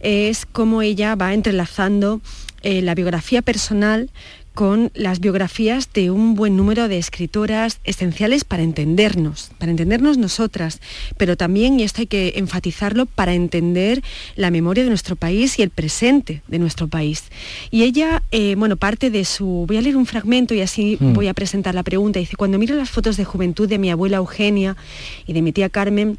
es 0.00 0.46
cómo 0.46 0.80
ella 0.80 1.14
va 1.14 1.34
entrelazando 1.34 2.22
eh, 2.62 2.80
la 2.80 2.94
biografía 2.94 3.42
personal 3.42 4.10
con 4.58 4.90
las 4.94 5.20
biografías 5.20 5.88
de 5.92 6.10
un 6.10 6.34
buen 6.34 6.56
número 6.56 6.88
de 6.88 6.98
escritoras 6.98 7.78
esenciales 7.84 8.42
para 8.42 8.64
entendernos, 8.64 9.52
para 9.56 9.70
entendernos 9.70 10.18
nosotras, 10.18 10.80
pero 11.16 11.36
también, 11.36 11.78
y 11.78 11.84
esto 11.84 12.00
hay 12.00 12.08
que 12.08 12.32
enfatizarlo, 12.34 13.06
para 13.06 13.34
entender 13.34 14.02
la 14.34 14.50
memoria 14.50 14.82
de 14.82 14.88
nuestro 14.88 15.14
país 15.14 15.60
y 15.60 15.62
el 15.62 15.70
presente 15.70 16.42
de 16.48 16.58
nuestro 16.58 16.88
país. 16.88 17.22
Y 17.70 17.84
ella, 17.84 18.24
eh, 18.32 18.56
bueno, 18.56 18.76
parte 18.76 19.10
de 19.10 19.24
su... 19.24 19.64
Voy 19.68 19.76
a 19.76 19.80
leer 19.80 19.96
un 19.96 20.06
fragmento 20.06 20.54
y 20.54 20.60
así 20.60 20.96
Mm. 20.98 21.12
voy 21.12 21.28
a 21.28 21.34
presentar 21.34 21.76
la 21.76 21.84
pregunta. 21.84 22.18
Dice, 22.18 22.34
cuando 22.34 22.58
miro 22.58 22.74
las 22.74 22.90
fotos 22.90 23.16
de 23.16 23.24
juventud 23.24 23.68
de 23.68 23.78
mi 23.78 23.92
abuela 23.92 24.16
Eugenia 24.16 24.76
y 25.24 25.34
de 25.34 25.42
mi 25.42 25.52
tía 25.52 25.68
Carmen, 25.68 26.18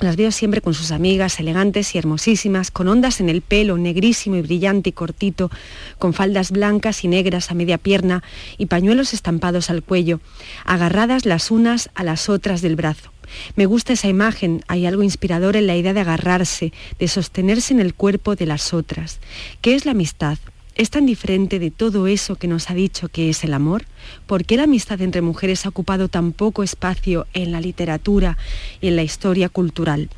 las 0.00 0.16
veo 0.16 0.30
siempre 0.30 0.60
con 0.60 0.74
sus 0.74 0.90
amigas, 0.90 1.40
elegantes 1.40 1.94
y 1.94 1.98
hermosísimas, 1.98 2.70
con 2.70 2.88
ondas 2.88 3.20
en 3.20 3.28
el 3.28 3.40
pelo, 3.40 3.78
negrísimo 3.78 4.36
y 4.36 4.42
brillante 4.42 4.90
y 4.90 4.92
cortito, 4.92 5.50
con 5.98 6.12
faldas 6.12 6.50
blancas 6.50 7.04
y 7.04 7.08
negras 7.08 7.50
a 7.50 7.54
media 7.54 7.78
pierna 7.78 8.22
y 8.58 8.66
pañuelos 8.66 9.14
estampados 9.14 9.70
al 9.70 9.82
cuello, 9.82 10.20
agarradas 10.64 11.24
las 11.24 11.50
unas 11.50 11.90
a 11.94 12.04
las 12.04 12.28
otras 12.28 12.60
del 12.60 12.76
brazo. 12.76 13.10
Me 13.56 13.66
gusta 13.66 13.94
esa 13.94 14.08
imagen, 14.08 14.62
hay 14.68 14.86
algo 14.86 15.02
inspirador 15.02 15.56
en 15.56 15.66
la 15.66 15.76
idea 15.76 15.94
de 15.94 16.00
agarrarse, 16.00 16.72
de 16.98 17.08
sostenerse 17.08 17.72
en 17.72 17.80
el 17.80 17.94
cuerpo 17.94 18.36
de 18.36 18.46
las 18.46 18.72
otras. 18.72 19.18
¿Qué 19.60 19.74
es 19.74 19.84
la 19.84 19.92
amistad? 19.92 20.38
¿Es 20.76 20.90
tan 20.90 21.06
diferente 21.06 21.58
de 21.58 21.70
todo 21.70 22.06
eso 22.06 22.36
que 22.36 22.48
nos 22.48 22.68
ha 22.70 22.74
dicho 22.74 23.08
que 23.08 23.30
es 23.30 23.44
el 23.44 23.54
amor? 23.54 23.84
¿Por 24.26 24.44
qué 24.44 24.58
la 24.58 24.64
amistad 24.64 25.00
entre 25.00 25.22
mujeres 25.22 25.64
ha 25.64 25.70
ocupado 25.70 26.08
tan 26.08 26.32
poco 26.32 26.62
espacio 26.62 27.26
en 27.32 27.50
la 27.50 27.62
literatura 27.62 28.36
y 28.82 28.88
en 28.88 28.96
la 28.96 29.02
historia 29.02 29.48
cultural? 29.48 30.10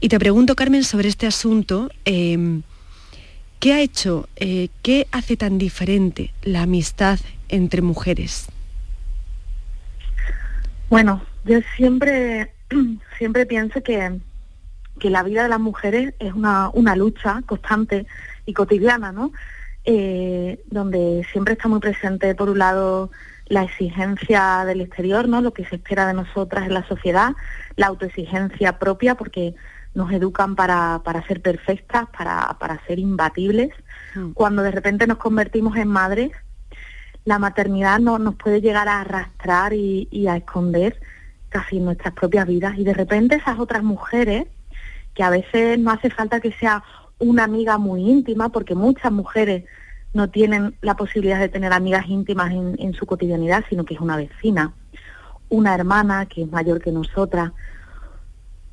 Y 0.00 0.10
te 0.10 0.18
pregunto, 0.18 0.56
Carmen, 0.56 0.84
sobre 0.84 1.08
este 1.08 1.26
asunto, 1.26 1.90
eh, 2.04 2.60
¿qué 3.60 3.72
ha 3.72 3.80
hecho, 3.80 4.28
eh, 4.36 4.68
qué 4.82 5.06
hace 5.10 5.38
tan 5.38 5.56
diferente 5.56 6.34
la 6.42 6.62
amistad 6.62 7.18
entre 7.48 7.80
mujeres? 7.80 8.46
Bueno, 10.90 11.24
yo 11.46 11.60
siempre, 11.78 12.52
siempre 13.16 13.46
pienso 13.46 13.82
que, 13.82 14.20
que 15.00 15.08
la 15.08 15.22
vida 15.22 15.44
de 15.44 15.48
las 15.48 15.60
mujeres 15.60 16.12
es 16.18 16.34
una, 16.34 16.68
una 16.74 16.94
lucha 16.94 17.40
constante 17.46 18.06
y 18.44 18.52
cotidiana, 18.52 19.10
¿no? 19.10 19.32
Eh, 19.86 20.64
donde 20.70 21.26
siempre 21.30 21.52
está 21.52 21.68
muy 21.68 21.78
presente, 21.78 22.34
por 22.34 22.48
un 22.48 22.58
lado, 22.58 23.10
la 23.46 23.64
exigencia 23.64 24.64
del 24.64 24.80
exterior, 24.80 25.28
¿no? 25.28 25.42
Lo 25.42 25.52
que 25.52 25.66
se 25.66 25.76
espera 25.76 26.06
de 26.06 26.14
nosotras 26.14 26.66
en 26.66 26.72
la 26.72 26.88
sociedad, 26.88 27.32
la 27.76 27.88
autoexigencia 27.88 28.78
propia, 28.78 29.14
porque 29.14 29.54
nos 29.94 30.10
educan 30.10 30.56
para, 30.56 31.02
para 31.04 31.26
ser 31.26 31.42
perfectas, 31.42 32.06
para, 32.16 32.56
para 32.58 32.84
ser 32.86 32.98
imbatibles. 32.98 33.70
Cuando 34.32 34.62
de 34.62 34.70
repente 34.70 35.06
nos 35.06 35.18
convertimos 35.18 35.76
en 35.76 35.88
madres, 35.88 36.30
la 37.24 37.38
maternidad 37.38 37.98
no, 37.98 38.18
nos 38.18 38.36
puede 38.36 38.60
llegar 38.60 38.88
a 38.88 39.00
arrastrar 39.00 39.72
y, 39.74 40.08
y 40.10 40.28
a 40.28 40.36
esconder 40.36 40.98
casi 41.48 41.78
nuestras 41.78 42.14
propias 42.14 42.46
vidas. 42.46 42.78
Y 42.78 42.84
de 42.84 42.94
repente 42.94 43.36
esas 43.36 43.58
otras 43.58 43.82
mujeres, 43.82 44.46
que 45.14 45.22
a 45.22 45.30
veces 45.30 45.78
no 45.78 45.90
hace 45.90 46.10
falta 46.10 46.40
que 46.40 46.52
sea 46.52 46.82
una 47.24 47.44
amiga 47.44 47.78
muy 47.78 48.02
íntima, 48.02 48.50
porque 48.50 48.74
muchas 48.74 49.10
mujeres 49.10 49.64
no 50.12 50.30
tienen 50.30 50.76
la 50.80 50.96
posibilidad 50.96 51.40
de 51.40 51.48
tener 51.48 51.72
amigas 51.72 52.06
íntimas 52.06 52.52
en, 52.52 52.76
en 52.78 52.94
su 52.94 53.06
cotidianidad, 53.06 53.64
sino 53.68 53.84
que 53.84 53.94
es 53.94 54.00
una 54.00 54.16
vecina, 54.16 54.74
una 55.48 55.74
hermana 55.74 56.26
que 56.26 56.42
es 56.42 56.50
mayor 56.50 56.80
que 56.80 56.92
nosotras, 56.92 57.52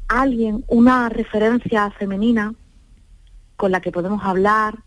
alguien, 0.08 0.64
una 0.68 1.10
referencia 1.10 1.90
femenina 1.92 2.54
con 3.56 3.72
la 3.72 3.82
que 3.82 3.92
podemos 3.92 4.24
hablar, 4.24 4.80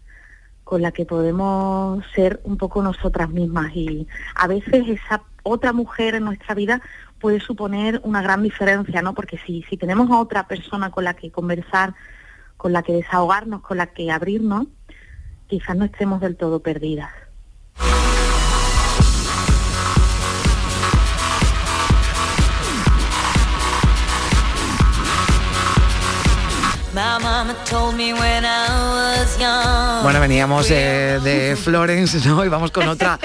con 0.65 0.83
la 0.83 0.93
que 0.93 1.05
podemos 1.05 2.05
ser 2.15 2.41
un 2.45 2.57
poco 2.57 2.83
nosotras 2.83 3.31
mismas 3.31 3.75
y 3.75 4.07
a 4.35 4.47
veces 4.47 4.89
esa 4.89 5.23
otra 5.43 5.73
mujer 5.73 6.15
en 6.15 6.25
nuestra 6.25 6.55
vida 6.55 6.81
puede 7.21 7.39
suponer 7.39 8.01
una 8.03 8.23
gran 8.23 8.43
diferencia, 8.43 9.03
¿no? 9.03 9.15
Porque 9.15 9.39
si, 9.47 9.63
si 9.69 9.77
tenemos 9.77 10.11
a 10.11 10.19
otra 10.19 10.49
persona 10.49 10.91
con 10.91 11.05
la 11.05 11.15
que 11.15 11.31
conversar, 11.31 11.95
con 12.57 12.73
la 12.73 12.83
que 12.83 12.93
desahogarnos, 12.93 13.63
con 13.63 13.79
la 13.79 13.89
que 13.89 14.11
abrirnos, 14.11 14.67
quizás 15.47 15.77
no 15.77 15.85
estemos 15.85 16.21
del 16.21 16.37
todo 16.37 16.61
perdidas. 16.61 17.13
Bueno, 30.03 30.21
veníamos 30.21 30.71
eh, 30.71 31.19
de 31.23 31.57
Florence, 31.63 32.27
¿no? 32.29 32.45
Y 32.45 32.49
vamos 32.49 32.71
con 32.71 32.89
otra 32.89 33.19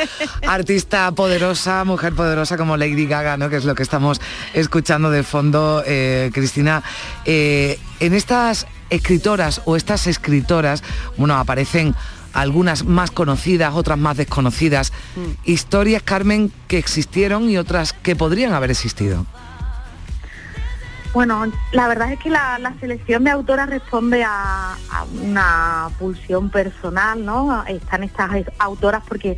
artista 0.47 1.11
poderosa, 1.11 1.84
mujer 1.84 2.13
poderosa 2.13 2.57
como 2.57 2.78
Lady 2.78 3.05
Gaga, 3.05 3.38
¿no? 3.38 3.49
Que 3.49 3.57
es 3.57 3.65
lo 3.65 3.76
que 3.76 3.84
estamos 3.84 4.20
escuchando 4.53 5.11
de 5.11 5.24
fondo, 5.24 5.84
eh, 5.86 6.32
Cristina. 6.34 6.84
Eh, 7.26 7.80
en 7.99 8.13
estas 8.13 8.67
escritoras 8.89 9.61
o 9.65 9.76
estas 9.76 10.07
escritoras, 10.07 10.84
bueno, 11.17 11.36
aparecen 11.36 11.95
algunas 12.34 12.86
más 12.86 13.11
conocidas, 13.11 13.74
otras 13.76 13.97
más 13.97 14.17
desconocidas. 14.17 14.93
Historias, 15.43 16.03
Carmen, 16.03 16.51
que 16.67 16.78
existieron 16.78 17.49
y 17.49 17.57
otras 17.57 17.93
que 17.93 18.15
podrían 18.15 18.53
haber 18.53 18.72
existido. 18.72 19.26
Bueno, 21.12 21.43
la 21.72 21.88
verdad 21.88 22.12
es 22.12 22.20
que 22.20 22.30
la, 22.30 22.60
selección 22.80 23.24
de 23.24 23.32
autoras 23.32 23.68
responde 23.68 24.24
a, 24.24 24.78
una 25.24 25.89
pulsión 25.97 26.51
personal, 26.51 27.26
¿no? 27.26 27.66
Están 27.66 28.03
estas 28.03 28.36
es- 28.36 28.51
autoras 28.60 29.03
porque 29.07 29.38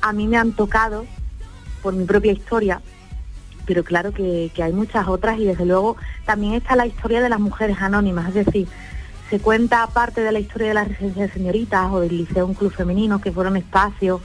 a 0.00 0.12
mí 0.12 0.26
me 0.26 0.36
han 0.36 0.52
tocado 0.52 1.06
por 1.80 1.94
mi 1.94 2.04
propia 2.04 2.32
historia, 2.32 2.80
pero 3.66 3.84
claro 3.84 4.12
que, 4.12 4.50
hay 4.60 4.72
muchas 4.72 5.06
otras 5.06 5.38
y 5.38 5.44
desde 5.44 5.64
luego 5.64 5.96
también 6.24 6.54
está 6.54 6.74
la 6.74 6.86
historia 6.86 7.20
de 7.20 7.28
las 7.28 7.38
mujeres 7.38 7.76
anónimas, 7.80 8.28
es 8.34 8.46
decir, 8.46 8.66
se 9.30 9.38
cuenta 9.38 9.86
parte 9.86 10.22
de 10.22 10.32
la 10.32 10.40
historia 10.40 10.68
de 10.68 10.74
la 10.74 10.84
residencia 10.84 11.26
de 11.26 11.32
señoritas 11.32 11.88
o 11.92 12.00
del 12.00 12.16
liceo 12.18 12.46
un 12.46 12.54
club 12.54 12.72
femenino 12.72 13.20
que 13.20 13.30
fueron 13.30 13.56
espacios 13.56 14.20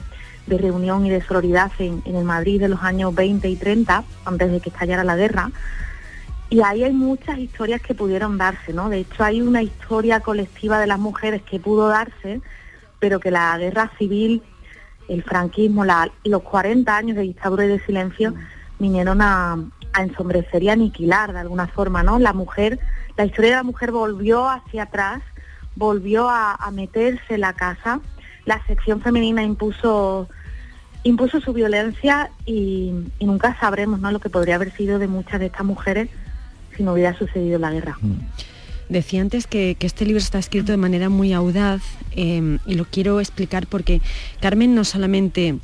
de 0.48 0.58
reunión 0.58 1.06
y 1.06 1.10
de 1.10 1.22
sororidad 1.22 1.70
en 1.78 2.02
el 2.04 2.24
Madrid 2.24 2.60
de 2.60 2.68
los 2.68 2.82
años 2.82 3.14
20 3.14 3.48
y 3.48 3.54
30, 3.54 4.02
antes 4.24 4.50
de 4.50 4.60
que 4.60 4.70
estallara 4.70 5.04
la 5.04 5.14
guerra. 5.14 5.52
Y 6.52 6.60
ahí 6.60 6.84
hay 6.84 6.92
muchas 6.92 7.38
historias 7.38 7.80
que 7.80 7.94
pudieron 7.94 8.36
darse, 8.36 8.74
¿no? 8.74 8.90
De 8.90 8.98
hecho, 8.98 9.24
hay 9.24 9.40
una 9.40 9.62
historia 9.62 10.20
colectiva 10.20 10.78
de 10.78 10.86
las 10.86 10.98
mujeres 10.98 11.40
que 11.40 11.58
pudo 11.58 11.88
darse, 11.88 12.42
pero 13.00 13.20
que 13.20 13.30
la 13.30 13.56
guerra 13.56 13.90
civil, 13.96 14.42
el 15.08 15.22
franquismo, 15.22 15.86
los 16.24 16.42
40 16.42 16.94
años 16.94 17.16
de 17.16 17.22
dictadura 17.22 17.64
y 17.64 17.68
de 17.68 17.80
silencio 17.86 18.34
vinieron 18.78 19.22
a, 19.22 19.64
ensombrecer 19.98 20.62
y 20.62 20.68
aniquilar 20.68 21.32
de 21.32 21.38
alguna 21.38 21.68
forma, 21.68 22.02
¿no? 22.02 22.18
La 22.18 22.34
mujer, 22.34 22.78
la 23.16 23.24
historia 23.24 23.52
de 23.52 23.56
la 23.56 23.62
mujer 23.62 23.90
volvió 23.90 24.46
hacia 24.46 24.82
atrás, 24.82 25.22
volvió 25.74 26.28
a, 26.28 26.54
a 26.54 26.70
meterse 26.70 27.36
en 27.36 27.40
la 27.40 27.54
casa, 27.54 28.00
la 28.44 28.62
sección 28.66 29.00
femenina 29.00 29.42
impuso 29.42 30.28
impuso 31.02 31.40
su 31.40 31.54
violencia 31.54 32.30
y, 32.44 32.92
y 33.18 33.24
nunca 33.24 33.58
sabremos 33.58 34.00
¿no? 34.00 34.12
lo 34.12 34.20
que 34.20 34.28
podría 34.28 34.56
haber 34.56 34.70
sido 34.72 34.98
de 34.98 35.08
muchas 35.08 35.40
de 35.40 35.46
estas 35.46 35.64
mujeres 35.64 36.10
si 36.76 36.82
no 36.82 36.92
hubiera 36.92 37.16
sucedido 37.18 37.58
la 37.58 37.70
guerra. 37.70 37.98
Decía 38.88 39.20
antes 39.22 39.46
que, 39.46 39.76
este 39.80 40.04
libro 40.04 40.18
está 40.18 40.38
escrito 40.38 40.72
de 40.72 40.76
manera 40.78 41.08
muy 41.08 41.32
audaz 41.32 41.82
eh, 42.14 42.58
y 42.66 42.74
lo 42.74 42.84
quiero 42.84 43.20
explicar 43.20 43.66
porque 43.66 44.00
Carmen 44.40 44.74
no 44.74 44.84
solamente 44.84 45.56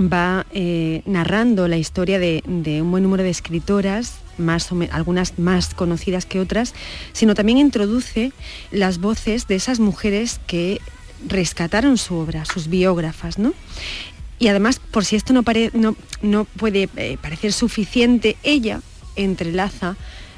va 0.00 0.46
eh, 0.52 1.02
narrando 1.06 1.68
la 1.68 1.76
historia 1.78 2.18
de, 2.18 2.42
un 2.46 2.90
buen 2.90 3.02
número 3.02 3.22
de 3.22 3.30
escritoras, 3.30 4.18
más 4.36 4.70
algunas 4.90 5.38
más 5.38 5.74
conocidas 5.74 6.26
que 6.26 6.40
otras, 6.40 6.74
sino 7.12 7.34
también 7.34 7.58
introduce 7.58 8.32
las 8.72 8.98
voces 8.98 9.46
de 9.46 9.54
esas 9.54 9.80
mujeres 9.80 10.40
que 10.46 10.80
rescataron 11.26 11.96
su 11.96 12.16
obra, 12.16 12.44
sus 12.44 12.68
biógrafas, 12.68 13.38
¿no? 13.38 13.54
Y 14.38 14.48
además, 14.48 14.80
por 14.90 15.06
si 15.06 15.16
esto 15.16 15.32
no, 15.32 15.44
pare- 15.44 15.70
no, 15.72 15.96
no 16.20 16.44
puede 16.44 16.90
eh, 16.96 17.16
parecer 17.22 17.54
suficiente, 17.54 18.36
ella 18.42 18.82
entrelaza 19.14 19.96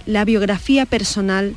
la 0.09 0.25
biografía 0.25 0.87
personal 0.87 1.55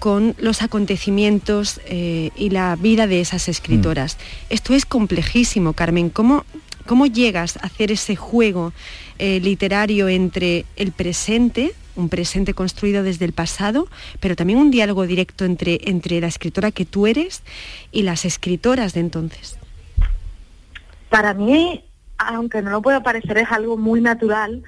con 0.00 0.34
los 0.38 0.62
acontecimientos 0.62 1.80
eh, 1.86 2.30
y 2.34 2.50
la 2.50 2.74
vida 2.74 3.06
de 3.06 3.20
esas 3.20 3.48
escritoras. 3.48 4.18
Esto 4.50 4.74
es 4.74 4.84
complejísimo, 4.84 5.72
Carmen. 5.72 6.10
¿Cómo, 6.10 6.44
cómo 6.84 7.06
llegas 7.06 7.56
a 7.58 7.60
hacer 7.60 7.92
ese 7.92 8.16
juego 8.16 8.72
eh, 9.20 9.38
literario 9.38 10.08
entre 10.08 10.64
el 10.74 10.90
presente, 10.90 11.74
un 11.94 12.08
presente 12.08 12.54
construido 12.54 13.04
desde 13.04 13.24
el 13.24 13.32
pasado, 13.32 13.86
pero 14.18 14.34
también 14.34 14.58
un 14.58 14.72
diálogo 14.72 15.06
directo 15.06 15.44
entre, 15.44 15.78
entre 15.84 16.20
la 16.20 16.26
escritora 16.26 16.72
que 16.72 16.84
tú 16.84 17.06
eres 17.06 17.44
y 17.92 18.02
las 18.02 18.24
escritoras 18.24 18.94
de 18.94 19.00
entonces? 19.00 19.56
Para 21.08 21.34
mí, 21.34 21.84
aunque 22.18 22.62
no 22.62 22.70
lo 22.70 22.82
pueda 22.82 23.04
parecer, 23.04 23.38
es 23.38 23.52
algo 23.52 23.76
muy 23.76 24.00
natural 24.00 24.64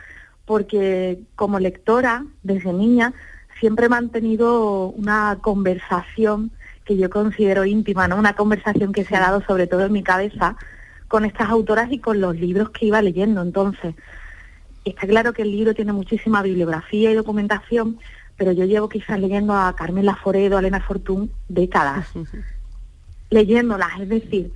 porque 0.47 1.21
como 1.37 1.59
lectora, 1.59 2.25
desde 2.43 2.73
niña, 2.73 3.13
siempre 3.61 3.87
he 3.87 3.89
mantenido 3.89 4.89
una 4.89 5.39
conversación 5.41 6.51
que 6.85 6.97
yo 6.97 7.09
considero 7.09 7.65
íntima, 7.65 8.09
¿no? 8.09 8.17
Una 8.17 8.35
conversación 8.35 8.93
que 8.93 9.05
se 9.05 9.17
ha 9.17 9.21
dado 9.21 9.43
sobre 9.47 9.67
todo 9.67 9.87
en 9.87 9.93
mi 9.93 10.03
cabeza 10.03 10.57
con 11.09 11.25
estas 11.25 11.49
autoras 11.49 11.91
y 11.93 11.99
con 11.99 12.21
los 12.21 12.37
libros 12.37 12.71
que 12.71 12.87
iba 12.87 13.01
leyendo. 13.01 13.41
Entonces, 13.41 13.95
está 14.85 15.07
claro 15.07 15.33
que 15.33 15.43
el 15.43 15.53
libro 15.53 15.75
tiene 15.75 15.93
muchísima 15.93 16.43
bibliografía 16.43 17.11
y 17.11 17.15
documentación, 17.15 17.99
pero 18.37 18.53
yo 18.53 18.65
llevo 18.65 18.89
quizás 18.89 19.19
leyendo 19.19 19.55
a 19.55 19.75
Carmen 19.77 20.07
Laforedo, 20.07 20.57
a 20.57 20.61
Elena 20.61 20.81
Fortún, 20.81 21.31
décadas 21.49 22.09
leyéndolas, 23.31 24.01
es 24.01 24.09
decir, 24.09 24.53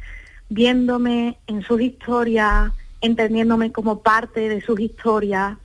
viéndome 0.49 1.39
en 1.47 1.63
sus 1.63 1.81
historias, 1.81 2.73
entendiéndome 3.01 3.73
como 3.73 4.03
parte 4.03 4.49
de 4.49 4.61
sus 4.61 4.81
historias. 4.81 5.57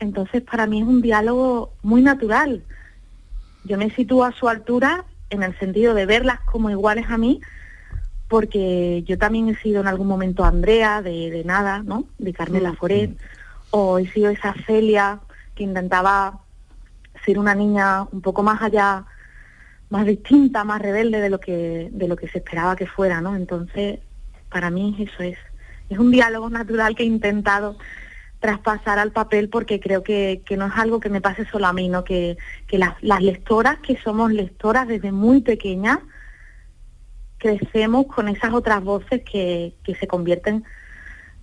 Entonces, 0.00 0.42
para 0.42 0.66
mí 0.66 0.80
es 0.80 0.86
un 0.86 1.02
diálogo 1.02 1.74
muy 1.82 2.02
natural. 2.02 2.64
Yo 3.64 3.76
me 3.78 3.90
sitúo 3.90 4.24
a 4.24 4.32
su 4.32 4.48
altura 4.48 5.04
en 5.28 5.42
el 5.42 5.56
sentido 5.58 5.94
de 5.94 6.06
verlas 6.06 6.40
como 6.40 6.70
iguales 6.70 7.06
a 7.08 7.18
mí, 7.18 7.40
porque 8.28 9.04
yo 9.06 9.18
también 9.18 9.48
he 9.48 9.56
sido 9.56 9.80
en 9.80 9.88
algún 9.88 10.06
momento 10.06 10.44
Andrea 10.44 11.02
de, 11.02 11.30
de 11.30 11.44
nada, 11.44 11.82
¿no? 11.82 12.04
De 12.18 12.32
Carmen 12.32 12.62
Laforet, 12.62 13.16
o 13.70 13.98
he 13.98 14.06
sido 14.10 14.30
esa 14.30 14.54
Celia 14.66 15.20
que 15.54 15.64
intentaba 15.64 16.40
ser 17.24 17.38
una 17.38 17.54
niña 17.54 18.04
un 18.10 18.22
poco 18.22 18.42
más 18.42 18.62
allá 18.62 19.04
más 19.90 20.06
distinta, 20.06 20.64
más 20.64 20.80
rebelde 20.80 21.20
de 21.20 21.28
lo 21.28 21.40
que 21.40 21.90
de 21.92 22.08
lo 22.08 22.16
que 22.16 22.28
se 22.28 22.38
esperaba 22.38 22.76
que 22.76 22.86
fuera, 22.86 23.20
¿no? 23.20 23.34
Entonces, 23.36 23.98
para 24.48 24.70
mí 24.70 24.96
eso 25.00 25.22
es 25.22 25.36
es 25.90 25.98
un 25.98 26.12
diálogo 26.12 26.48
natural 26.48 26.94
que 26.94 27.02
he 27.02 27.06
intentado 27.06 27.76
traspasar 28.40 28.98
al 28.98 29.12
papel 29.12 29.48
porque 29.48 29.78
creo 29.78 30.02
que, 30.02 30.42
que 30.44 30.56
no 30.56 30.66
es 30.66 30.72
algo 30.76 30.98
que 30.98 31.10
me 31.10 31.20
pase 31.20 31.46
solo 31.46 31.66
a 31.66 31.72
mí, 31.72 31.88
¿no? 31.88 32.04
Que, 32.04 32.36
que 32.66 32.78
las, 32.78 32.94
las 33.02 33.22
lectoras, 33.22 33.78
que 33.78 33.96
somos 33.98 34.32
lectoras 34.32 34.88
desde 34.88 35.12
muy 35.12 35.42
pequeñas, 35.42 35.98
crecemos 37.38 38.06
con 38.06 38.28
esas 38.28 38.52
otras 38.52 38.82
voces 38.82 39.22
que, 39.30 39.74
que 39.84 39.94
se 39.94 40.06
convierten 40.06 40.64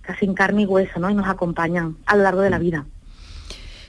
casi 0.02 0.24
en 0.24 0.34
carne 0.34 0.62
y 0.62 0.66
hueso, 0.66 0.98
¿no? 0.98 1.08
Y 1.08 1.14
nos 1.14 1.28
acompañan 1.28 1.96
a 2.06 2.16
lo 2.16 2.24
largo 2.24 2.40
de 2.40 2.50
la 2.50 2.58
vida. 2.58 2.84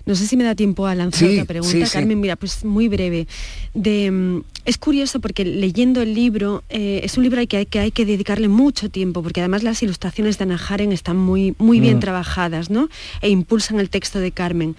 No 0.06 0.16
sé 0.16 0.26
si 0.28 0.36
me 0.38 0.44
da 0.44 0.56
tiempo 0.56 0.88
a 0.88 0.96
lanzar 0.96 1.28
Sí, 1.28 1.34
otra 1.36 1.46
pregunta, 1.46 1.72
sí, 1.72 1.86
sí. 1.86 1.92
Carmen. 1.92 2.20
Mira, 2.20 2.36
pues 2.36 2.64
muy 2.66 2.88
breve. 2.88 3.28
De, 3.74 4.10
mm, 4.12 4.44
es 4.66 4.78
curioso 4.78 5.20
porque 5.20 5.46
leyendo 5.46 6.02
el 6.02 6.14
libro, 6.14 6.64
eh, 6.70 7.02
es 7.04 7.18
un 7.18 7.24
libro 7.24 7.40
al 7.40 7.48
que 7.48 7.58
hay, 7.58 7.66
que 7.66 7.80
hay 7.80 7.92
que 7.92 8.06
dedicarle 8.06 8.48
mucho 8.48 8.90
tiempo, 8.90 9.22
porque 9.24 9.42
además 9.42 9.64
las 9.64 9.82
ilustraciones 9.84 10.38
de 10.38 10.44
Ana 10.44 10.58
Jaren 10.58 10.92
están 10.92 11.18
muy, 11.18 11.56
muy 11.58 11.80
bien 11.80 11.98
Mm. 11.98 12.02
trabajadas, 12.02 12.70
¿no? 12.70 12.90
E 13.22 13.30
impulsan 13.30 13.80
el 13.80 13.90
texto 13.90 14.20
de 14.20 14.32
Carmen. 14.32 14.76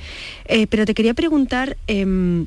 Eh, 0.46 0.66
pero 0.66 0.84
te 0.86 0.94
quería 0.94 1.14
preguntar, 1.14 1.76
em, 1.86 2.46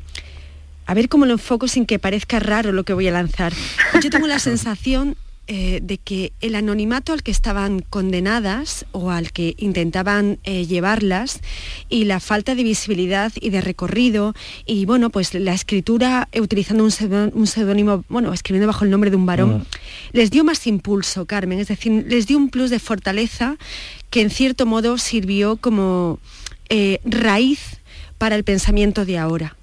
a 0.86 0.94
ver 0.94 1.08
cómo 1.10 1.26
lo 1.26 1.34
enfoco 1.34 1.68
sin 1.68 1.86
que 1.86 2.00
parezca 2.00 2.40
raro 2.40 2.72
lo 2.74 2.84
que 2.84 2.94
voy 2.94 3.08
a 3.08 3.12
lanzar. 3.12 3.54
Yo 4.02 4.10
tengo 4.10 4.28
la 4.28 4.40
sensación 4.40 5.16
eh, 5.48 5.80
de 5.84 5.98
que 5.98 6.34
el 6.42 6.56
anonimato 6.56 7.14
al 7.14 7.24
que 7.24 7.32
estaban 7.32 7.82
condenadas 7.82 8.86
o 8.92 9.12
al 9.12 9.32
que 9.32 9.56
intentaban 9.58 10.40
eh, 10.44 10.66
llevarlas 10.66 11.42
y 11.90 12.06
la 12.06 12.20
falta 12.20 12.56
de 12.56 12.64
visibilidad 12.64 13.32
y 13.40 13.50
de 13.50 13.62
recorrido 13.62 14.34
y 14.66 14.86
bueno, 14.86 15.10
pues 15.10 15.34
la 15.34 15.54
escritura 15.54 16.28
eh, 16.32 16.42
utilizando 16.42 16.84
un 16.84 17.48
seudónimo, 17.48 18.04
bueno, 18.10 18.34
escribiendo 18.34 18.68
bajo 18.68 18.84
el 18.86 18.92
nombre 18.92 19.10
de 19.10 19.16
un 19.16 19.26
varón, 19.26 19.54
Mm. 19.54 19.64
les 20.14 20.32
dio 20.32 20.44
más 20.44 20.66
impulso, 20.68 21.26
Carmen, 21.26 21.60
es 21.60 21.68
decir, 21.68 22.06
les 22.08 22.28
dio 22.28 22.38
un 22.38 22.50
plus 22.50 22.70
de 22.70 22.80
fortaleza 22.80 23.58
que 24.10 24.22
en 24.22 24.30
cierto 24.30 24.66
modo 24.66 24.98
sirvió 24.98 25.58
como 25.58 26.20
eh, 26.70 27.00
raíz 27.06 27.80
para 28.18 28.36
el 28.36 28.44
pensamiento 28.44 29.06
de 29.06 29.18
ahora. 29.18 29.56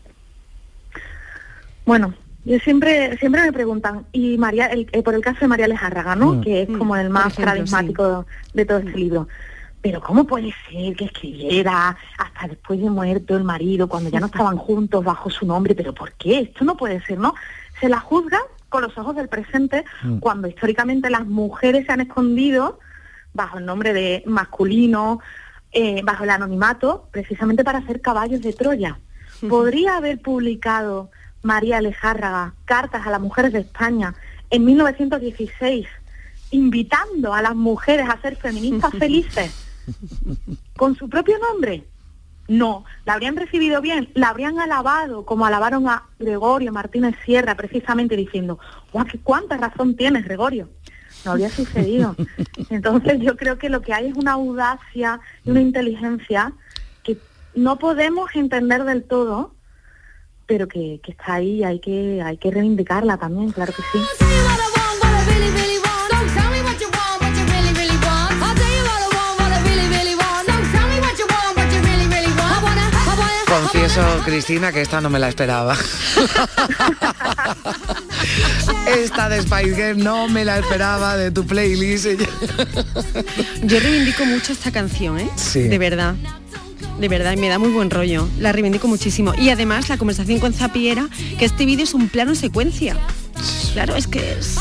Bueno, 1.87 2.15
yo 2.45 2.59
siempre 2.61 3.17
siempre 3.19 3.43
me 3.43 3.53
preguntan, 3.53 4.07
y 4.13 4.39
María, 4.39 4.67
el- 4.67 4.89
eh, 4.93 5.03
por 5.03 5.15
el 5.15 5.21
caso 5.23 5.41
de 5.41 5.49
María 5.49 5.69
Lejárraga, 5.69 6.17
¿no? 6.17 6.35
Mm. 6.35 6.41
Que 6.43 6.63
es 6.63 6.69
como 6.79 6.97
el 6.97 7.11
más 7.11 7.33
ejemplo, 7.35 7.45
carismático 7.53 8.27
de 8.55 8.65
todo 8.65 8.79
este 8.79 8.97
libro. 8.99 9.29
Pero 9.83 10.01
¿cómo 10.03 10.25
puede 10.27 10.53
ser 10.71 10.95
que 10.95 11.07
escribiera 11.07 11.97
hasta 12.19 12.49
después 12.49 12.81
de 12.81 12.91
muerto 12.91 13.37
el 13.37 13.45
marido, 13.45 13.89
cuando 13.89 14.11
ya 14.11 14.21
no 14.21 14.27
estaban 14.27 14.57
juntos 14.69 15.05
bajo 15.05 15.31
su 15.31 15.47
nombre? 15.47 15.75
¿Pero 15.75 15.95
por 15.95 16.13
qué? 16.13 16.41
Esto 16.41 16.65
no 16.65 16.77
puede 16.77 17.01
ser, 17.05 17.19
¿no? 17.19 17.35
Se 17.81 17.89
la 17.89 17.99
juzga 18.01 18.39
con 18.69 18.83
los 18.83 18.97
ojos 18.99 19.17
del 19.17 19.29
presente 19.29 19.85
Mm. 20.03 20.19
cuando 20.19 20.49
históricamente 20.49 21.09
las 21.11 21.27
mujeres 21.27 21.87
se 21.87 21.93
han 21.93 22.01
escondido 22.03 22.79
bajo 23.33 23.59
el 23.59 23.65
nombre 23.67 23.93
de 23.93 24.23
masculino, 24.27 25.21
eh, 25.73 26.03
bajo 26.05 26.25
el 26.25 26.31
anonimato, 26.31 27.09
precisamente 27.11 27.65
para 27.65 27.81
ser 27.87 28.01
caballos 28.01 28.41
de 28.43 28.53
Troya. 28.53 28.99
¿Podría 29.49 29.97
haber 29.97 30.21
publicado 30.21 31.11
María 31.43 31.81
Lejárraga 31.81 32.55
cartas 32.65 33.07
a 33.07 33.11
las 33.11 33.21
mujeres 33.21 33.53
de 33.53 33.61
España 33.61 34.15
en 34.51 34.65
1916 34.65 35.87
invitando 36.51 37.33
a 37.33 37.43
las 37.43 37.55
mujeres 37.55 38.09
a 38.09 38.21
ser 38.21 38.37
feministas 38.37 38.91
felices 38.99 39.55
con 40.77 40.97
su 40.97 41.09
propio 41.09 41.39
nombre? 41.39 41.85
No, 42.49 42.85
la 43.05 43.13
habrían 43.13 43.37
recibido 43.37 43.81
bien, 43.81 44.11
la 44.15 44.31
habrían 44.31 44.59
alabado 44.59 45.25
como 45.25 45.47
alabaron 45.47 45.89
a 45.89 46.09
Gregorio 46.19 46.73
Martínez 46.73 47.15
Sierra, 47.25 47.55
precisamente 47.55 48.17
diciendo, 48.17 48.59
¡guau, 48.93 49.07
cuánta 49.23 49.57
razón 49.57 49.95
tienes, 49.95 50.25
Gregorio! 50.25 50.69
No 51.25 51.33
habría 51.33 51.49
sucedido. 51.51 52.17
Entonces 52.69 53.21
yo 53.21 53.37
creo 53.37 53.57
que 53.57 53.69
lo 53.69 53.83
que 53.83 53.95
hay 53.95 54.09
es 54.09 54.17
una 54.17 54.33
audacia 54.33 55.21
y 55.45 55.51
una 55.51 55.61
inteligencia 55.61 56.53
que 57.05 57.19
no 57.55 57.79
podemos 57.79 58.35
entender 58.35 58.83
del 58.83 59.05
todo, 59.05 59.55
pero 60.51 60.67
que, 60.67 61.01
que 61.01 61.13
está 61.13 61.35
ahí 61.35 61.59
y 61.59 61.65
hay 61.65 61.79
que, 61.79 62.21
hay 62.21 62.37
que 62.37 62.51
reivindicarla 62.51 63.17
también, 63.17 63.53
claro 63.53 63.73
que 63.73 63.83
sí. 63.93 64.01
Confieso, 73.47 74.03
Cristina, 74.25 74.73
que 74.73 74.81
esta 74.81 75.01
no 75.01 75.09
me 75.09 75.21
la 75.21 75.29
esperaba. 75.29 75.77
esta 78.99 79.29
de 79.29 79.43
Spice 79.43 79.77
Girl 79.77 80.03
no 80.03 80.27
me 80.27 80.45
la 80.45 80.59
esperaba 80.59 81.17
de 81.17 81.31
tu 81.31 81.47
playlist. 81.47 82.09
Yo 83.63 83.79
reivindico 83.79 84.25
mucho 84.25 84.53
esta 84.53 84.73
canción, 84.73 85.21
¿eh? 85.21 85.31
Sí. 85.37 85.69
De 85.69 85.79
verdad. 85.79 86.17
De 87.01 87.09
verdad, 87.09 87.35
me 87.39 87.49
da 87.49 87.59
muy 87.59 87.71
buen 87.71 87.89
rollo. 87.89 88.29
La 88.39 88.53
reivindico 88.53 88.87
muchísimo. 88.87 89.33
Y 89.39 89.49
además, 89.49 89.89
la 89.89 89.97
conversación 89.97 90.39
con 90.39 90.53
Zapiera, 90.53 91.09
que 91.39 91.47
este 91.47 91.65
vídeo 91.65 91.85
es 91.85 91.95
un 91.95 92.11
plano 92.11 92.35
secuencia. 92.35 92.95
Claro, 93.73 93.97
es 93.97 94.07
que 94.07 94.33
es... 94.39 94.57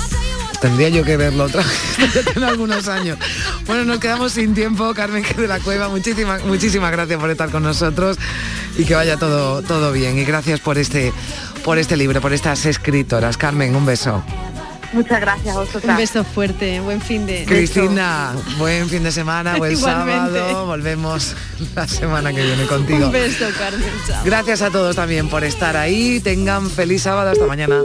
Tendría 0.61 0.87
yo 0.89 1.03
que 1.03 1.17
verlo 1.17 1.45
otra 1.45 1.63
vez, 1.63 2.25
tiene 2.33 2.47
algunos 2.47 2.87
años. 2.87 3.17
Bueno, 3.65 3.85
nos 3.85 3.99
quedamos 3.99 4.33
sin 4.33 4.53
tiempo, 4.53 4.93
Carmen 4.93 5.23
que 5.23 5.33
de 5.33 5.47
la 5.47 5.59
Cueva. 5.59 5.89
Muchísimas, 5.89 6.43
muchísimas 6.45 6.91
gracias 6.91 7.19
por 7.19 7.29
estar 7.29 7.49
con 7.49 7.63
nosotros 7.63 8.17
y 8.77 8.85
que 8.85 8.95
vaya 8.95 9.17
todo, 9.17 9.61
todo 9.61 9.91
bien. 9.91 10.17
Y 10.17 10.23
gracias 10.25 10.59
por 10.59 10.77
este, 10.77 11.13
por 11.63 11.77
este 11.77 11.97
libro, 11.97 12.21
por 12.21 12.33
estas 12.33 12.65
escritoras. 12.65 13.37
Carmen, 13.37 13.75
un 13.75 13.85
beso. 13.85 14.23
Muchas 14.93 15.21
gracias 15.21 15.55
a 15.55 15.59
vosotras. 15.59 15.85
Un 15.85 15.97
beso 15.97 16.23
fuerte, 16.23 16.79
buen 16.79 16.99
fin 17.01 17.25
de... 17.25 17.45
Cristina, 17.45 18.33
buen 18.57 18.89
fin 18.89 19.03
de 19.03 19.11
semana, 19.11 19.57
buen 19.57 19.71
Igualmente. 19.77 20.39
sábado. 20.39 20.65
Volvemos 20.65 21.35
la 21.75 21.87
semana 21.87 22.33
que 22.33 22.43
viene 22.43 22.65
contigo. 22.65 23.05
Un 23.05 23.11
beso, 23.11 23.45
Carmen. 23.57 23.89
Chao. 24.07 24.23
Gracias 24.25 24.61
a 24.61 24.69
todos 24.71 24.95
también 24.95 25.29
por 25.29 25.43
estar 25.43 25.77
ahí. 25.77 26.19
Tengan 26.21 26.69
feliz 26.69 27.03
sábado. 27.03 27.29
Hasta 27.31 27.45
mañana. 27.45 27.81